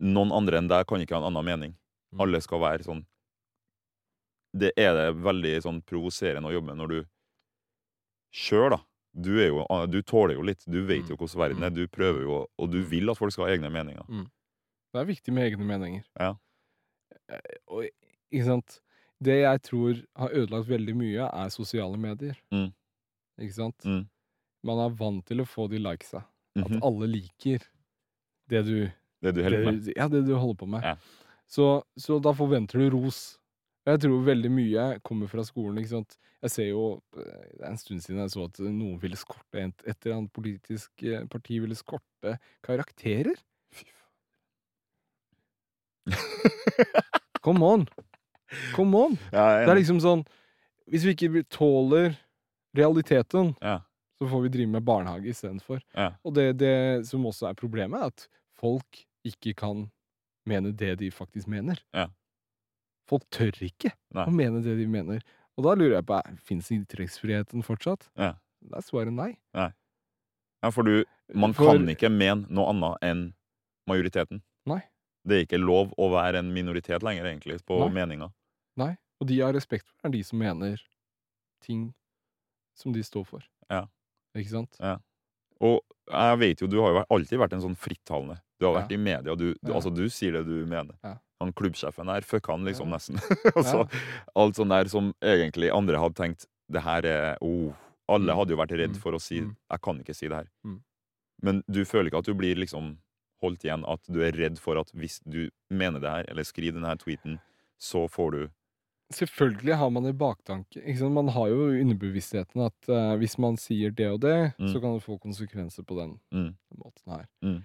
Noen 0.00 0.30
andre 0.30 0.58
enn 0.58 0.68
deg 0.70 0.86
kan 0.86 1.00
ikke 1.02 1.14
ha 1.16 1.18
en 1.22 1.28
annen 1.34 1.44
mening. 1.44 1.72
Mm. 2.14 2.20
Alle 2.22 2.40
skal 2.40 2.60
være 2.62 2.84
sånn 2.86 3.04
Det 4.56 4.72
er 4.78 4.94
det 4.94 5.22
veldig 5.22 5.56
sånn 5.62 5.80
provoserende 5.84 6.48
å 6.48 6.52
jobbe 6.54 6.66
med 6.70 6.78
når 6.78 6.88
du 6.88 6.98
sjøl, 8.34 8.70
da 8.70 8.78
du, 9.18 9.32
er 9.42 9.48
jo, 9.48 9.64
ah, 9.70 9.86
du 9.86 10.00
tåler 10.02 10.34
jo 10.36 10.42
litt. 10.46 10.62
Du 10.70 10.84
vet 10.86 11.08
jo 11.08 11.16
Mm. 11.16 11.18
hvordan 11.18 11.38
verden 11.42 11.62
er. 11.64 11.70
Du 11.70 11.86
prøver 11.88 12.22
jo, 12.22 12.46
og 12.58 12.70
du 12.70 12.82
vil 12.84 13.10
at 13.10 13.16
folk 13.18 13.32
skal 13.32 13.46
ha 13.46 13.50
egne 13.56 13.70
meninger. 13.72 14.04
Det 14.92 15.00
er 15.00 15.04
viktig 15.06 15.32
med 15.34 15.50
egne 15.52 15.64
meninger. 15.66 16.04
Ja. 16.20 16.34
Eh, 17.28 17.40
Og 17.68 17.88
ikke 18.32 18.44
sant 18.44 18.80
Det 19.22 19.40
jeg 19.40 19.62
tror 19.66 19.98
har 20.16 20.30
ødelagt 20.30 20.68
veldig 20.70 20.94
mye, 20.96 21.26
er 21.26 21.48
sosiale 21.50 21.98
medier. 21.98 22.36
Mm. 22.54 22.68
Ikke 23.40 23.54
sant? 23.56 23.84
Mm. 23.84 24.04
Man 24.64 24.78
er 24.84 24.94
vant 24.98 25.24
til 25.26 25.40
å 25.42 25.46
få 25.46 25.68
de 25.70 25.78
likesa. 25.82 26.24
At 26.58 26.68
Mhm. 26.70 26.80
alle 26.82 27.06
liker 27.06 27.58
det 28.48 28.64
du 28.66 28.90
Det 29.22 29.34
du 29.34 29.42
holder 29.42 29.64
med. 29.72 29.92
ja, 29.96 30.08
det 30.08 30.24
du 30.26 30.34
holder 30.36 30.54
på 30.58 30.66
med. 30.68 30.82
Ja. 30.82 30.96
Så, 31.48 31.82
så 31.98 32.20
da 32.22 32.32
forventer 32.32 32.78
du 32.78 32.90
ros. 32.90 33.38
Jeg 33.86 34.00
tror 34.00 34.22
veldig 34.24 34.50
mye 34.50 35.00
kommer 35.02 35.26
fra 35.28 35.42
skolen. 35.44 35.78
ikke 35.78 35.88
sant? 35.88 36.16
Jeg 36.42 36.50
ser 36.50 36.68
jo, 36.68 37.02
eh, 37.16 37.22
Det 37.56 37.62
er 37.62 37.70
en 37.70 37.76
stund 37.78 38.00
siden 38.02 38.20
jeg 38.20 38.30
så 38.30 38.44
at 38.44 38.58
noen 38.60 38.98
ville 39.00 39.16
skorte 39.16 39.54
et, 39.64 39.82
et 39.86 40.06
eller 40.06 40.16
annet 40.18 40.32
politisk 40.32 40.90
eh, 41.02 41.24
parti 41.26 41.58
ville 41.58 41.74
skorte 41.74 42.38
karakterer. 42.62 43.34
Come 47.42 47.62
on! 47.62 47.86
Come 48.74 48.96
on! 48.96 49.18
Ja, 49.32 49.64
Det 49.66 49.72
er 49.74 49.80
liksom 49.80 50.00
sånn 50.00 50.22
Hvis 50.88 51.04
vi 51.04 51.12
ikke 51.14 51.42
tåler 51.52 52.14
realiteten, 52.76 53.54
ja. 53.60 53.80
så 54.18 54.28
får 54.30 54.42
vi 54.46 54.48
drive 54.54 54.70
med 54.72 54.84
barnehage 54.86 55.28
istedenfor. 55.28 55.82
Ja. 55.94 56.14
Og 56.24 56.32
det, 56.36 56.46
det 56.60 57.06
som 57.08 57.26
også 57.28 57.48
er 57.50 57.54
problemet, 57.58 58.00
er 58.00 58.12
at 58.12 58.24
folk 58.56 59.02
ikke 59.28 59.52
kan 59.58 59.90
mene 60.48 60.72
det 60.72 60.94
de 61.02 61.10
faktisk 61.12 61.48
mener. 61.52 61.80
Ja. 61.92 62.06
Folk 63.08 63.26
tør 63.34 63.52
ikke 63.64 63.92
Nei. 64.16 64.24
å 64.24 64.32
mene 64.32 64.62
det 64.64 64.78
de 64.78 64.86
mener. 64.88 65.20
Og 65.58 65.64
da 65.66 65.74
lurer 65.76 65.98
jeg 65.98 66.06
på, 66.08 66.20
fins 66.48 66.70
ytringsfriheten 66.72 67.64
fortsatt? 67.66 68.08
Ja. 68.16 68.34
Da 68.64 68.80
er 68.80 68.86
svaret 68.86 69.12
nei. 69.12 69.34
ja, 69.54 70.70
for 70.72 70.82
du 70.88 71.04
Man 71.34 71.52
For- 71.52 71.74
kan 71.76 71.84
ikke 71.92 72.08
mene 72.08 72.46
noe 72.48 72.70
annet 72.72 73.02
enn 73.04 73.22
majoriteten. 73.88 74.40
Nei. 74.66 74.80
Det 75.28 75.36
er 75.36 75.44
ikke 75.44 75.60
lov 75.60 75.92
å 76.00 76.08
være 76.14 76.38
en 76.40 76.52
minoritet 76.54 77.02
lenger, 77.04 77.26
egentlig, 77.28 77.58
på 77.68 77.76
Nei. 77.84 77.90
meninga. 77.92 78.30
Nei. 78.78 78.92
Og 79.20 79.26
de 79.28 79.34
jeg 79.40 79.46
har 79.48 79.56
respekt 79.56 79.86
for, 79.88 79.94
er 80.06 80.12
de 80.14 80.22
som 80.26 80.38
mener 80.38 80.78
ting 81.64 81.88
som 82.78 82.92
de 82.94 83.02
står 83.02 83.24
for. 83.26 83.42
Ja. 83.70 83.86
Ikke 84.38 84.52
sant? 84.52 84.76
Og 85.60 85.80
jeg 86.08 86.38
vet 86.38 86.60
jo, 86.62 86.68
du 86.70 86.78
har 86.80 86.92
jo 86.94 87.04
alltid 87.10 87.40
vært 87.42 87.56
en 87.56 87.64
sånn 87.64 87.76
frittalende. 87.78 88.38
Du 88.60 88.66
har 88.66 88.74
Ja. 88.76 88.80
vært 88.82 88.92
i 88.94 88.96
media, 89.02 89.34
du, 89.34 89.54
du, 89.54 89.58
Ja. 89.70 89.74
altså, 89.74 89.90
du 89.94 90.08
sier 90.08 90.32
det 90.32 90.44
du 90.46 90.64
mener. 90.66 90.94
Ja. 91.02 91.16
Han 91.40 91.52
klubbsjefen 91.52 92.06
der, 92.06 92.20
fuck 92.22 92.46
han 92.46 92.64
liksom 92.64 92.88
Ja. 92.88 92.96
nesten. 92.96 93.16
altså, 93.58 93.88
Alt 94.36 94.54
sånn 94.56 94.68
der 94.70 94.88
som 94.88 95.12
egentlig 95.22 95.70
andre 95.74 95.98
hadde 95.98 96.14
tenkt, 96.14 96.46
det 96.70 96.82
her 96.82 97.02
er 97.04 97.38
oh. 97.42 97.74
Alle 98.08 98.32
Mm. 98.32 98.36
hadde 98.38 98.50
jo 98.50 98.56
vært 98.56 98.70
redd 98.78 98.94
Mm. 98.94 99.00
for 99.02 99.12
å 99.12 99.20
si, 99.20 99.40
Mm. 99.42 99.56
jeg 99.70 99.80
kan 99.82 99.98
ikke 100.00 100.14
si 100.14 100.28
det 100.28 100.36
her. 100.36 100.48
Mm. 100.64 100.80
Men 101.42 101.62
du 101.70 101.84
føler 101.84 102.06
ikke 102.10 102.18
at 102.18 102.24
du 102.24 102.34
blir 102.34 102.54
liksom 102.56 102.96
holdt 103.42 103.60
igjen, 103.64 103.84
at 103.86 104.00
du 104.10 104.22
er 104.22 104.32
redd 104.32 104.58
for 104.58 104.78
at 104.78 104.90
hvis 104.92 105.20
du 105.28 105.50
mener 105.70 106.00
det 106.00 106.08
her, 106.10 106.24
eller 106.28 106.42
skriver 106.42 106.72
denne 106.80 106.96
tweeten, 106.96 107.38
så 107.78 108.08
får 108.10 108.30
du 108.32 108.50
Selvfølgelig 109.10 109.76
har 109.80 109.88
man 109.90 110.04
det 110.04 110.10
i 110.12 110.18
baktanke. 110.20 110.82
Man 111.08 111.28
har 111.32 111.48
jo 111.48 111.70
underbevisstheten 111.80 112.60
at 112.66 112.88
uh, 112.92 113.14
hvis 113.16 113.38
man 113.40 113.56
sier 113.56 113.90
det 113.90 114.06
og 114.10 114.20
det, 114.20 114.52
Mm. 114.58 114.68
så 114.72 114.80
kan 114.80 114.94
det 114.94 115.02
få 115.02 115.16
konsekvenser 115.18 115.82
på 115.82 115.96
den 115.96 116.20
mm, 116.32 116.54
måten 116.76 117.12
her. 117.12 117.24
Mm. 117.42 117.62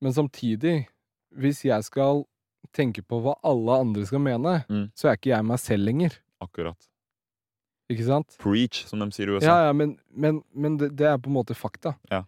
Men 0.00 0.12
samtidig, 0.12 0.88
hvis 1.36 1.64
jeg 1.64 1.84
skal 1.84 2.24
tenke 2.72 3.02
på 3.02 3.20
hva 3.20 3.34
alle 3.44 3.76
andre 3.80 4.06
skal 4.06 4.20
mene, 4.20 4.64
Mm. 4.68 4.90
så 4.96 5.08
er 5.08 5.16
ikke 5.18 5.30
jeg 5.36 5.44
meg 5.44 5.58
selv 5.58 5.84
lenger. 5.84 6.16
akkurat 6.40 6.88
Ikke 7.90 8.04
sant? 8.04 8.36
preach, 8.40 8.86
som 8.88 8.98
de 9.00 9.10
sier 9.12 9.28
i 9.28 9.36
USA. 9.36 9.46
Ja, 9.46 9.66
ja, 9.66 9.72
men, 9.72 9.98
men, 10.10 10.42
men 10.54 10.76
det, 10.78 10.96
det 10.96 11.06
er 11.06 11.18
på 11.18 11.28
en 11.28 11.34
måte 11.36 11.54
fakta. 11.54 11.94
Ja. 12.10 12.22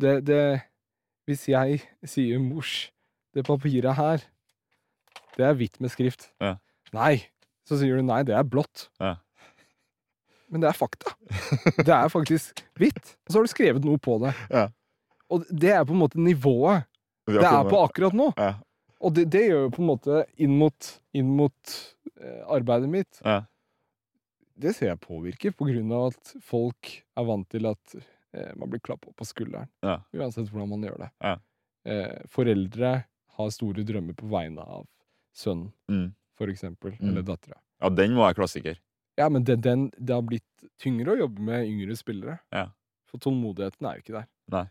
Det, 0.00 0.24
det 0.26 0.62
Hvis 1.26 1.46
jeg 1.48 1.80
sier 2.04 2.38
'mors', 2.38 2.90
det 3.34 3.44
papiret 3.46 3.94
her, 3.94 4.18
det 5.36 5.44
er 5.46 5.54
hvitt 5.54 5.80
med 5.80 5.90
skrift. 5.90 6.32
Ja. 6.40 6.56
Nei. 6.96 7.16
Så 7.68 7.78
sier 7.80 8.00
du 8.00 8.02
nei, 8.06 8.22
det 8.26 8.34
er 8.34 8.46
blått. 8.48 8.88
Ja. 9.02 9.16
Men 10.50 10.64
det 10.64 10.70
er 10.72 10.74
fakta. 10.78 11.12
Det 11.78 11.92
er 11.94 12.08
faktisk 12.10 12.64
hvitt. 12.80 13.12
Og 13.26 13.30
så 13.30 13.38
har 13.38 13.46
du 13.46 13.52
skrevet 13.52 13.84
noe 13.86 14.00
på 14.02 14.16
det. 14.24 14.32
Ja. 14.50 14.64
Og 15.30 15.44
det 15.46 15.70
er 15.76 15.84
på 15.86 15.94
en 15.94 16.00
måte 16.02 16.18
nivået 16.18 16.88
det 17.30 17.44
er 17.46 17.68
på 17.70 17.78
akkurat 17.84 18.16
nå. 18.16 18.32
Ja. 18.40 18.56
Og 19.00 19.14
det, 19.14 19.28
det 19.30 19.44
gjør 19.46 19.62
jo 19.68 19.70
på 19.76 19.82
en 19.84 19.88
måte 19.92 20.16
inn 20.42 20.56
mot, 20.58 20.88
inn 21.16 21.28
mot 21.38 21.74
eh, 22.18 22.40
arbeidet 22.50 22.90
mitt. 22.90 23.20
Ja. 23.22 23.44
Det 24.60 24.74
ser 24.76 24.90
jeg 24.90 25.00
påvirker, 25.04 25.54
på 25.56 25.68
grunn 25.70 25.92
av 25.96 26.10
at 26.10 26.32
folk 26.44 26.90
er 27.16 27.28
vant 27.30 27.46
til 27.54 27.68
at 27.70 27.94
eh, 27.96 28.50
man 28.58 28.68
blir 28.72 28.82
klappa 28.84 29.14
på 29.16 29.28
skulderen. 29.28 29.70
Uansett 29.86 30.50
hvordan 30.50 30.68
man 30.74 30.84
gjør 30.84 30.98
det. 31.04 31.10
Ja. 31.22 31.36
Eh, 31.88 32.18
foreldre 32.34 32.90
har 33.38 33.54
store 33.54 33.86
drømmer 33.88 34.18
på 34.18 34.28
vegne 34.34 34.66
av 34.66 34.88
sønnen, 35.38 35.70
Mm. 35.88 36.08
For 36.40 36.48
eksempel. 36.52 36.94
Mm. 36.98 37.10
Eller 37.12 37.22
dattera. 37.28 37.58
ja, 37.80 37.88
den 37.92 38.16
var 38.16 38.32
klassiker. 38.38 38.80
Ja, 39.20 39.28
men 39.28 39.44
den, 39.44 39.60
den, 39.60 39.86
det 39.98 40.14
har 40.16 40.22
blitt 40.24 40.46
tyngre 40.80 41.12
å 41.12 41.18
jobbe 41.26 41.42
med 41.44 41.66
yngre 41.68 41.96
spillere. 41.98 42.38
Ja. 42.54 42.70
For 43.10 43.20
tålmodigheten 43.20 43.84
er 43.90 43.98
jo 43.98 44.04
ikke 44.04 44.14
der. 44.16 44.28
Nei. 44.54 44.64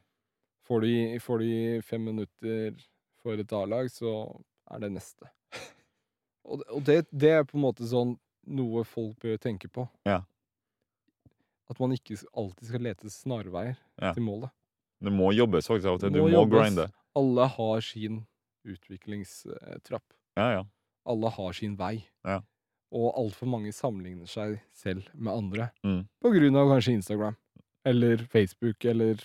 Får 0.66 0.82
de, 0.86 0.94
får 1.22 1.44
de 1.44 1.52
fem 1.86 2.04
minutter 2.10 2.80
for 3.22 3.38
et 3.42 3.54
A-lag, 3.54 3.90
så 3.94 4.14
er 4.72 4.82
det 4.86 4.90
neste. 4.96 5.30
Og, 6.50 6.58
det- 6.64 6.70
og 6.74 6.82
det, 6.88 6.98
det 7.12 7.30
er 7.36 7.44
på 7.46 7.58
en 7.60 7.66
måte 7.68 7.86
sånn 7.86 8.16
noe 8.50 8.82
folk 8.88 9.20
bør 9.22 9.36
tenke 9.44 9.68
på. 9.70 9.84
Ja. 10.08 10.24
At 11.70 11.78
man 11.84 11.92
ikke 11.94 12.16
alltid 12.34 12.72
skal 12.72 12.82
lete 12.88 13.12
snarveier 13.14 13.76
Ja. 14.02 14.14
til 14.16 14.24
målet. 14.26 14.50
Det 15.04 15.12
må 15.14 15.30
jobbes 15.36 15.68
faktisk. 15.70 16.02
Du 16.10 16.18
Må 16.24 16.30
må 16.32 16.46
grinde. 16.50 16.88
Alle 17.20 17.46
har 17.54 17.82
sin 17.86 18.24
utviklingstrapp. 18.66 20.04
Ja, 20.40 20.48
ja. 20.58 20.64
Alle 21.06 21.30
har 21.30 21.54
sin 21.54 21.76
vei. 21.80 22.06
Ja. 22.28 22.42
Og 22.92 23.14
altfor 23.22 23.48
mange 23.48 23.72
sammenligner 23.76 24.26
seg 24.30 24.58
selv 24.74 25.06
med 25.14 25.34
andre. 25.34 25.70
Mm. 25.86 26.08
På 26.22 26.32
grunn 26.34 26.56
av 26.58 26.72
kanskje 26.74 26.96
Instagram. 26.98 27.36
Eller 27.86 28.18
Facebook, 28.30 28.86
eller 28.86 29.22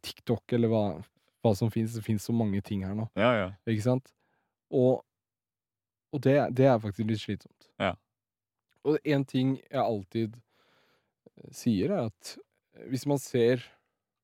TikTok, 0.00 0.52
eller 0.52 0.68
hva, 0.70 0.82
hva 1.44 1.52
som 1.58 1.70
fins. 1.70 1.94
Det 1.96 2.04
fins 2.06 2.24
så 2.24 2.32
mange 2.36 2.60
ting 2.64 2.84
her 2.86 2.94
nå. 2.94 3.08
Ja, 3.18 3.32
ja. 3.36 3.48
Ikke 3.66 3.82
sant? 3.84 4.12
Og, 4.70 5.02
og 6.14 6.22
det, 6.24 6.36
det 6.56 6.66
er 6.70 6.78
faktisk 6.82 7.08
litt 7.10 7.22
slitsomt. 7.22 7.68
Ja. 7.82 7.92
Og 8.86 8.98
en 9.04 9.24
ting 9.26 9.56
jeg 9.66 9.82
alltid 9.82 10.36
eh, 10.38 11.50
sier, 11.54 11.90
er 11.90 12.08
at 12.12 12.36
hvis 12.90 13.06
man 13.08 13.18
ser 13.22 13.62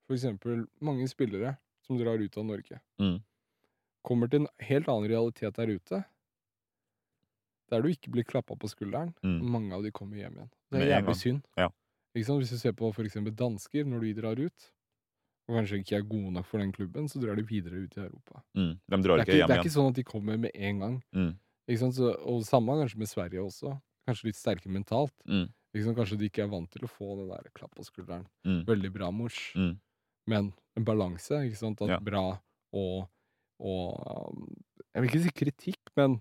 for 0.06 0.14
eksempel 0.16 0.66
mange 0.84 1.06
spillere 1.10 1.56
som 1.86 1.98
drar 1.98 2.20
ut 2.22 2.36
av 2.38 2.46
Norge, 2.46 2.78
Mm. 3.02 3.16
kommer 4.06 4.28
til 4.30 4.42
en 4.44 4.48
helt 4.62 4.88
annen 4.90 5.08
realitet 5.10 5.56
der 5.58 5.70
ute, 5.72 6.02
der 7.72 7.82
du 7.82 7.88
ikke 7.88 8.12
blir 8.12 8.24
klappa 8.28 8.54
på 8.60 8.68
skulderen, 8.70 9.14
Mm. 9.24 9.40
mange 9.50 9.72
av 9.74 9.82
de 9.82 9.90
kommer 9.90 10.16
hjem 10.20 10.36
igjen. 10.36 10.50
Det 10.70 10.82
er 10.84 10.90
jævlig 11.00 11.16
synd. 11.18 11.42
Ja. 11.56 11.68
Hvis 12.14 12.28
du 12.28 12.56
ser 12.60 12.72
på 12.76 12.92
eksempel 12.92 13.32
dansker, 13.34 13.84
når 13.88 14.00
de 14.04 14.12
drar 14.20 14.38
ut, 14.38 14.68
og 15.48 15.56
kanskje 15.56 15.80
ikke 15.80 15.96
er 15.96 16.02
gode 16.06 16.32
nok 16.36 16.46
for 16.46 16.58
den 16.60 16.72
klubben, 16.72 17.08
så 17.08 17.18
drar 17.20 17.34
de 17.36 17.42
videre 17.42 17.80
ut 17.82 17.96
i 17.96 18.00
Europa. 18.04 18.42
Mm. 18.54 18.74
De 18.88 18.96
Det 18.96 19.02
drar 19.06 19.18
er, 19.18 19.24
ikke 19.24 19.46
det 19.48 19.56
er 19.56 19.62
ikke 19.64 19.72
sånn 19.74 19.88
at 19.90 19.94
de 19.96 20.04
kommer 20.04 20.38
med 20.38 20.50
en 20.54 20.78
gang. 20.78 21.02
Mm. 21.14 21.32
Så, 21.72 22.12
og 22.26 22.44
samme 22.44 22.76
kanskje 22.78 22.98
med 22.98 23.08
Sverige 23.08 23.40
også. 23.42 23.80
Kanskje 24.06 24.24
litt 24.28 24.36
sterke 24.36 24.68
mentalt. 24.68 25.14
Mm. 25.26 25.48
Kanskje 25.96 26.18
de 26.18 26.28
ikke 26.28 26.42
er 26.44 26.48
vant 26.52 26.70
til 26.70 26.82
å 26.84 26.90
få 26.90 27.16
det 27.16 27.28
der 27.32 27.50
klapp 27.56 27.74
på 27.74 27.84
skulderen. 27.86 28.26
Mm. 28.44 28.64
Veldig 28.66 28.92
bra, 28.92 29.10
mors. 29.10 29.38
Mm. 29.56 29.78
Men 30.28 30.52
en 30.76 30.84
balanse, 30.84 31.30
ikke 31.48 31.56
sant? 31.56 31.80
At 31.82 31.88
Ja. 31.88 31.98
bra 31.98 32.38
og, 32.74 33.08
og 33.58 34.32
um, 34.34 34.46
Jeg 34.94 35.02
vil 35.02 35.10
ikke 35.10 35.22
si 35.24 35.30
kritikk, 35.32 35.80
men 35.96 36.20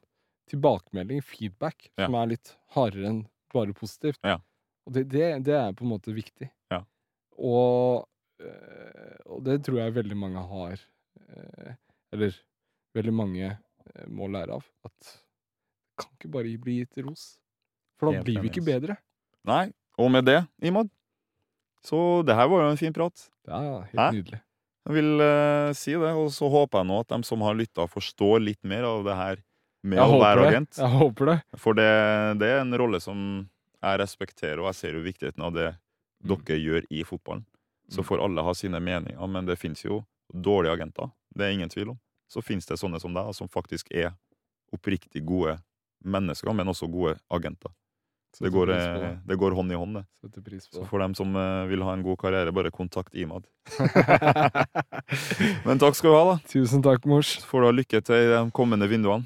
tilbakemelding, 0.50 1.22
feedback, 1.24 1.90
Ja. 1.98 2.06
som 2.06 2.16
er 2.16 2.32
litt 2.34 2.56
hardere 2.76 3.08
enn 3.10 3.22
bare 3.54 3.74
positivt. 3.74 4.20
Ja. 4.24 4.40
Og 4.88 4.94
det, 4.96 5.06
det, 5.12 5.44
det 5.46 5.56
er 5.56 5.74
på 5.78 5.86
en 5.86 5.92
måte 5.94 6.14
viktig. 6.16 6.50
Ja. 6.72 6.82
Og, 7.38 8.08
øh, 8.42 9.18
og 9.26 9.44
det 9.46 9.60
tror 9.66 9.80
jeg 9.84 9.96
veldig 9.96 10.18
mange 10.18 10.42
har 10.48 10.80
øh, 11.30 11.74
Eller 12.12 12.36
veldig 12.96 13.14
mange 13.14 13.52
øh, 13.52 14.08
må 14.10 14.28
lære 14.28 14.58
av. 14.58 14.66
At 14.86 14.98
det 15.02 16.06
kan 16.06 16.16
ikke 16.18 16.32
bare 16.34 16.58
bli 16.58 16.80
gitt 16.82 16.98
ros. 17.06 17.38
For 18.00 18.10
da 18.10 18.18
Helt 18.18 18.26
blir 18.26 18.42
vi 18.42 18.50
ikke 18.50 18.66
bedre. 18.66 18.98
Nei. 19.46 19.70
Og 20.02 20.10
med 20.12 20.26
det, 20.26 20.40
Imad, 20.66 20.90
så 21.86 22.24
det 22.26 22.34
her 22.36 22.48
var 22.50 22.64
jo 22.64 22.72
en 22.72 22.80
fin 22.80 22.94
prat. 22.94 23.28
Er 23.48 23.84
helt 23.92 24.00
Hæ? 24.00 24.08
nydelig. 24.16 24.40
Jeg 24.88 24.96
vil 24.98 25.22
uh, 25.22 25.70
si 25.78 25.94
det, 25.94 26.12
og 26.18 26.32
så 26.34 26.50
håper 26.50 26.82
jeg 26.82 26.90
nå 26.90 27.00
at 27.04 27.12
de 27.14 27.20
som 27.28 27.44
har 27.46 27.54
lytta, 27.54 27.86
forstår 27.86 28.42
litt 28.42 28.64
mer 28.66 28.88
av 28.90 29.04
det 29.06 29.18
her 29.20 29.44
med 29.84 29.98
Jeg 29.98 30.08
å 30.08 30.20
være 30.22 30.42
det. 30.42 30.48
agent. 30.52 30.78
Jeg 30.78 30.92
håper 31.00 31.26
det. 31.32 31.38
For 31.58 31.74
det, 31.74 31.90
det 32.40 32.48
er 32.54 32.60
en 32.62 32.74
rolle 32.78 33.00
som 33.02 33.50
jeg 33.82 34.00
respekterer, 34.00 34.60
og 34.60 34.68
jeg 34.70 34.76
ser 34.76 34.94
jo 34.94 35.02
viktigheten 35.06 35.42
av 35.44 35.54
det 35.54 35.76
Mm. 36.22 36.38
dere 36.46 36.60
gjør 36.62 36.84
i 36.92 37.04
fotballen. 37.04 37.46
Så 37.90 38.02
Mm. 38.02 38.06
får 38.06 38.20
alle 38.24 38.44
ha 38.44 38.54
sine 38.54 38.80
meninger, 38.80 39.28
men 39.28 39.46
det 39.46 39.58
fins 39.58 39.82
jo 39.84 40.06
dårlige 40.32 40.74
agenter. 40.78 41.10
Det 41.36 41.48
er 41.48 41.52
ingen 41.58 41.70
tvil 41.70 41.90
om. 41.90 42.00
Så 42.30 42.44
fins 42.44 42.66
det 42.68 42.78
sånne 42.78 43.02
som 43.02 43.12
deg, 43.14 43.34
som 43.34 43.48
faktisk 43.50 43.90
er 43.92 44.14
oppriktig 44.72 45.26
gode 45.26 45.60
mennesker, 46.06 46.54
men 46.54 46.68
også 46.68 46.88
gode 46.92 47.18
agenter. 47.32 47.72
Så 48.34 48.44
det 48.46 48.52
går, 48.54 48.70
eh, 48.70 49.18
det. 49.28 49.38
går 49.38 49.52
hånd 49.56 49.72
i 49.72 49.76
hånd, 49.76 49.94
det. 49.96 50.06
Så 50.72 50.86
for 50.88 51.00
dem 51.00 51.14
som 51.16 51.36
eh, 51.36 51.66
vil 51.68 51.82
ha 51.82 51.94
en 51.94 52.04
god 52.04 52.18
karriere, 52.20 52.54
bare 52.54 52.70
kontakt 52.72 53.14
Imad. 53.16 53.44
Men 55.66 55.80
takk 55.82 55.96
skal 55.98 56.12
du 56.12 56.16
ha, 56.16 56.24
da. 56.36 56.40
Tusen 56.48 56.84
takk, 56.86 57.06
mors. 57.10 57.34
Får 57.44 57.62
du 57.62 57.66
ha 57.68 57.74
lykke 57.76 58.02
til 58.06 58.16
i 58.16 58.30
de 58.32 58.40
kommende 58.56 58.88
vinduene. 58.88 59.26